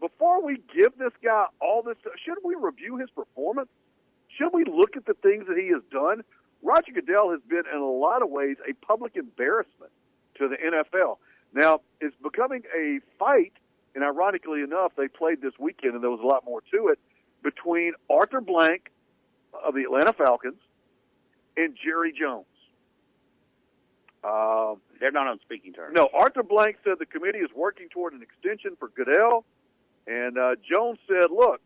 Before 0.01 0.43
we 0.43 0.57
give 0.75 0.97
this 0.97 1.13
guy 1.23 1.45
all 1.61 1.83
this, 1.83 1.95
shouldn't 2.25 2.43
we 2.43 2.55
review 2.59 2.97
his 2.97 3.09
performance? 3.11 3.69
Should 4.35 4.49
we 4.51 4.65
look 4.65 4.97
at 4.97 5.05
the 5.05 5.13
things 5.13 5.45
that 5.47 5.57
he 5.57 5.67
has 5.67 5.83
done? 5.91 6.23
Roger 6.63 6.91
Goodell 6.93 7.31
has 7.31 7.41
been, 7.47 7.63
in 7.71 7.79
a 7.79 7.85
lot 7.85 8.23
of 8.23 8.29
ways, 8.29 8.57
a 8.67 8.73
public 8.85 9.15
embarrassment 9.15 9.91
to 10.39 10.47
the 10.47 10.55
NFL. 10.55 11.17
Now, 11.53 11.81
it's 11.99 12.15
becoming 12.23 12.63
a 12.75 12.99
fight, 13.19 13.53
and 13.95 14.03
ironically 14.03 14.61
enough, 14.61 14.93
they 14.95 15.07
played 15.07 15.41
this 15.41 15.53
weekend, 15.59 15.95
and 15.95 16.03
there 16.03 16.09
was 16.09 16.21
a 16.21 16.27
lot 16.27 16.45
more 16.45 16.61
to 16.73 16.87
it, 16.87 16.99
between 17.43 17.93
Arthur 18.09 18.41
Blank 18.41 18.91
of 19.65 19.73
the 19.73 19.81
Atlanta 19.81 20.13
Falcons 20.13 20.59
and 21.57 21.75
Jerry 21.83 22.13
Jones. 22.13 22.45
Um, 24.23 24.81
They're 24.99 25.11
not 25.11 25.27
on 25.27 25.39
speaking 25.41 25.73
terms. 25.73 25.93
No, 25.95 26.07
Arthur 26.13 26.43
Blank 26.43 26.77
said 26.83 26.93
the 26.99 27.05
committee 27.05 27.39
is 27.39 27.49
working 27.55 27.89
toward 27.89 28.13
an 28.13 28.21
extension 28.21 28.77
for 28.79 28.89
Goodell, 28.89 29.43
and 30.07 30.37
uh, 30.37 30.55
Jones 30.71 30.99
said, 31.07 31.31
look, 31.31 31.59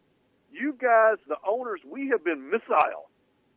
you 0.51 0.73
guys, 0.81 1.17
the 1.27 1.37
owners, 1.47 1.81
we 1.89 2.07
have 2.09 2.23
been 2.23 2.49
missile. 2.49 3.09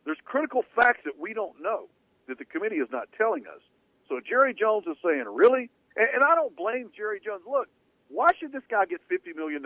There's 0.05 0.17
critical 0.25 0.63
facts 0.75 1.01
that 1.05 1.17
we 1.17 1.33
don't 1.33 1.61
know 1.61 1.87
that 2.27 2.37
the 2.37 2.45
committee 2.45 2.77
is 2.77 2.89
not 2.91 3.07
telling 3.17 3.45
us. 3.47 3.61
So 4.09 4.19
Jerry 4.19 4.53
Jones 4.53 4.85
is 4.85 4.97
saying, 5.03 5.23
really? 5.31 5.69
And, 5.95 6.07
and 6.15 6.23
I 6.23 6.35
don't 6.35 6.55
blame 6.55 6.89
Jerry 6.95 7.21
Jones. 7.23 7.41
Look, 7.49 7.69
why 8.09 8.29
should 8.39 8.51
this 8.51 8.63
guy 8.69 8.85
get 8.85 9.01
$50 9.09 9.35
million? 9.35 9.63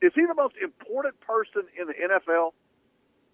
Is 0.00 0.12
he 0.14 0.26
the 0.26 0.34
most 0.34 0.54
important 0.62 1.18
person 1.20 1.62
in 1.78 1.86
the 1.86 1.94
NFL? 1.94 2.52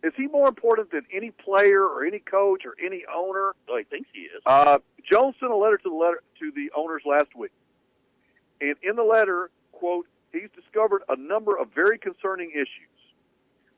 Is 0.03 0.13
he 0.17 0.29
more 0.29 0.49
important 0.49 0.93
than 0.93 1.03
any 1.13 1.33
player 1.33 1.83
or 1.83 2.05
any 2.05 2.21
coach 2.21 2.65
or 2.65 2.75
any 2.85 3.03
owner? 3.13 3.55
Oh, 3.69 3.77
he 3.77 3.85
thinks 3.85 4.09
he 4.13 4.23
is. 4.23 4.43
Uh, 4.47 4.79
Jones 5.11 5.35
sent 5.41 5.51
a 5.51 5.57
letter 5.57 5.79
to 5.79 5.89
the 5.89 5.97
letter 5.97 6.23
to 6.39 6.53
the 6.53 6.71
owners 6.77 7.03
last 7.05 7.35
week, 7.37 7.51
and 8.61 8.77
in 8.83 8.95
the 8.95 9.03
letter, 9.03 9.51
quote, 9.73 10.07
he's 10.33 10.51
discovered 10.55 11.03
a 11.09 11.17
number 11.17 11.59
of 11.59 11.69
very 11.75 11.99
concerning 11.99 12.51
issues 12.53 12.99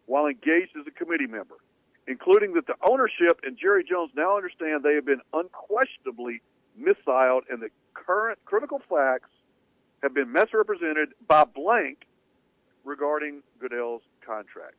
while 0.06 0.26
engaged 0.26 0.76
as 0.78 0.86
a 0.86 0.90
committee 0.90 1.26
member, 1.26 1.56
including 2.06 2.52
that 2.54 2.66
the 2.66 2.74
ownership 2.86 3.40
and 3.44 3.56
Jerry 3.56 3.84
Jones 3.84 4.10
now 4.14 4.36
understand 4.36 4.82
they 4.82 4.94
have 4.94 5.06
been 5.06 5.22
unquestionably 5.32 6.42
missiled 6.78 7.42
and 7.48 7.62
the 7.62 7.70
current 7.94 8.38
critical 8.44 8.82
facts 8.90 9.30
have 10.02 10.14
been 10.14 10.32
misrepresented 10.32 11.10
by 11.26 11.44
blank 11.44 12.06
regarding 12.84 13.42
Goodell's 13.58 14.02
contract. 14.24 14.76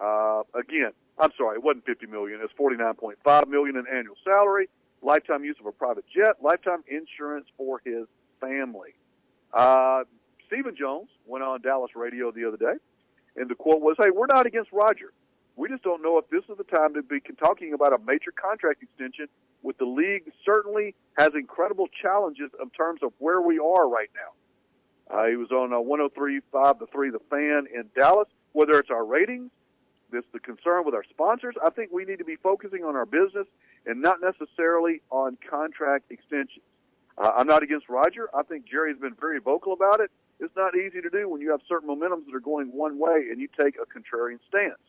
Uh, 0.00 0.42
again, 0.54 0.90
I'm 1.18 1.30
sorry, 1.38 1.56
it 1.56 1.62
wasn't 1.62 1.86
50 1.86 2.06
million. 2.06 2.40
It's 2.42 2.52
49.5 2.54 3.48
million 3.48 3.76
in 3.76 3.86
annual 3.86 4.16
salary, 4.24 4.68
lifetime 5.02 5.44
use 5.44 5.56
of 5.60 5.66
a 5.66 5.72
private 5.72 6.04
jet, 6.14 6.36
lifetime 6.42 6.84
insurance 6.88 7.46
for 7.56 7.80
his 7.84 8.06
family. 8.40 8.94
Uh, 9.52 10.04
Stephen 10.46 10.76
Jones 10.76 11.08
went 11.26 11.42
on 11.42 11.60
Dallas 11.62 11.92
radio 11.96 12.30
the 12.30 12.46
other 12.46 12.56
day, 12.56 12.74
and 13.36 13.48
the 13.48 13.54
quote 13.54 13.80
was, 13.80 13.96
"Hey, 13.98 14.10
we're 14.10 14.26
not 14.26 14.46
against 14.46 14.70
Roger. 14.72 15.12
We 15.56 15.68
just 15.68 15.82
don't 15.82 16.02
know 16.02 16.18
if 16.18 16.28
this 16.28 16.44
is 16.50 16.58
the 16.58 16.64
time 16.64 16.94
to 16.94 17.02
be 17.02 17.20
talking 17.38 17.72
about 17.72 17.94
a 17.94 17.98
major 17.98 18.30
contract 18.30 18.82
extension. 18.82 19.28
With 19.62 19.78
the 19.78 19.86
league 19.86 20.30
certainly 20.44 20.94
has 21.18 21.30
incredible 21.34 21.88
challenges 22.02 22.50
in 22.62 22.70
terms 22.70 23.00
of 23.02 23.12
where 23.18 23.40
we 23.40 23.58
are 23.58 23.88
right 23.88 24.10
now." 24.14 24.32
Uh, 25.08 25.26
he 25.26 25.36
was 25.36 25.50
on 25.52 25.72
uh, 25.72 25.76
103.5 25.76 26.78
the 26.78 26.86
three, 26.86 27.10
the 27.10 27.20
fan 27.30 27.66
in 27.72 27.88
Dallas. 27.94 28.28
Whether 28.52 28.78
it's 28.78 28.90
our 28.90 29.04
ratings 29.04 29.50
this 30.10 30.24
the 30.32 30.38
concern 30.38 30.84
with 30.84 30.94
our 30.94 31.04
sponsors. 31.04 31.54
I 31.64 31.70
think 31.70 31.92
we 31.92 32.04
need 32.04 32.18
to 32.18 32.24
be 32.24 32.36
focusing 32.36 32.84
on 32.84 32.96
our 32.96 33.06
business 33.06 33.46
and 33.86 34.00
not 34.00 34.18
necessarily 34.20 35.02
on 35.10 35.38
contract 35.48 36.10
extensions. 36.10 36.64
Uh, 37.18 37.32
I'm 37.36 37.46
not 37.46 37.62
against 37.62 37.88
Roger. 37.88 38.28
I 38.34 38.42
think 38.42 38.66
Jerry 38.68 38.90
has 38.90 39.00
been 39.00 39.14
very 39.18 39.40
vocal 39.40 39.72
about 39.72 40.00
it. 40.00 40.10
It's 40.38 40.54
not 40.54 40.76
easy 40.76 41.00
to 41.00 41.08
do 41.08 41.28
when 41.28 41.40
you 41.40 41.50
have 41.50 41.60
certain 41.68 41.88
momentums 41.88 42.26
that 42.26 42.34
are 42.34 42.40
going 42.40 42.68
one 42.72 42.98
way 42.98 43.28
and 43.30 43.40
you 43.40 43.48
take 43.58 43.76
a 43.76 43.86
contrarian 43.86 44.38
stance. 44.48 44.80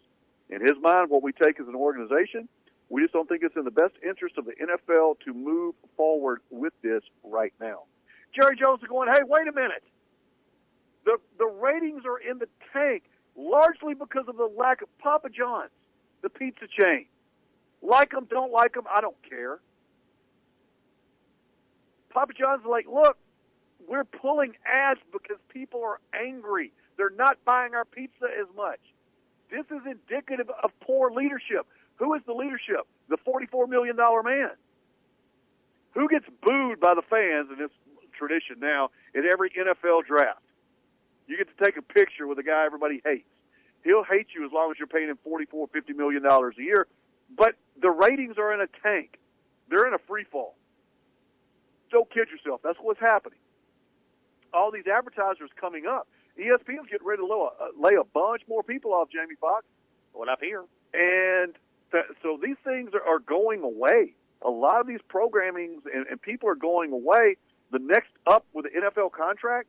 In 0.49 0.61
his 0.61 0.77
mind, 0.81 1.09
what 1.09 1.23
we 1.23 1.31
take 1.31 1.59
as 1.59 1.67
an 1.67 1.75
organization, 1.75 2.49
we 2.89 3.01
just 3.01 3.13
don't 3.13 3.27
think 3.27 3.43
it's 3.43 3.55
in 3.55 3.65
the 3.65 3.71
best 3.71 3.93
interest 4.07 4.37
of 4.37 4.45
the 4.45 4.53
NFL 4.53 5.19
to 5.25 5.33
move 5.33 5.75
forward 5.95 6.39
with 6.49 6.73
this 6.81 7.01
right 7.23 7.53
now. 7.59 7.83
Jerry 8.33 8.55
Jones 8.55 8.81
is 8.81 8.87
going, 8.87 9.09
hey, 9.13 9.21
wait 9.25 9.47
a 9.47 9.51
minute. 9.51 9.83
The, 11.05 11.17
the 11.37 11.45
ratings 11.45 12.03
are 12.05 12.17
in 12.17 12.39
the 12.39 12.47
tank 12.73 13.03
largely 13.35 13.93
because 13.93 14.25
of 14.27 14.37
the 14.37 14.49
lack 14.57 14.81
of 14.81 14.87
Papa 14.99 15.29
John's, 15.29 15.71
the 16.21 16.29
pizza 16.29 16.65
chain. 16.79 17.05
Like 17.81 18.11
them, 18.11 18.27
don't 18.29 18.51
like 18.51 18.73
them, 18.73 18.85
I 18.93 19.01
don't 19.01 19.17
care. 19.29 19.59
Papa 22.09 22.33
John's 22.33 22.65
like, 22.65 22.87
look, 22.91 23.17
we're 23.87 24.03
pulling 24.03 24.53
ads 24.65 24.99
because 25.11 25.37
people 25.49 25.83
are 25.83 25.99
angry. 26.13 26.71
They're 26.97 27.09
not 27.11 27.37
buying 27.45 27.75
our 27.75 27.85
pizza 27.85 28.25
as 28.25 28.47
much. 28.55 28.79
This 29.51 29.65
is 29.67 29.81
indicative 29.85 30.49
of 30.63 30.71
poor 30.81 31.11
leadership. 31.11 31.67
Who 31.97 32.13
is 32.13 32.21
the 32.25 32.33
leadership? 32.33 32.87
The 33.09 33.17
$44 33.17 33.67
million 33.69 33.95
man. 33.95 34.51
Who 35.93 36.07
gets 36.07 36.25
booed 36.41 36.79
by 36.79 36.93
the 36.93 37.01
fans 37.01 37.49
in 37.51 37.57
this 37.57 37.71
tradition 38.17 38.57
now 38.59 38.89
in 39.15 39.23
every 39.31 39.49
NFL 39.49 40.05
draft? 40.05 40.41
You 41.27 41.37
get 41.37 41.47
to 41.55 41.63
take 41.63 41.77
a 41.77 41.81
picture 41.81 42.27
with 42.27 42.37
a 42.39 42.43
guy 42.43 42.65
everybody 42.65 43.01
hates. 43.03 43.29
He'll 43.83 44.03
hate 44.03 44.27
you 44.35 44.45
as 44.45 44.51
long 44.51 44.71
as 44.71 44.77
you're 44.77 44.87
paying 44.87 45.09
him 45.09 45.17
forty-four, 45.23 45.67
fifty 45.73 45.93
million 45.93 46.23
dollars 46.23 46.55
a 46.59 46.63
year. 46.63 46.87
But 47.35 47.55
the 47.81 47.89
ratings 47.89 48.37
are 48.37 48.53
in 48.53 48.61
a 48.61 48.67
tank. 48.83 49.19
They're 49.69 49.87
in 49.87 49.93
a 49.93 49.99
free 50.07 50.23
fall. 50.23 50.55
Don't 51.91 52.09
kid 52.11 52.27
yourself. 52.31 52.61
That's 52.63 52.77
what's 52.81 52.99
happening. 52.99 53.39
All 54.53 54.71
these 54.71 54.87
advertisers 54.87 55.49
coming 55.59 55.85
up. 55.85 56.07
ESPN's 56.39 56.89
getting 56.89 57.07
ready 57.07 57.21
to 57.21 57.49
lay 57.79 57.95
a, 57.95 58.03
bunch 58.03 58.43
more 58.47 58.61
people 58.63 58.93
off 58.93 59.09
Jamie 59.09 59.35
Foxx. 59.39 59.65
What 60.13 60.29
up 60.29 60.39
here? 60.41 60.63
And 60.93 61.53
so 62.21 62.39
these 62.41 62.57
things 62.63 62.91
are, 62.93 63.19
going 63.19 63.63
away. 63.63 64.13
A 64.41 64.49
lot 64.49 64.79
of 64.79 64.87
these 64.87 64.99
programmings 65.09 65.81
and, 65.93 66.05
and 66.09 66.21
people 66.21 66.47
are 66.49 66.55
going 66.55 66.91
away. 66.91 67.37
The 67.71 67.79
next 67.79 68.09
up 68.25 68.45
with 68.53 68.65
the 68.65 68.79
NFL 68.79 69.11
contract 69.11 69.67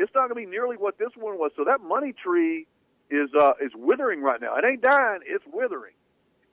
it's 0.00 0.10
not 0.14 0.28
going 0.28 0.30
to 0.30 0.46
be 0.46 0.46
nearly 0.46 0.76
what 0.76 0.98
this 0.98 1.10
one 1.14 1.38
was. 1.38 1.52
So 1.56 1.64
that 1.64 1.80
money 1.80 2.12
tree 2.12 2.66
is 3.10 3.28
uh, 3.38 3.52
is 3.60 3.72
withering 3.74 4.22
right 4.22 4.40
now. 4.40 4.56
It 4.56 4.64
ain't 4.64 4.80
dying; 4.80 5.20
it's 5.26 5.44
withering. 5.52 5.92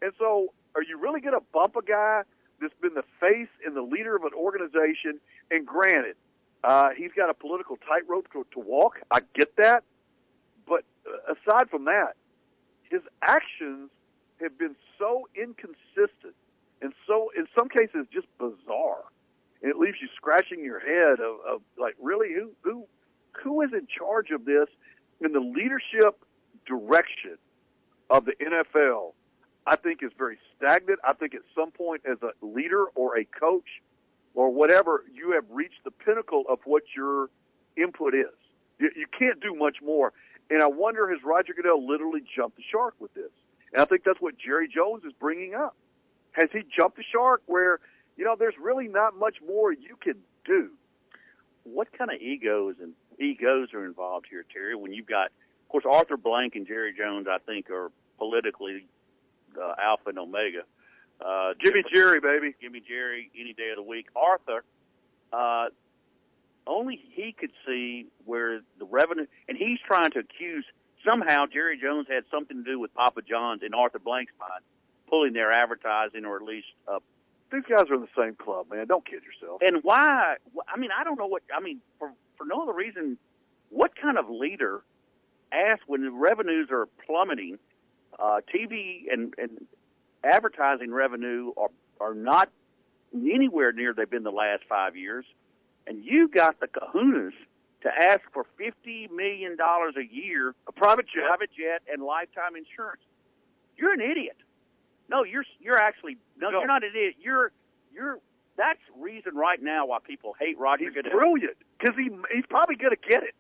And 0.02 0.12
so, 0.20 0.54
are 0.76 0.84
you 0.84 1.00
really 1.00 1.22
going 1.22 1.34
to 1.34 1.46
bump 1.54 1.76
a 1.76 1.82
guy 1.82 2.24
that's 2.62 2.74
been 2.82 2.94
the 2.94 3.06
face 3.20 3.50
and 3.66 3.76
the 3.76 3.82
leader 3.82 4.16
of 4.16 4.24
an 4.24 4.34
organization? 4.36 5.20
And 5.50 5.66
granted, 5.66 6.16
uh, 6.64 6.90
he's 6.96 7.12
got 7.16 7.30
a 7.30 7.34
political 7.34 7.78
tightrope 7.88 8.32
to, 8.34 8.46
to 8.54 8.60
walk. 8.60 9.00
I 9.10 9.22
get 9.34 9.56
that, 9.56 9.84
but 10.68 10.84
uh, 11.08 11.34
aside 11.34 11.70
from 11.70 11.86
that, 11.86 12.16
his 12.90 13.02
actions 13.22 13.90
have 14.42 14.58
been 14.58 14.76
so 14.98 15.28
inconsistent 15.36 16.36
and 16.82 16.94
so, 17.08 17.32
in 17.36 17.48
some 17.58 17.70
cases, 17.70 18.06
just 18.14 18.28
bizarre. 18.38 19.04
And 19.62 19.72
it 19.72 19.78
leaves 19.78 19.98
you 20.02 20.08
scratching 20.16 20.64
your 20.64 20.80
head 20.80 21.20
of, 21.20 21.56
of 21.56 21.62
like, 21.78 21.96
really, 22.00 22.34
who 22.34 22.52
who 22.62 22.86
who 23.44 23.62
is 23.62 23.72
in 23.74 23.88
charge 23.88 24.30
of 24.32 24.46
this 24.46 24.68
in 25.22 25.32
the 25.32 25.40
leadership 25.40 26.24
direction 26.68 27.38
of 28.10 28.26
the 28.26 28.34
NFL, 28.34 29.14
I 29.66 29.76
think 29.76 30.04
is 30.04 30.12
very 30.18 30.38
stagnant. 30.56 31.00
I 31.04 31.14
think 31.14 31.34
at 31.34 31.42
some 31.56 31.72
point 31.72 32.04
as 32.10 32.18
a 32.22 32.46
leader 32.46 32.86
or 32.96 33.18
a 33.18 33.26
coach 33.26 33.82
or 34.36 34.52
whatever, 34.52 35.04
you 35.12 35.32
have 35.32 35.46
reached 35.50 35.84
the 35.84 35.92
pinnacle 35.92 36.44
of 36.48 36.60
what 36.66 36.84
your 36.96 37.30
input 37.76 38.14
is. 38.14 38.34
You, 38.80 38.92
you 38.96 39.08
can't 39.18 39.40
do 39.42 39.56
much 39.56 39.78
more. 39.84 40.14
And 40.50 40.62
I 40.62 40.68
wonder 40.68 41.10
has 41.10 41.20
Roger 41.26 41.54
Goodell 41.54 41.86
literally 41.86 42.22
jumped 42.36 42.58
the 42.58 42.64
shark 42.72 42.94
with 43.00 43.14
this? 43.16 43.32
And 43.74 43.82
I 43.82 43.86
think 43.86 44.04
that's 44.04 44.22
what 44.22 44.36
Jerry 44.38 44.68
Jones 44.68 45.04
is 45.04 45.14
bringing 45.20 45.54
up. 45.54 45.76
Has 46.32 46.50
he 46.52 46.62
jumped 46.78 46.98
the 46.98 47.04
shark 47.12 47.42
where, 47.46 47.80
you 48.16 48.26
know, 48.26 48.36
there's 48.38 48.56
really 48.62 48.88
not 48.88 49.18
much 49.18 49.38
more 49.46 49.72
you 49.72 49.98
can 50.02 50.16
do? 50.46 50.70
What 51.64 51.92
kind 51.98 52.12
of 52.12 52.22
egos 52.22 52.76
and 52.82 52.94
egos 53.20 53.74
are 53.74 53.86
involved 53.86 54.28
here, 54.30 54.46
Terry. 54.52 54.76
When 54.76 54.94
you've 54.94 55.08
got, 55.08 55.28
of 55.28 55.70
course, 55.70 55.86
Arthur 55.90 56.18
Blank 56.18 56.56
and 56.56 56.68
Jerry 56.68 56.94
Jones, 56.98 57.28
I 57.30 57.40
think, 57.40 57.70
are 57.70 57.92
politically 58.18 58.86
uh, 59.60 59.74
alpha 59.82 60.10
and 60.10 60.20
omega. 60.20 60.62
Uh, 61.20 61.54
Jimmy 61.62 61.84
Jerry, 61.94 62.20
baby. 62.20 62.56
Jimmy 62.62 62.82
Jerry, 62.88 63.32
any 63.40 63.54
day 63.54 63.70
of 63.72 63.78
the 63.78 63.84
week. 63.84 64.08
Arthur, 64.16 64.64
uh, 65.34 65.66
only 66.66 67.02
he 67.14 67.32
could 67.32 67.52
see 67.66 68.08
where 68.26 68.62
the 68.80 68.86
revenue, 68.86 69.26
and 69.48 69.58
he's 69.58 69.80
trying 69.86 70.12
to 70.12 70.20
accuse 70.20 70.66
somehow 71.10 71.46
Jerry 71.52 71.78
Jones 71.80 72.08
had 72.10 72.24
something 72.32 72.58
to 72.58 72.64
do 72.64 72.80
with 72.80 72.94
Papa 72.94 73.22
John's 73.28 73.62
in 73.64 73.74
Arthur 73.74 74.00
Blank's 74.00 74.34
mind, 74.40 74.64
pulling 75.10 75.34
their 75.34 75.52
advertising 75.52 76.26
or 76.26 76.36
at 76.38 76.44
least. 76.44 76.68
Uh, 76.88 77.00
These 77.52 77.64
guys 77.70 77.86
are 77.90 77.96
in 77.96 78.02
the 78.02 78.08
same 78.18 78.36
club, 78.36 78.68
man. 78.72 78.88
Don't 78.88 79.06
kid 79.06 79.22
yourself. 79.24 79.62
and 79.62 79.84
why? 79.84 80.36
I 80.68 80.78
mean, 80.78 80.90
I 80.98 81.04
don't 81.04 81.18
know 81.18 81.28
what. 81.28 81.44
I 81.56 81.62
mean, 81.62 81.80
for 82.00 82.12
for 82.38 82.46
no 82.46 82.64
other 82.64 82.74
reason, 82.74 83.18
what 83.70 83.92
kind 83.96 84.18
of 84.18 84.30
leader 84.30 84.82
asks 85.52 85.84
when 85.88 86.02
the 86.02 86.12
revenues 86.12 86.68
are 86.72 86.88
plummeting, 87.06 87.58
uh, 88.20 88.42
TV 88.54 89.06
and 89.12 89.34
and 89.38 89.66
advertising 90.24 90.92
revenue 90.92 91.52
are 91.58 91.70
are 92.02 92.14
not 92.14 92.50
anywhere 93.16 93.72
near 93.72 93.94
they've 93.94 94.10
been 94.10 94.24
the 94.24 94.32
last 94.32 94.64
five 94.68 94.96
years, 94.98 95.26
and 95.88 96.04
you 96.04 96.28
got 96.28 96.60
the 96.60 96.68
kahunas 96.68 97.32
to 97.84 97.90
ask 97.90 98.22
for 98.34 98.46
fifty 98.58 99.08
million 99.14 99.56
dollars 99.56 99.96
a 99.98 100.06
year, 100.06 100.56
A 100.68 100.72
private 100.72 101.06
jet. 101.08 101.26
private 101.28 101.50
jet, 101.58 101.82
and 101.92 102.02
lifetime 102.04 102.56
insurance. 102.56 103.02
You're 103.78 103.94
an 103.94 104.02
idiot. 104.02 104.38
No, 105.10 105.24
you're 105.24 105.46
you're 105.60 105.78
actually 105.78 106.18
no, 106.38 106.50
No. 106.50 106.60
you're 106.60 106.68
not 106.68 106.84
an 106.84 106.92
idiot. 106.96 107.16
You're 107.22 107.52
you're 107.94 108.20
that's 108.58 108.80
reason 109.00 109.36
right 109.36 109.62
now 109.62 109.86
why 109.86 110.00
people 110.04 110.36
hate 110.40 110.58
Roger 110.58 110.86
He's 110.86 110.94
Goodell. 110.94 111.12
brilliant 111.12 111.58
because 111.80 111.96
he 111.96 112.10
he's 112.34 112.46
probably 112.50 112.76
going 112.76 112.96
to 112.96 113.10
get 113.10 113.24
it. 113.24 113.36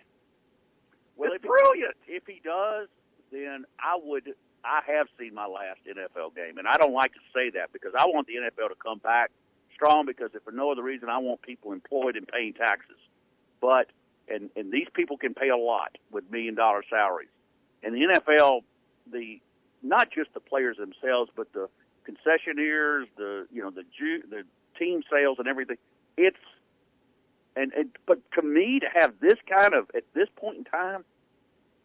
Well, 1.15 1.31
it's 1.33 1.37
if 1.37 1.41
he- 1.41 1.47
brilliant. 1.47 1.95
If 2.07 2.23
he 2.27 2.41
does, 2.43 2.87
then 3.31 3.65
I 3.79 3.97
would. 4.01 4.33
I 4.63 4.81
have 4.87 5.07
seen 5.19 5.33
my 5.33 5.45
last 5.47 5.79
NFL 5.87 6.35
game, 6.35 6.57
and 6.57 6.67
I 6.67 6.77
don't 6.77 6.91
like 6.93 7.13
to 7.13 7.19
say 7.33 7.49
that 7.51 7.71
because 7.71 7.93
I 7.97 8.05
want 8.05 8.27
the 8.27 8.33
NFL 8.35 8.69
to 8.69 8.75
come 8.83 8.97
back 8.99 9.31
strong. 9.73 10.05
Because 10.05 10.31
if 10.33 10.43
for 10.43 10.51
no 10.51 10.71
other 10.71 10.83
reason, 10.83 11.09
I 11.09 11.17
want 11.19 11.41
people 11.41 11.71
employed 11.71 12.15
and 12.17 12.27
paying 12.27 12.53
taxes. 12.53 12.97
But 13.61 13.87
and 14.29 14.49
and 14.55 14.71
these 14.71 14.87
people 14.93 15.17
can 15.17 15.33
pay 15.33 15.49
a 15.49 15.57
lot 15.57 15.97
with 16.11 16.29
million 16.31 16.55
dollar 16.55 16.83
salaries. 16.89 17.29
And 17.83 17.93
the 17.95 18.07
NFL, 18.07 18.61
the 19.11 19.39
not 19.83 20.09
just 20.11 20.33
the 20.33 20.39
players 20.39 20.77
themselves, 20.77 21.31
but 21.35 21.51
the 21.53 21.69
concessionaires, 22.07 23.05
the 23.17 23.47
you 23.51 23.61
know 23.61 23.71
the 23.71 23.83
Jew, 23.97 24.23
the 24.29 24.43
team 24.77 25.03
sales 25.11 25.37
and 25.39 25.47
everything. 25.47 25.77
It's 26.17 26.37
and, 27.55 27.71
and 27.73 27.89
but 28.05 28.19
to 28.33 28.41
me 28.41 28.79
to 28.79 28.87
have 28.99 29.13
this 29.19 29.35
kind 29.49 29.73
of 29.73 29.89
at 29.95 30.03
this 30.13 30.27
point 30.35 30.57
in 30.57 30.63
time, 30.63 31.03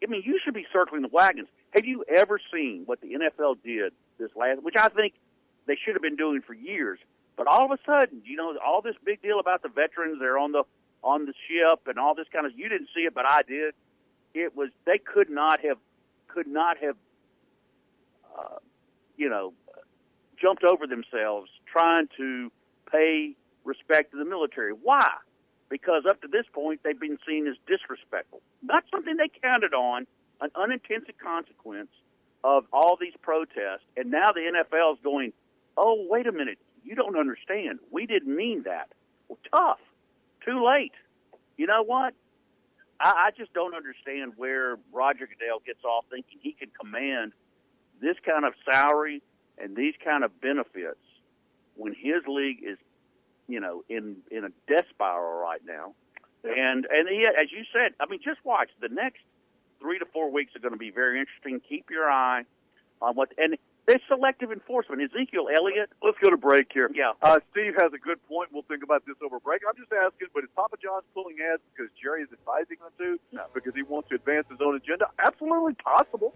I 0.02 0.06
mean 0.06 0.22
you 0.24 0.38
should 0.44 0.54
be 0.54 0.66
circling 0.72 1.02
the 1.02 1.08
wagons. 1.08 1.48
Have 1.70 1.86
you 1.86 2.04
ever 2.08 2.38
seen 2.52 2.82
what 2.86 3.00
the 3.00 3.14
NFL 3.14 3.56
did 3.64 3.92
this 4.18 4.30
last? 4.36 4.62
Which 4.62 4.76
I 4.76 4.88
think 4.88 5.14
they 5.66 5.76
should 5.82 5.94
have 5.94 6.02
been 6.02 6.16
doing 6.16 6.42
for 6.42 6.54
years. 6.54 6.98
But 7.36 7.46
all 7.46 7.64
of 7.64 7.70
a 7.70 7.78
sudden, 7.86 8.20
you 8.24 8.36
know, 8.36 8.54
all 8.64 8.82
this 8.82 8.96
big 9.04 9.22
deal 9.22 9.40
about 9.40 9.62
the 9.62 9.68
veterans, 9.68 10.18
they're 10.20 10.38
on 10.38 10.52
the 10.52 10.64
on 11.02 11.26
the 11.26 11.34
ship 11.48 11.80
and 11.86 11.98
all 11.98 12.14
this 12.14 12.26
kind 12.32 12.46
of. 12.46 12.52
You 12.56 12.68
didn't 12.68 12.88
see 12.94 13.02
it, 13.02 13.14
but 13.14 13.24
I 13.28 13.42
did. 13.42 13.74
It 14.34 14.56
was 14.56 14.70
they 14.86 14.98
could 14.98 15.30
not 15.30 15.60
have 15.64 15.78
could 16.28 16.46
not 16.46 16.78
have, 16.78 16.96
uh, 18.38 18.56
you 19.16 19.28
know, 19.28 19.52
jumped 20.40 20.64
over 20.64 20.86
themselves 20.86 21.50
trying 21.70 22.08
to 22.16 22.50
pay 22.90 23.34
respect 23.64 24.12
to 24.12 24.18
the 24.18 24.24
military. 24.24 24.72
Why? 24.72 25.10
Because 25.68 26.04
up 26.08 26.20
to 26.22 26.28
this 26.28 26.44
point, 26.52 26.80
they've 26.82 26.98
been 26.98 27.18
seen 27.26 27.46
as 27.46 27.54
disrespectful. 27.66 28.42
Not 28.62 28.84
something 28.90 29.16
they 29.16 29.30
counted 29.42 29.72
on, 29.72 30.06
an 30.40 30.50
unintended 30.54 31.14
consequence 31.18 31.88
of 32.44 32.64
all 32.72 32.98
these 33.00 33.14
protests. 33.22 33.84
And 33.96 34.10
now 34.10 34.32
the 34.32 34.40
NFL 34.40 34.94
is 34.94 34.98
going, 35.02 35.32
oh, 35.76 36.06
wait 36.10 36.26
a 36.26 36.32
minute. 36.32 36.58
You 36.84 36.94
don't 36.94 37.16
understand. 37.16 37.78
We 37.90 38.06
didn't 38.06 38.34
mean 38.34 38.64
that. 38.64 38.88
Well, 39.28 39.38
tough. 39.54 39.78
Too 40.44 40.64
late. 40.66 40.92
You 41.56 41.66
know 41.66 41.82
what? 41.82 42.14
I, 43.00 43.28
I 43.28 43.30
just 43.36 43.52
don't 43.52 43.74
understand 43.74 44.32
where 44.36 44.78
Roger 44.92 45.26
Goodell 45.26 45.60
gets 45.64 45.84
off 45.84 46.04
thinking 46.10 46.38
he 46.40 46.52
can 46.52 46.68
command 46.80 47.32
this 48.00 48.16
kind 48.26 48.44
of 48.44 48.54
salary 48.68 49.22
and 49.58 49.76
these 49.76 49.94
kind 50.04 50.24
of 50.24 50.40
benefits 50.40 50.98
when 51.76 51.92
his 51.94 52.22
league 52.26 52.58
is, 52.62 52.78
you 53.48 53.60
know, 53.60 53.84
in 53.88 54.16
in 54.30 54.44
a 54.44 54.50
death 54.68 54.86
spiral 54.90 55.40
right 55.40 55.62
now. 55.66 55.94
And 56.44 56.86
and 56.90 57.08
he, 57.08 57.26
as 57.26 57.52
you 57.52 57.64
said, 57.72 57.92
I 58.00 58.06
mean, 58.06 58.20
just 58.24 58.44
watch 58.44 58.70
the 58.80 58.88
next 58.88 59.20
three 59.80 59.98
to 59.98 60.06
four 60.12 60.30
weeks 60.30 60.56
are 60.56 60.60
going 60.60 60.74
to 60.74 60.78
be 60.78 60.90
very 60.90 61.20
interesting. 61.20 61.60
Keep 61.68 61.90
your 61.90 62.10
eye 62.10 62.42
on 63.00 63.14
what 63.14 63.30
and 63.38 63.56
there's 63.86 64.00
selective 64.06 64.52
enforcement. 64.52 65.02
Ezekiel 65.02 65.48
Elliott. 65.50 65.90
Let's 66.02 66.18
go 66.22 66.30
to 66.30 66.36
break 66.36 66.70
here. 66.72 66.90
Yeah. 66.94 67.12
Uh, 67.20 67.40
Steve 67.50 67.74
has 67.78 67.92
a 67.92 67.98
good 67.98 68.22
point. 68.28 68.50
We'll 68.52 68.62
think 68.62 68.82
about 68.82 69.04
this 69.06 69.16
over 69.24 69.40
break. 69.40 69.62
I'm 69.68 69.76
just 69.76 69.92
asking, 69.92 70.28
but 70.34 70.44
is 70.44 70.50
Papa 70.54 70.76
John's 70.82 71.04
pulling 71.14 71.36
ads 71.42 71.62
because 71.74 71.90
Jerry 72.00 72.22
is 72.22 72.28
advising 72.32 72.78
them 72.78 72.94
to? 72.98 73.18
No. 73.34 73.44
Because 73.54 73.74
he 73.74 73.82
wants 73.82 74.08
to 74.10 74.14
advance 74.14 74.46
his 74.50 74.60
own 74.62 74.76
agenda? 74.76 75.06
Absolutely 75.18 75.74
possible. 75.74 76.34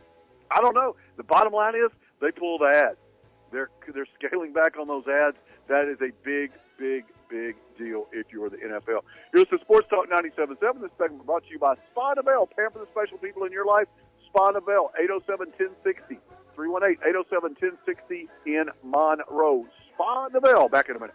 I 0.50 0.60
don't 0.60 0.74
know. 0.74 0.96
The 1.16 1.22
bottom 1.22 1.52
line 1.52 1.74
is 1.74 1.90
they 2.20 2.32
pulled 2.32 2.62
the 2.62 2.74
ads. 2.74 2.98
They're 3.52 3.70
they're 3.94 4.10
scaling 4.18 4.52
back 4.52 4.76
on 4.78 4.88
those 4.88 5.06
ads. 5.06 5.36
That 5.68 5.86
is 5.86 5.98
a 6.02 6.10
big, 6.24 6.50
big, 6.78 7.04
big 7.30 7.54
deal 7.78 8.06
if 8.12 8.26
you're 8.32 8.50
the 8.50 8.58
NFL. 8.58 9.02
Here's 9.32 9.48
the 9.50 9.58
Sports 9.62 9.86
Talk 9.88 10.10
97.7. 10.10 10.82
This 10.82 10.90
segment 10.98 11.26
brought 11.26 11.44
to 11.44 11.50
you 11.50 11.58
by 11.58 11.74
Spa 11.90 12.14
Novell. 12.14 12.48
Pamper 12.50 12.80
the 12.80 12.86
special 12.90 13.18
people 13.18 13.44
in 13.44 13.52
your 13.52 13.66
life. 13.66 13.86
Spa 14.26 14.50
Novell, 16.56 16.56
807-1060. 16.56 16.58
318-807-1060 17.86 18.28
in 18.46 18.70
Monroe. 18.82 19.66
Spa 19.94 20.28
Novell. 20.30 20.70
Back 20.70 20.88
in 20.88 20.96
a 20.96 21.00
minute. 21.00 21.14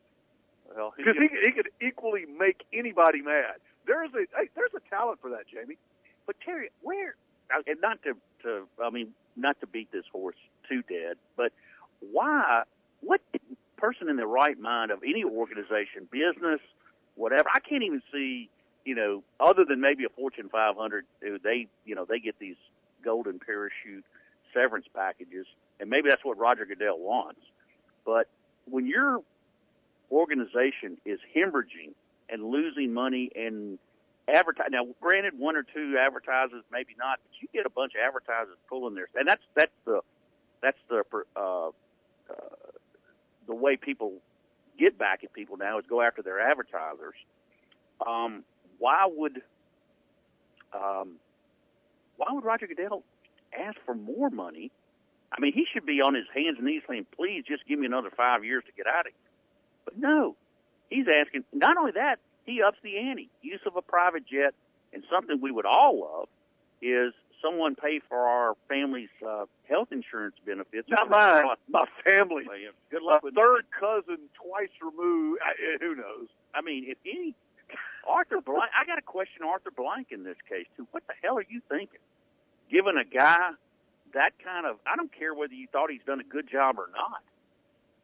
Well, 0.77 0.93
because 0.97 1.15
he, 1.19 1.29
could- 1.29 1.39
he 1.45 1.53
could 1.53 1.69
equally 1.81 2.27
make 2.27 2.65
anybody 2.73 3.23
mad. 3.23 3.57
There's 3.87 4.11
a 4.13 4.27
hey, 4.37 4.51
there's 4.55 4.73
a 4.77 4.91
talent 4.91 5.21
for 5.23 5.31
that, 5.31 5.49
Jamie. 5.51 5.79
But 6.27 6.37
Terry, 6.45 6.69
where? 6.83 7.15
And 7.67 7.81
not 7.81 8.03
to, 8.03 8.13
to, 8.43 8.69
I 8.85 8.91
mean, 8.91 9.15
not 9.35 9.59
to 9.61 9.67
beat 9.67 9.91
this 9.91 10.05
horse 10.13 10.37
too 10.69 10.83
dead, 10.83 11.17
but 11.39 11.53
why? 12.13 12.65
What 13.01 13.23
person 13.79 14.09
in 14.09 14.17
their 14.17 14.27
right 14.27 14.59
mind 14.59 14.91
of 14.91 15.03
any 15.03 15.25
organization, 15.25 16.09
business, 16.11 16.61
whatever? 17.15 17.49
I 17.55 17.61
can't 17.61 17.83
even 17.83 18.03
see 18.13 18.51
you 18.89 18.95
know, 18.95 19.23
other 19.39 19.67
than 19.69 19.83
maybe 19.83 20.05
a 20.05 20.09
Fortune 20.09 20.49
500, 20.49 21.05
they, 21.45 21.67
you 21.85 21.95
know, 21.95 22.07
they 22.09 22.21
get 22.21 22.39
these 22.39 22.57
golden 23.05 23.39
parachute 23.39 24.03
severance 24.55 24.87
packages, 24.95 25.45
and 25.79 25.91
maybe 25.91 26.09
that's 26.09 26.25
what 26.25 26.39
Roger 26.39 26.65
Goodell 26.65 26.99
wants. 26.99 27.41
But 28.07 28.29
when 28.65 28.87
your 28.87 29.21
organization 30.11 30.97
is 31.05 31.19
hemorrhaging 31.37 31.93
and 32.31 32.43
losing 32.43 32.95
money 32.95 33.31
and 33.37 33.79
advertise 34.27 34.69
now, 34.71 34.87
granted, 35.03 35.39
one 35.39 35.55
or 35.55 35.65
two 35.65 35.97
advertisers, 36.01 36.65
maybe 36.73 36.97
not, 36.99 37.19
but 37.23 37.43
you 37.43 37.49
get 37.53 37.67
a 37.67 37.71
bunch 37.71 37.93
of 37.95 38.01
advertisers 38.01 38.57
pulling 38.71 38.95
their, 38.95 39.09
and 39.15 39.29
that's 39.29 39.43
that's 39.55 39.77
the 39.85 40.01
that's 40.63 40.79
the 40.89 41.05
uh, 41.37 41.69
uh, 41.69 41.71
the 43.49 43.55
way 43.55 43.77
people 43.77 44.13
get 44.79 44.97
back 44.97 45.25
at 45.25 45.33
people 45.33 45.57
now 45.57 45.79
is 45.79 45.85
go 45.89 46.01
after 46.01 46.23
their 46.23 46.39
advertisers. 46.39 47.15
Um, 48.07 48.45
why 48.79 49.09
would 49.11 49.43
um, 50.73 51.17
why 52.17 52.29
would 52.31 52.45
Roger 52.45 52.67
Goodell 52.67 53.03
ask 53.59 53.77
for 53.85 53.95
more 53.95 54.31
money? 54.31 54.71
I 55.33 55.41
mean, 55.41 55.53
he 55.53 55.67
should 55.73 55.85
be 55.85 56.01
on 56.01 56.15
his 56.15 56.25
hands 56.33 56.57
and 56.59 56.67
knees 56.67 56.83
saying, 56.89 57.07
"Please, 57.17 57.45
just 57.47 57.67
give 57.67 57.79
me 57.79 57.87
another 57.87 58.11
five 58.17 58.45
years 58.45 58.63
to 58.67 58.73
get 58.73 58.87
out 58.87 59.07
of 59.07 59.13
here." 59.13 59.33
But 59.85 59.99
no, 59.99 60.37
he's 60.91 61.07
asking. 61.09 61.45
Not 61.53 61.77
only 61.77 61.93
that, 61.93 62.21
he 62.45 62.63
ups 62.63 62.79
the 62.83 62.99
ante. 62.99 63.31
Use 63.43 63.61
of 63.67 63.77
a 63.77 63.83
private 63.83 64.27
jet, 64.27 64.55
and 64.93 65.03
something 65.11 65.41
we 65.41 65.51
would 65.51 65.67
all 65.67 66.01
love 66.01 66.29
is 66.81 67.13
someone 67.43 67.75
pay 67.75 68.01
for 68.09 68.19
our 68.19 68.55
family's 68.69 69.09
uh, 69.27 69.45
health 69.69 69.89
insurance 69.93 70.37
benefits. 70.45 70.89
Not 70.89 71.11
mine. 71.11 71.45
My 71.69 71.85
family. 72.05 72.45
Good 72.91 73.03
luck 73.03 73.23
with 73.23 73.35
third 73.35 73.65
cousin, 73.79 74.19
twice 74.35 74.73
removed. 74.83 75.41
I, 75.45 75.51
eh, 75.51 75.79
who 75.81 75.95
knows? 75.95 76.29
I 76.55 76.63
mean, 76.63 76.87
if 76.89 76.99
any 77.07 77.35
Arthur 78.07 78.41
Blank, 78.41 78.71
I 78.79 78.87
got 78.87 78.97
to 78.97 79.03
question 79.03 79.43
Arthur 79.47 79.71
Blank 79.71 80.09
in 80.11 80.25
this 80.25 80.37
case 80.49 80.67
too. 80.77 80.87
What 80.91 81.05
the 81.07 81.15
hell 81.23 81.39
are 81.39 81.47
you 81.49 81.61
thinking? 81.69 82.01
Giving 82.71 82.97
a 82.99 83.05
guy 83.05 83.53
that 84.15 84.33
kind 84.43 84.67
of, 84.67 84.77
I 84.87 84.97
don't 84.97 85.13
care 85.13 85.35
whether 85.35 85.55
you 85.55 85.67
thought 85.71 85.91
he's 85.91 86.05
done 86.07 86.21
a 86.21 86.25
good 86.25 86.49
job 86.51 86.77
or 86.79 86.89
not. 86.93 87.23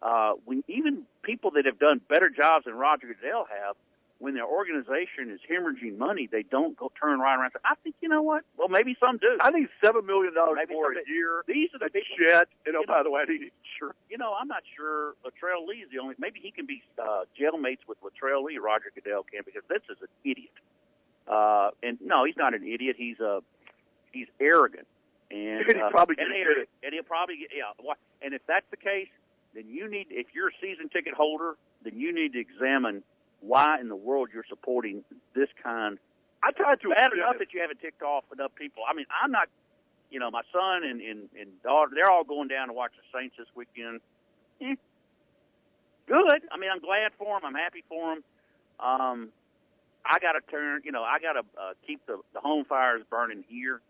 Uh, 0.02 0.34
when 0.44 0.62
even 0.68 1.04
people 1.22 1.52
that 1.52 1.64
have 1.64 1.78
done 1.78 2.00
better 2.08 2.28
jobs 2.28 2.66
than 2.66 2.74
Roger 2.74 3.06
Goodell 3.06 3.46
have, 3.48 3.76
when 4.18 4.34
their 4.34 4.46
organization 4.46 5.30
is 5.30 5.40
hemorrhaging 5.50 5.98
money, 5.98 6.28
they 6.30 6.42
don't 6.42 6.76
go 6.76 6.90
turn 7.00 7.18
right 7.18 7.34
around. 7.34 7.50
And 7.52 7.52
say, 7.54 7.64
I 7.64 7.74
think 7.82 7.96
you 8.00 8.08
know 8.08 8.22
what? 8.22 8.44
Well, 8.56 8.68
maybe 8.68 8.96
some 9.04 9.18
do. 9.18 9.36
I 9.40 9.50
need 9.50 9.68
seven 9.84 10.06
million 10.06 10.34
dollars 10.34 10.58
more 10.70 10.92
a 10.92 11.02
year. 11.06 11.44
These 11.46 11.70
are 11.74 11.78
the 11.80 11.90
people. 11.90 12.16
And 12.20 12.30
oh, 12.30 12.46
You 12.66 12.72
know- 12.72 12.82
by 12.86 13.02
the 13.02 13.10
way, 13.10 13.22
I 13.22 13.30
need 13.30 13.50
insurance. 13.50 13.98
You 14.08 14.18
know, 14.18 14.34
I'm 14.34 14.48
not 14.48 14.62
sure 14.76 15.14
Latrell 15.26 15.66
Lee 15.66 15.82
is 15.82 15.90
the 15.90 15.98
only. 15.98 16.14
Maybe 16.18 16.40
he 16.40 16.50
can 16.50 16.66
be 16.66 16.82
uh, 16.98 17.24
jailmates 17.38 17.82
with 17.88 17.98
Latrell 18.02 18.44
Lee. 18.44 18.58
Roger 18.58 18.92
Goodell 18.94 19.24
can 19.24 19.42
because 19.44 19.62
this 19.68 19.82
is 19.90 19.98
an 20.00 20.08
idiot. 20.24 20.54
Uh, 21.26 21.70
and 21.82 21.98
no, 22.00 22.24
he's 22.24 22.36
not 22.36 22.54
an 22.54 22.62
idiot. 22.62 22.96
He's 22.98 23.18
a 23.18 23.40
he's 24.12 24.28
arrogant, 24.40 24.86
and 25.30 25.64
He 25.68 25.80
uh, 25.80 25.90
probably 25.90 26.16
and, 26.18 26.32
arrogant, 26.32 26.68
and 26.82 26.92
he'll 26.94 27.02
probably 27.02 27.36
get 27.38 27.50
yeah. 27.54 27.72
And 28.22 28.34
if 28.34 28.42
that's 28.46 28.66
the 28.70 28.76
case, 28.76 29.08
then 29.54 29.64
you 29.68 29.88
need 29.90 30.06
if 30.10 30.28
you're 30.34 30.48
a 30.48 30.58
season 30.60 30.88
ticket 30.88 31.14
holder, 31.14 31.56
then 31.82 31.98
you 31.98 32.14
need 32.14 32.34
to 32.34 32.40
examine 32.40 33.02
why 33.46 33.80
in 33.80 33.88
the 33.88 33.96
world 33.96 34.30
you're 34.32 34.46
supporting 34.48 35.04
this 35.34 35.48
kind. 35.62 35.98
I 36.42 36.52
tried 36.52 36.80
to 36.82 36.90
Bad 36.90 37.12
enough 37.12 37.38
that 37.38 37.52
you 37.52 37.60
haven't 37.60 37.80
ticked 37.80 38.02
off 38.02 38.24
enough 38.32 38.52
people. 38.56 38.82
I 38.88 38.94
mean, 38.94 39.06
I'm 39.22 39.30
not. 39.30 39.48
You 40.10 40.20
know, 40.20 40.30
my 40.30 40.42
son 40.52 40.84
and 40.84 41.00
and, 41.00 41.28
and 41.38 41.62
daughter, 41.62 41.90
they're 41.94 42.10
all 42.10 42.24
going 42.24 42.48
down 42.48 42.68
to 42.68 42.74
watch 42.74 42.92
the 42.96 43.18
Saints 43.18 43.34
this 43.38 43.48
weekend. 43.54 44.00
Eh, 44.60 44.76
good. 46.06 46.40
I 46.52 46.58
mean, 46.58 46.70
I'm 46.72 46.80
glad 46.80 47.12
for 47.18 47.40
them. 47.40 47.44
I'm 47.44 47.54
happy 47.54 47.82
for 47.88 48.14
them. 48.14 48.24
Um, 48.78 49.28
I 50.04 50.18
got 50.20 50.32
to 50.32 50.40
turn. 50.50 50.82
You 50.84 50.92
know, 50.92 51.02
I 51.02 51.18
got 51.18 51.32
to 51.32 51.40
uh, 51.60 51.72
keep 51.86 52.04
the 52.06 52.20
the 52.32 52.40
home 52.40 52.64
fires 52.64 53.02
burning 53.10 53.44
here. 53.48 53.80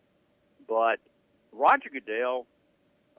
But 0.68 0.98
Roger 1.52 1.90
Goodell, 1.92 2.46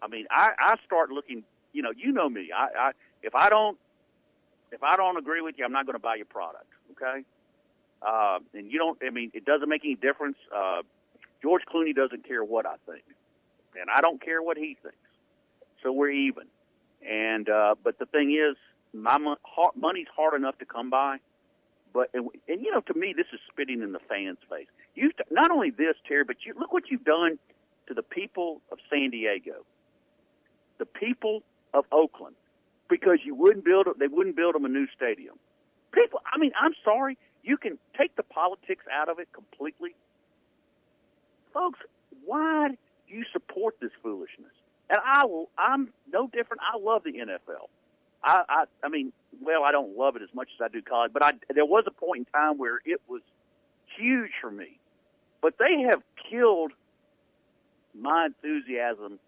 I 0.01 0.07
mean, 0.07 0.25
I 0.31 0.51
I 0.57 0.75
start 0.85 1.11
looking. 1.11 1.43
You 1.73 1.83
know, 1.83 1.91
you 1.95 2.11
know 2.11 2.29
me. 2.29 2.49
I, 2.55 2.87
I 2.87 2.91
if 3.21 3.35
I 3.35 3.49
don't 3.49 3.77
if 4.71 4.83
I 4.83 4.95
don't 4.95 5.17
agree 5.17 5.41
with 5.41 5.55
you, 5.57 5.65
I'm 5.65 5.71
not 5.71 5.85
going 5.85 5.95
to 5.95 6.01
buy 6.01 6.15
your 6.15 6.25
product. 6.25 6.67
Okay. 6.91 7.23
Uh, 8.01 8.39
and 8.53 8.71
you 8.71 8.77
don't. 8.77 8.99
I 9.05 9.09
mean, 9.09 9.31
it 9.33 9.45
doesn't 9.45 9.69
make 9.69 9.81
any 9.83 9.95
difference. 9.95 10.37
Uh, 10.55 10.81
George 11.41 11.63
Clooney 11.73 11.95
doesn't 11.95 12.27
care 12.27 12.43
what 12.43 12.65
I 12.65 12.75
think, 12.85 13.03
and 13.79 13.89
I 13.93 14.01
don't 14.01 14.21
care 14.21 14.41
what 14.41 14.57
he 14.57 14.77
thinks. 14.81 14.97
So 15.81 15.91
we're 15.91 16.11
even. 16.11 16.45
And 17.07 17.49
uh, 17.49 17.75
but 17.83 17.99
the 17.99 18.05
thing 18.05 18.31
is, 18.31 18.57
my 18.93 19.17
mon- 19.17 19.37
hard, 19.43 19.75
money's 19.75 20.07
hard 20.15 20.33
enough 20.33 20.57
to 20.59 20.65
come 20.65 20.89
by. 20.89 21.17
But 21.93 22.09
and, 22.13 22.27
and 22.47 22.61
you 22.61 22.71
know, 22.71 22.81
to 22.81 22.93
me, 22.93 23.13
this 23.15 23.27
is 23.33 23.39
spitting 23.51 23.81
in 23.81 23.91
the 23.91 23.99
fans' 24.09 24.37
face. 24.49 24.67
You 24.95 25.11
not 25.31 25.51
only 25.51 25.71
this, 25.71 25.95
Terry, 26.07 26.23
but 26.23 26.37
you 26.45 26.53
look 26.59 26.73
what 26.73 26.83
you've 26.89 27.05
done 27.05 27.39
to 27.87 27.93
the 27.93 28.03
people 28.03 28.61
of 28.71 28.79
San 28.89 29.09
Diego, 29.09 29.65
the 30.77 30.85
people 30.85 31.43
of 31.73 31.85
Oakland, 31.91 32.35
because 32.89 33.19
you 33.23 33.35
wouldn't 33.35 33.65
build 33.65 33.87
they 33.99 34.07
wouldn't 34.07 34.35
build 34.35 34.55
them 34.55 34.65
a 34.65 34.69
new 34.69 34.87
stadium. 34.95 35.35
People, 35.93 36.19
I 36.31 36.37
mean, 36.37 36.51
I'm 36.59 36.73
sorry, 36.83 37.17
you 37.43 37.57
can 37.57 37.77
take 37.97 38.15
the 38.15 38.23
politics 38.23 38.85
out 38.91 39.09
of 39.09 39.19
it 39.19 39.27
completely, 39.33 39.95
folks. 41.53 41.79
Why 42.25 42.69
do 42.69 42.77
you 43.07 43.23
support 43.31 43.75
this 43.81 43.91
foolishness? 44.03 44.51
And 44.89 44.99
I 45.03 45.25
will. 45.25 45.49
I'm 45.57 45.89
no 46.11 46.27
different. 46.27 46.61
I 46.61 46.77
love 46.77 47.03
the 47.03 47.13
NFL. 47.13 47.69
I, 48.23 48.43
I, 48.47 48.63
I 48.83 48.89
mean, 48.89 49.13
well, 49.41 49.63
I 49.63 49.71
don't 49.71 49.97
love 49.97 50.15
it 50.15 50.21
as 50.21 50.29
much 50.33 50.49
as 50.59 50.63
I 50.63 50.67
do 50.67 50.81
college, 50.81 51.11
but 51.13 51.23
I, 51.23 51.31
there 51.53 51.65
was 51.65 51.85
a 51.87 51.91
point 51.91 52.27
in 52.27 52.39
time 52.39 52.57
where 52.57 52.81
it 52.85 53.01
was 53.07 53.21
huge 53.97 54.31
for 54.41 54.51
me. 54.51 54.79
But 55.41 55.55
they 55.59 55.81
have 55.89 56.01
killed 56.29 56.71
my 57.93 58.27
enthusiasm 58.27 59.19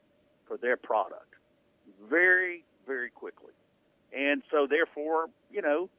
for 0.47 0.57
their 0.57 0.77
product 0.77 1.27
very, 2.09 2.63
very 2.87 3.09
quickly. 3.09 3.53
And 4.17 4.41
so, 4.49 4.67
therefore, 4.69 5.27
you 5.51 5.61
know, 5.61 5.89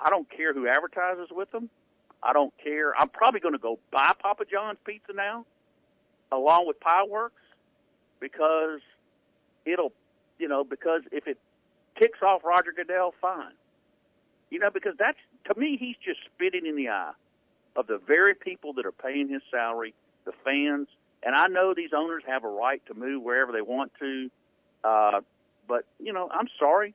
I 0.00 0.10
don't 0.10 0.28
care 0.30 0.54
who 0.54 0.66
advertises 0.66 1.28
with 1.30 1.50
them. 1.52 1.68
I 2.22 2.32
don't 2.32 2.52
care. 2.62 2.94
I'm 2.98 3.08
probably 3.08 3.40
going 3.40 3.54
to 3.54 3.60
go 3.60 3.78
buy 3.92 4.12
Papa 4.20 4.44
John's 4.50 4.78
pizza 4.84 5.12
now, 5.14 5.46
along 6.32 6.66
with 6.66 6.80
Pie 6.80 7.04
Works, 7.08 7.42
because 8.18 8.80
it'll, 9.64 9.92
you 10.38 10.48
know, 10.48 10.64
because 10.64 11.02
if 11.12 11.26
it 11.26 11.38
ticks 11.98 12.18
off 12.22 12.42
Roger 12.44 12.72
Goodell, 12.74 13.14
fine. 13.20 13.52
You 14.50 14.58
know, 14.58 14.70
because 14.70 14.94
that's 14.98 15.18
to 15.46 15.58
me, 15.58 15.76
he's 15.78 15.96
just 16.04 16.20
spitting 16.34 16.66
in 16.66 16.76
the 16.76 16.88
eye 16.88 17.12
of 17.76 17.86
the 17.86 17.98
very 18.04 18.34
people 18.34 18.72
that 18.74 18.86
are 18.86 18.92
paying 18.92 19.28
his 19.28 19.42
salary, 19.50 19.94
the 20.24 20.32
fans. 20.44 20.88
And 21.22 21.34
I 21.34 21.46
know 21.46 21.74
these 21.74 21.90
owners 21.96 22.22
have 22.26 22.44
a 22.44 22.48
right 22.48 22.84
to 22.86 22.94
move 22.94 23.22
wherever 23.22 23.52
they 23.52 23.60
want 23.60 23.92
to, 24.00 24.30
uh, 24.82 25.20
but 25.70 25.84
you 26.00 26.12
know, 26.12 26.28
I'm 26.34 26.48
sorry, 26.58 26.94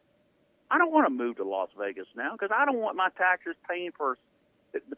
I 0.70 0.78
don't 0.78 0.92
want 0.92 1.08
to 1.08 1.10
move 1.10 1.38
to 1.38 1.46
Las 1.46 1.70
Vegas 1.80 2.08
now 2.16 2.34
because 2.34 2.52
I 2.54 2.66
don't 2.66 2.80
want 2.80 2.98
my 2.98 3.08
taxes 3.18 3.56
paying 3.68 3.92
for 3.98 4.18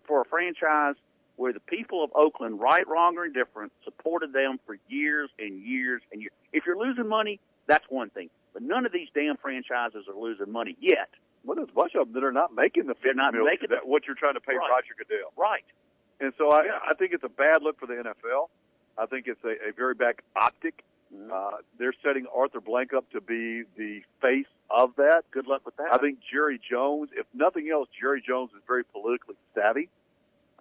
for 0.08 0.22
a 0.22 0.26
franchise 0.26 0.96
where 1.36 1.54
the 1.54 1.60
people 1.60 2.04
of 2.04 2.10
Oakland, 2.16 2.60
right, 2.60 2.88
wrong, 2.88 3.16
or 3.16 3.26
indifferent, 3.26 3.72
supported 3.84 4.34
them 4.34 4.58
for 4.66 4.76
years 4.90 5.30
and 5.38 5.62
years 5.62 6.02
and 6.12 6.20
years. 6.20 6.34
If 6.52 6.66
you're 6.66 6.80
losing 6.80 7.08
money, 7.08 7.40
that's 7.68 7.86
one 7.90 8.10
thing. 8.10 8.32
But 8.54 8.64
none 8.64 8.88
of 8.88 8.92
these 8.92 9.08
damn 9.14 9.38
franchises 9.38 10.06
are 10.10 10.20
losing 10.20 10.52
money 10.52 10.76
yet. 10.82 11.10
Well, 11.46 11.56
there's 11.56 11.70
a 11.70 11.74
bunch 11.74 11.94
of 11.94 12.08
them 12.08 12.14
that 12.16 12.24
are 12.24 12.32
not 12.32 12.56
making 12.56 12.88
the 12.88 12.96
They're 13.04 13.14
not 13.14 13.34
million 13.34 13.54
making 13.54 13.70
that 13.70 13.88
what 13.88 14.08
you're 14.08 14.16
trying 14.16 14.34
to 14.34 14.42
pay 14.42 14.56
Right. 14.56 14.68
Roger 14.68 14.96
Goodell. 14.98 15.32
Right. 15.38 15.64
And 16.20 16.34
so 16.40 16.50
I, 16.50 16.64
Yeah. 16.66 16.80
I 16.90 16.96
think 16.96 17.14
it's 17.14 17.24
a 17.24 17.30
bad 17.30 17.62
look 17.62 17.80
for 17.80 17.86
the 17.86 17.94
NFL. 17.94 18.50
I 18.98 19.06
think 19.06 19.28
it's 19.28 19.44
a, 19.44 19.70
a 19.70 19.72
very 19.78 19.94
bad 19.94 20.16
optic. 20.36 20.84
Mhm. 21.18 21.32
Uh, 21.32 21.58
they're 21.78 21.94
setting 22.04 22.28
Arthur 22.34 22.62
Blank 22.62 22.94
up 22.94 23.10
to 23.12 23.22
be 23.22 23.64
the 23.76 24.02
face 24.22 24.48
of 24.70 24.96
that. 24.98 25.24
Good 25.32 25.48
luck 25.48 25.66
with 25.66 25.76
that. 25.78 25.94
I 25.94 25.98
think 25.98 26.20
Jerry 26.32 26.60
Jones, 26.70 27.10
if 27.14 27.26
nothing 27.34 27.70
else, 27.70 27.90
Jerry 28.00 28.22
Jones 28.22 28.52
is 28.56 28.62
very 28.68 28.84
politically 28.84 29.36
savvy, 29.56 29.90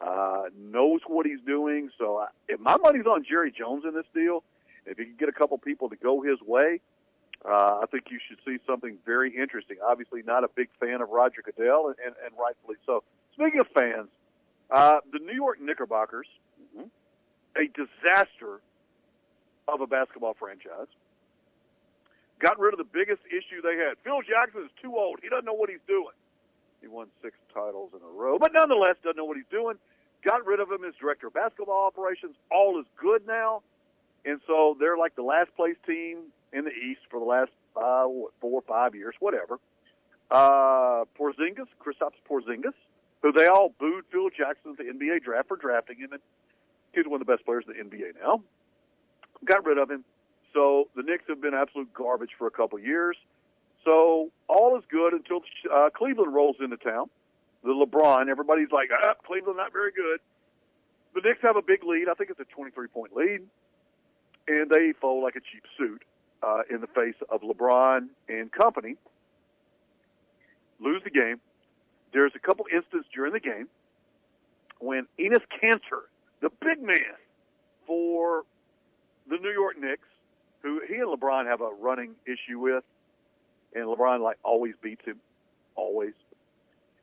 uh, 0.00 0.44
knows 0.56 1.00
what 1.06 1.26
he's 1.26 1.40
doing. 1.40 1.90
So 1.98 2.18
I, 2.18 2.28
if 2.48 2.60
my 2.60 2.76
money's 2.76 3.06
on 3.06 3.24
Jerry 3.24 3.50
Jones 3.52 3.84
in 3.84 3.94
this 3.94 4.06
deal, 4.14 4.42
if 4.86 4.98
he 4.98 5.04
can 5.04 5.16
get 5.16 5.28
a 5.28 5.32
couple 5.32 5.58
people 5.58 5.88
to 5.90 5.96
go 5.96 6.22
his 6.22 6.40
way, 6.42 6.80
uh, 7.44 7.80
I 7.82 7.86
think 7.86 8.10
you 8.10 8.18
should 8.28 8.38
see 8.44 8.58
something 8.66 8.98
very 9.04 9.36
interesting. 9.36 9.78
Obviously, 9.84 10.22
not 10.22 10.44
a 10.44 10.48
big 10.48 10.68
fan 10.80 11.00
of 11.02 11.10
Roger 11.10 11.42
Goodell, 11.42 11.88
and, 11.88 11.96
and, 12.04 12.14
and 12.24 12.34
rightfully 12.38 12.76
so. 12.86 13.02
Speaking 13.34 13.60
of 13.60 13.68
fans, 13.68 14.08
uh, 14.70 15.00
the 15.12 15.18
New 15.18 15.34
York 15.34 15.60
Knickerbockers, 15.60 16.28
Mhm. 16.76 16.90
a 17.56 17.66
disaster 17.68 18.60
of 19.68 19.80
a 19.80 19.86
basketball 19.86 20.34
franchise, 20.38 20.88
got 22.38 22.58
rid 22.58 22.74
of 22.74 22.78
the 22.78 22.90
biggest 22.90 23.22
issue 23.26 23.62
they 23.62 23.76
had. 23.76 23.98
Phil 24.04 24.22
Jackson 24.22 24.62
is 24.64 24.70
too 24.82 24.96
old. 24.96 25.18
He 25.22 25.28
doesn't 25.28 25.44
know 25.44 25.54
what 25.54 25.70
he's 25.70 25.84
doing. 25.86 26.14
He 26.80 26.88
won 26.88 27.08
six 27.22 27.36
titles 27.52 27.90
in 27.94 28.02
a 28.02 28.12
row, 28.12 28.38
but 28.38 28.52
nonetheless 28.52 28.96
doesn't 29.02 29.16
know 29.16 29.24
what 29.24 29.36
he's 29.36 29.50
doing. 29.50 29.76
Got 30.24 30.46
rid 30.46 30.60
of 30.60 30.70
him 30.70 30.84
as 30.84 30.94
director 31.00 31.28
of 31.28 31.34
basketball 31.34 31.86
operations. 31.86 32.36
All 32.50 32.78
is 32.80 32.86
good 33.00 33.26
now. 33.26 33.62
And 34.24 34.40
so 34.46 34.76
they're 34.78 34.96
like 34.96 35.14
the 35.14 35.22
last 35.22 35.54
place 35.56 35.76
team 35.86 36.18
in 36.52 36.64
the 36.64 36.70
East 36.70 37.00
for 37.10 37.20
the 37.20 37.26
last 37.26 37.52
uh, 37.76 38.04
what, 38.04 38.32
four 38.40 38.60
or 38.60 38.62
five 38.62 38.94
years, 38.94 39.14
whatever. 39.20 39.58
Uh, 40.30 41.04
Porzingis, 41.18 41.70
Kristaps 41.80 42.18
Porzingis, 42.28 42.74
who 43.22 43.32
they 43.32 43.46
all 43.46 43.72
booed 43.78 44.04
Phil 44.10 44.28
Jackson 44.30 44.72
at 44.72 44.78
the 44.78 44.84
NBA 44.84 45.22
draft 45.22 45.48
for 45.48 45.56
drafting 45.56 45.98
him, 45.98 46.12
and 46.12 46.22
he's 46.92 47.06
one 47.06 47.20
of 47.20 47.26
the 47.26 47.32
best 47.32 47.44
players 47.44 47.64
in 47.68 47.88
the 47.88 47.96
NBA 47.96 48.20
now. 48.20 48.42
Got 49.44 49.64
rid 49.64 49.78
of 49.78 49.90
him. 49.90 50.04
So 50.52 50.88
the 50.96 51.02
Knicks 51.02 51.24
have 51.28 51.40
been 51.40 51.54
absolute 51.54 51.92
garbage 51.92 52.30
for 52.38 52.46
a 52.46 52.50
couple 52.50 52.78
years. 52.78 53.16
So 53.84 54.30
all 54.48 54.76
is 54.76 54.84
good 54.90 55.12
until 55.12 55.42
uh, 55.72 55.90
Cleveland 55.94 56.34
rolls 56.34 56.56
into 56.60 56.76
town. 56.76 57.06
The 57.62 57.70
LeBron, 57.70 58.28
everybody's 58.28 58.70
like, 58.70 58.88
ah, 58.92 59.14
Cleveland 59.26 59.56
not 59.56 59.72
very 59.72 59.92
good. 59.92 60.20
The 61.14 61.20
Knicks 61.20 61.40
have 61.42 61.56
a 61.56 61.62
big 61.62 61.84
lead. 61.84 62.08
I 62.10 62.14
think 62.14 62.30
it's 62.30 62.40
a 62.40 62.44
23 62.44 62.88
point 62.88 63.14
lead, 63.14 63.40
and 64.48 64.70
they 64.70 64.92
fold 65.00 65.22
like 65.22 65.36
a 65.36 65.40
cheap 65.40 65.64
suit 65.76 66.02
uh, 66.42 66.62
in 66.70 66.80
the 66.80 66.86
face 66.88 67.14
of 67.30 67.42
LeBron 67.42 68.08
and 68.28 68.50
company. 68.52 68.96
Lose 70.80 71.02
the 71.04 71.10
game. 71.10 71.40
There's 72.12 72.32
a 72.34 72.38
couple 72.38 72.66
instances 72.72 73.08
during 73.14 73.32
the 73.32 73.40
game 73.40 73.68
when 74.78 75.06
Enes 75.18 75.42
Kanter, 75.62 76.04
the 76.40 76.50
big 76.60 76.82
man 76.82 77.16
for 77.86 78.44
the 79.28 79.36
New 79.36 79.50
York 79.50 79.76
Knicks, 79.80 80.08
who 80.62 80.80
he 80.86 80.96
and 80.96 81.08
LeBron 81.08 81.46
have 81.46 81.60
a 81.60 81.70
running 81.80 82.14
issue 82.26 82.58
with, 82.58 82.84
and 83.74 83.84
LeBron 83.84 84.20
like 84.20 84.38
always 84.42 84.74
beats 84.82 85.04
him, 85.04 85.20
always. 85.74 86.14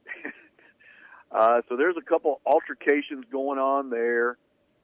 uh, 1.32 1.62
so 1.70 1.78
there's 1.78 1.96
a 1.98 2.02
couple 2.02 2.42
altercations 2.46 3.26
going 3.32 3.60
on 3.60 3.90
there. 3.90 4.38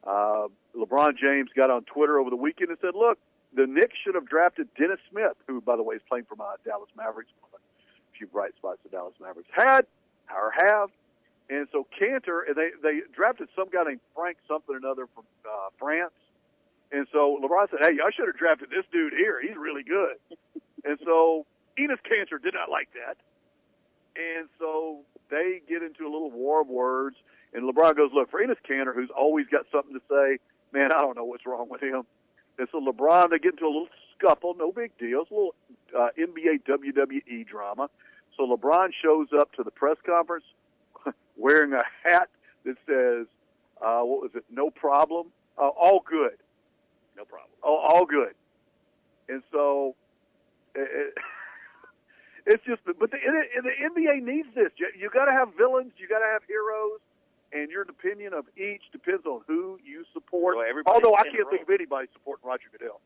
Uh, 0.03 0.47
LeBron 0.75 1.17
James 1.17 1.49
got 1.55 1.69
on 1.69 1.83
Twitter 1.83 2.19
over 2.19 2.29
the 2.29 2.35
weekend 2.35 2.69
and 2.69 2.79
said, 2.81 2.95
"Look, 2.95 3.17
the 3.53 3.67
Knicks 3.67 3.95
should 4.03 4.15
have 4.15 4.27
drafted 4.27 4.67
Dennis 4.75 4.99
Smith, 5.11 5.35
who, 5.47 5.61
by 5.61 5.75
the 5.75 5.83
way, 5.83 5.95
is 5.95 6.01
playing 6.07 6.25
for 6.25 6.35
my 6.35 6.55
Dallas 6.65 6.89
Mavericks. 6.95 7.29
A 7.53 8.17
few 8.17 8.27
bright 8.27 8.55
spots 8.57 8.79
the 8.83 8.89
Dallas 8.89 9.13
Mavericks 9.19 9.49
had 9.53 9.85
or 10.29 10.53
have." 10.65 10.89
And 11.49 11.67
so 11.71 11.87
Kanter, 11.99 12.47
and 12.47 12.55
they 12.55 12.69
they 12.81 13.01
drafted 13.13 13.49
some 13.55 13.69
guy 13.69 13.83
named 13.83 14.01
Frank 14.15 14.37
something 14.47 14.75
or 14.75 14.77
another 14.77 15.07
from 15.15 15.23
uh, 15.45 15.69
France. 15.79 16.13
And 16.91 17.07
so 17.11 17.39
LeBron 17.41 17.69
said, 17.69 17.79
"Hey, 17.81 17.97
I 18.03 18.11
should 18.15 18.27
have 18.27 18.37
drafted 18.37 18.69
this 18.69 18.85
dude 18.91 19.13
here. 19.13 19.39
He's 19.41 19.57
really 19.57 19.83
good." 19.83 20.17
and 20.83 20.97
so 21.05 21.45
Enes 21.79 22.01
Kanter 22.03 22.41
did 22.41 22.53
not 22.53 22.69
like 22.69 22.89
that. 22.93 23.17
And 24.15 24.49
so 24.59 25.01
they 25.29 25.61
get 25.67 25.81
into 25.81 26.03
a 26.03 26.11
little 26.11 26.31
war 26.31 26.61
of 26.61 26.67
words. 26.67 27.15
And 27.53 27.63
LeBron 27.63 27.95
goes, 27.95 28.11
look, 28.13 28.29
for 28.29 28.43
Enes 28.43 28.57
Kanter, 28.69 28.93
who's 28.93 29.09
always 29.15 29.47
got 29.47 29.65
something 29.71 29.93
to 29.93 30.01
say, 30.09 30.39
man, 30.73 30.91
I 30.93 30.99
don't 30.99 31.15
know 31.15 31.23
what's 31.23 31.45
wrong 31.45 31.67
with 31.69 31.81
him. 31.81 32.03
And 32.57 32.67
so 32.71 32.79
LeBron, 32.79 33.29
they 33.29 33.39
get 33.39 33.53
into 33.53 33.65
a 33.65 33.67
little 33.67 33.87
scuffle, 34.17 34.55
no 34.57 34.71
big 34.71 34.97
deal. 34.97 35.21
It's 35.21 35.31
a 35.31 35.33
little 35.33 35.55
uh, 35.97 36.09
NBA 36.19 36.63
WWE 36.67 37.47
drama. 37.47 37.89
So 38.35 38.45
LeBron 38.45 38.89
shows 39.01 39.27
up 39.37 39.53
to 39.53 39.63
the 39.63 39.71
press 39.71 39.97
conference 40.05 40.45
wearing 41.37 41.73
a 41.73 41.81
hat 42.03 42.29
that 42.65 42.75
says, 42.85 43.27
uh, 43.81 44.01
what 44.01 44.21
was 44.21 44.31
it, 44.35 44.43
no 44.51 44.69
problem, 44.69 45.27
uh, 45.57 45.67
all 45.67 46.03
good. 46.07 46.37
No 47.19 47.25
problem. 47.25 47.51
All, 47.61 47.83
all 47.83 48.05
good. 48.05 48.31
And 49.27 49.43
so 49.51 49.93
it, 50.73 51.13
it's 52.45 52.63
just, 52.63 52.79
but 52.85 53.11
the, 53.11 53.19
the 53.19 53.75
NBA 53.75 54.23
needs 54.23 54.47
this. 54.55 54.71
You, 54.79 54.87
you 54.97 55.09
got 55.11 55.25
to 55.25 55.33
have 55.33 55.49
villains, 55.57 55.91
you 55.97 56.07
got 56.07 56.19
to 56.19 56.31
have 56.31 56.43
heroes, 56.47 57.03
and 57.51 57.69
your 57.69 57.83
opinion 57.83 58.33
of 58.33 58.45
each 58.55 58.87
depends 58.93 59.25
on 59.25 59.41
who 59.47 59.77
you 59.83 60.05
support. 60.13 60.55
Well, 60.55 60.65
Although 60.87 61.15
I 61.15 61.23
can't 61.23 61.49
think 61.51 61.63
of 61.63 61.69
anybody 61.69 62.07
supporting 62.13 62.47
Roger 62.47 62.71
Goodell. 62.71 63.01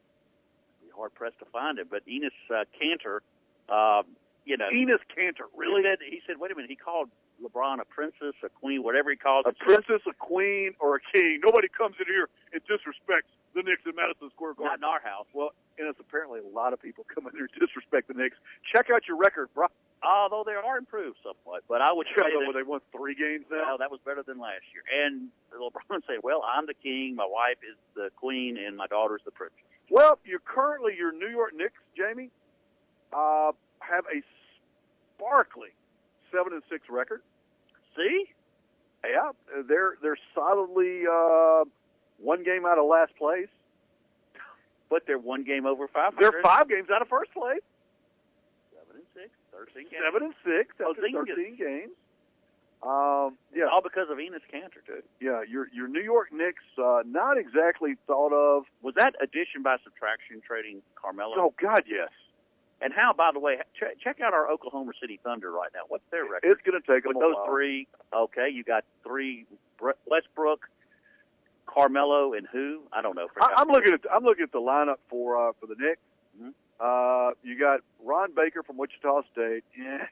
Be 0.86 0.94
hard 0.96 1.16
pressed 1.16 1.40
to 1.40 1.46
find 1.46 1.80
it, 1.80 1.90
but 1.90 2.06
Enes 2.06 2.38
uh, 2.54 2.70
Kanter, 2.78 3.26
uh, 3.68 4.04
you 4.46 4.58
know, 4.58 4.70
Enes 4.70 5.02
Kanter, 5.10 5.50
really? 5.58 5.82
He 5.82 5.88
said, 5.90 5.98
he 6.06 6.22
said, 6.28 6.36
wait 6.38 6.52
a 6.52 6.56
minute, 6.56 6.70
he 6.70 6.76
called 6.76 7.10
LeBron 7.42 7.82
a 7.82 7.86
princess, 7.86 8.38
a 8.46 8.50
queen, 8.50 8.84
whatever 8.84 9.10
he 9.10 9.18
calls 9.18 9.46
a 9.48 9.50
it. 9.50 9.58
A 9.60 9.64
princess, 9.66 10.06
a 10.06 10.14
queen, 10.14 10.76
or 10.80 10.98
a 10.98 11.00
king. 11.02 11.40
Nobody 11.44 11.68
comes 11.68 11.96
in 11.98 12.06
here 12.06 12.30
and 12.54 12.62
disrespects 12.70 13.34
the 13.56 13.64
Knicks 13.64 13.82
at 13.88 13.96
Madison 13.96 14.30
Square 14.34 14.56
Garden. 14.56 14.82
Not 14.82 14.82
in 14.82 14.88
our 14.88 15.02
house. 15.02 15.28
Well, 15.34 15.52
and 15.78 15.88
it's 15.88 16.00
apparently 16.00 16.40
a 16.40 16.52
lot 16.54 16.74
of 16.74 16.82
people 16.82 17.06
come 17.14 17.28
in 17.28 17.34
here 17.34 17.50
and 17.50 17.56
disrespect 17.60 18.08
the 18.08 18.18
Knicks. 18.18 18.38
Check 18.74 18.90
out 18.94 19.08
your 19.08 19.18
record, 19.18 19.50
bro. 19.54 19.68
Although 20.04 20.44
they 20.46 20.52
are 20.52 20.78
improved 20.78 21.16
somewhat, 21.24 21.64
but 21.70 21.82
I 21.82 21.94
would 21.94 22.08
say 22.18 22.28
that, 22.28 22.54
they 22.54 22.64
won 22.64 22.82
three 22.92 23.16
games 23.16 23.46
now. 23.50 23.76
Well, 23.76 23.78
that 23.80 23.90
was 23.90 24.02
better 24.04 24.22
than 24.22 24.38
last 24.38 24.68
year. 24.76 24.84
And 24.92 25.30
LeBron 25.56 26.04
said, 26.08 26.20
"Well, 26.24 26.44
I'm 26.44 26.68
the 26.68 26.76
king, 26.76 27.16
my 27.16 27.28
wife 27.28 27.62
is 27.64 27.78
the 27.96 28.10
queen, 28.16 28.58
and 28.58 28.76
my 28.76 28.88
daughter's 28.88 29.22
the 29.24 29.32
princess." 29.32 29.64
Well, 29.90 30.20
you're 30.26 30.44
currently 30.44 30.96
your 30.98 31.14
New 31.14 31.30
York 31.30 31.52
Knicks, 31.56 31.80
Jamie, 31.96 32.32
uh, 33.14 33.52
have 33.80 34.06
a 34.12 34.20
sparkling 35.16 35.72
seven 36.32 36.54
and 36.54 36.64
six 36.70 36.84
record. 36.90 37.22
See? 37.96 38.26
Yeah, 39.04 39.32
they're 39.68 39.96
they're 40.02 40.18
solidly 40.34 41.04
uh, 41.06 41.66
one 42.20 42.44
game 42.44 42.66
out 42.66 42.78
of 42.78 42.86
last 42.86 43.16
place. 43.18 43.50
But 44.90 45.04
they're 45.08 45.18
one 45.18 45.44
game 45.44 45.66
over 45.66 45.88
500. 45.88 46.20
They're 46.22 46.42
five 46.44 46.70
games 46.70 46.90
out 46.94 47.02
of 47.02 47.08
first 47.08 47.34
place. 47.34 47.66
Seven 48.74 49.02
and 49.02 49.10
six, 49.16 49.30
13 49.52 49.90
games. 49.90 50.04
Seven 50.06 50.24
and 50.24 50.36
six 50.46 50.76
oh, 50.82 50.92
after 50.92 51.02
13 51.02 51.58
games. 51.58 51.94
Um, 52.84 53.38
yeah, 53.56 53.72
all 53.72 53.82
because 53.82 54.10
of 54.12 54.18
Enes 54.18 54.44
Kanter 54.54 54.84
too. 54.86 55.02
Yeah, 55.22 55.42
your 55.48 55.70
your 55.74 55.88
New 55.88 56.02
York 56.02 56.34
Knicks, 56.34 56.64
uh, 56.78 57.02
not 57.06 57.38
exactly 57.38 57.96
thought 58.08 58.34
of. 58.34 58.66
Was 58.82 58.94
that 58.96 59.16
addition 59.22 59.64
by 59.64 59.78
subtraction 59.86 60.42
trading 60.46 60.82
Carmelo? 60.96 61.36
Oh 61.38 61.54
God, 61.62 61.84
yes. 61.88 62.10
And 62.82 62.92
how, 62.94 63.14
by 63.14 63.32
the 63.32 63.40
way, 63.40 63.60
ch- 63.74 63.98
check 64.04 64.20
out 64.20 64.34
our 64.34 64.52
Oklahoma 64.52 64.92
City 65.00 65.18
Thunder 65.24 65.50
right 65.50 65.70
now. 65.74 65.84
What's 65.88 66.04
their 66.12 66.26
record? 66.26 66.52
It's 66.52 66.62
going 66.64 66.80
to 66.80 66.86
take 66.86 67.06
them 67.06 67.14
With 67.16 67.24
those 67.24 67.36
while. 67.36 67.46
three. 67.46 67.88
Okay, 68.14 68.50
you 68.52 68.66
got 68.66 68.84
three: 69.08 69.46
Westbrook, 70.06 70.68
Carmelo, 71.66 72.34
and 72.34 72.48
who? 72.52 72.82
I 72.92 73.02
don't 73.02 73.16
know. 73.16 73.28
I, 73.40 73.54
I'm 73.58 73.68
looking 73.70 73.94
at 73.94 74.02
I'm 74.14 74.24
looking 74.24 74.44
at 74.44 74.52
the 74.52 74.60
lineup 74.62 74.98
for 75.10 75.50
uh, 75.50 75.54
for 75.60 75.68
the 75.68 75.76
Knicks. 75.78 76.02
Mm-hmm. 76.38 76.50
Uh, 76.80 77.32
you 77.44 77.58
got 77.60 77.82
Ron 78.04 78.34
Baker 78.36 78.64
from 78.64 78.78
Wichita 78.78 79.22
State. 79.32 79.64
Yeah. 79.78 80.06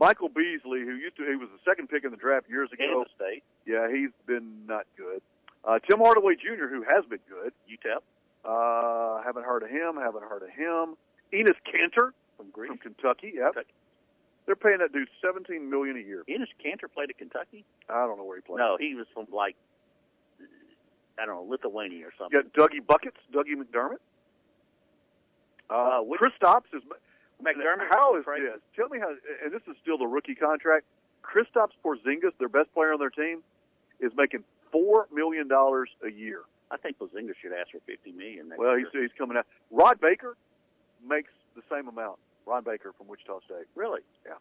Michael 0.00 0.28
Beasley, 0.28 0.80
who 0.80 0.94
used 0.94 1.16
to 1.16 1.24
he 1.28 1.36
was 1.36 1.48
the 1.52 1.60
second 1.70 1.88
pick 1.88 2.04
in 2.04 2.10
the 2.10 2.16
draft 2.16 2.48
years 2.48 2.70
ago. 2.72 2.84
Kansas 2.84 3.12
State. 3.14 3.42
Yeah, 3.66 3.88
he's 3.92 4.10
been 4.26 4.66
not 4.66 4.86
good. 4.96 5.22
Uh, 5.64 5.78
Tim 5.88 6.00
Hardaway 6.00 6.34
Jr., 6.34 6.66
who 6.66 6.82
has 6.82 7.04
been 7.04 7.20
good. 7.28 7.52
UTEP. 7.70 8.02
Uh, 8.44 9.22
haven't 9.22 9.44
heard 9.44 9.62
of 9.62 9.70
him. 9.70 9.96
Haven't 10.02 10.24
heard 10.24 10.42
of 10.42 10.48
him. 10.50 10.96
Enes 11.32 11.54
Kanter 11.62 12.10
from 12.36 12.50
Greece. 12.50 12.68
from 12.68 12.78
Kentucky. 12.78 13.32
Yeah. 13.36 13.50
Kentucky. 13.52 13.74
They're 14.46 14.56
paying 14.56 14.78
that 14.78 14.92
dude 14.92 15.08
seventeen 15.22 15.70
million 15.70 15.96
a 15.96 16.00
year. 16.00 16.24
Enes 16.28 16.48
Kanter 16.58 16.92
played 16.92 17.10
at 17.10 17.18
Kentucky. 17.18 17.64
I 17.88 18.06
don't 18.06 18.18
know 18.18 18.24
where 18.24 18.38
he 18.38 18.42
played. 18.42 18.58
No, 18.58 18.76
he 18.80 18.96
was 18.96 19.06
from 19.14 19.26
like 19.32 19.54
I 21.22 21.26
don't 21.26 21.36
know 21.36 21.46
Lithuania 21.48 22.06
or 22.06 22.12
something. 22.18 22.34
Got 22.34 22.52
Dougie 22.52 22.84
Buckets, 22.84 23.16
Dougie 23.32 23.54
McDermott. 23.54 24.02
Uh, 25.70 26.00
uh 26.00 26.02
Kristaps 26.02 26.66
is 26.74 26.82
McDermott. 27.40 27.86
How 27.90 28.16
is 28.16 28.24
this? 28.26 28.60
Tell 28.74 28.88
me 28.88 28.98
how. 28.98 29.14
And 29.44 29.52
this 29.52 29.62
is 29.70 29.76
still 29.80 29.98
the 29.98 30.06
rookie 30.06 30.34
contract. 30.34 30.84
Kristaps 31.22 31.78
Porzingis, 31.84 32.32
their 32.40 32.48
best 32.48 32.74
player 32.74 32.92
on 32.92 32.98
their 32.98 33.10
team, 33.10 33.42
is 34.00 34.10
making 34.16 34.42
four 34.72 35.06
million 35.12 35.46
dollars 35.46 35.90
a 36.04 36.10
year. 36.10 36.40
I 36.72 36.76
think 36.76 36.98
Porzingis 36.98 37.36
should 37.40 37.52
ask 37.52 37.70
for 37.70 37.80
fifty 37.86 38.10
million. 38.10 38.50
Well, 38.58 38.76
he's 38.76 38.86
he's 38.92 39.14
coming 39.16 39.36
out. 39.36 39.46
Rod 39.70 40.00
Baker 40.00 40.36
makes 41.06 41.30
the 41.54 41.62
same 41.70 41.86
amount. 41.86 42.18
Rod 42.46 42.64
Baker 42.64 42.92
from 42.98 43.06
Wichita 43.06 43.38
State. 43.46 43.66
Really? 43.76 44.00
Yeah. 44.26 44.32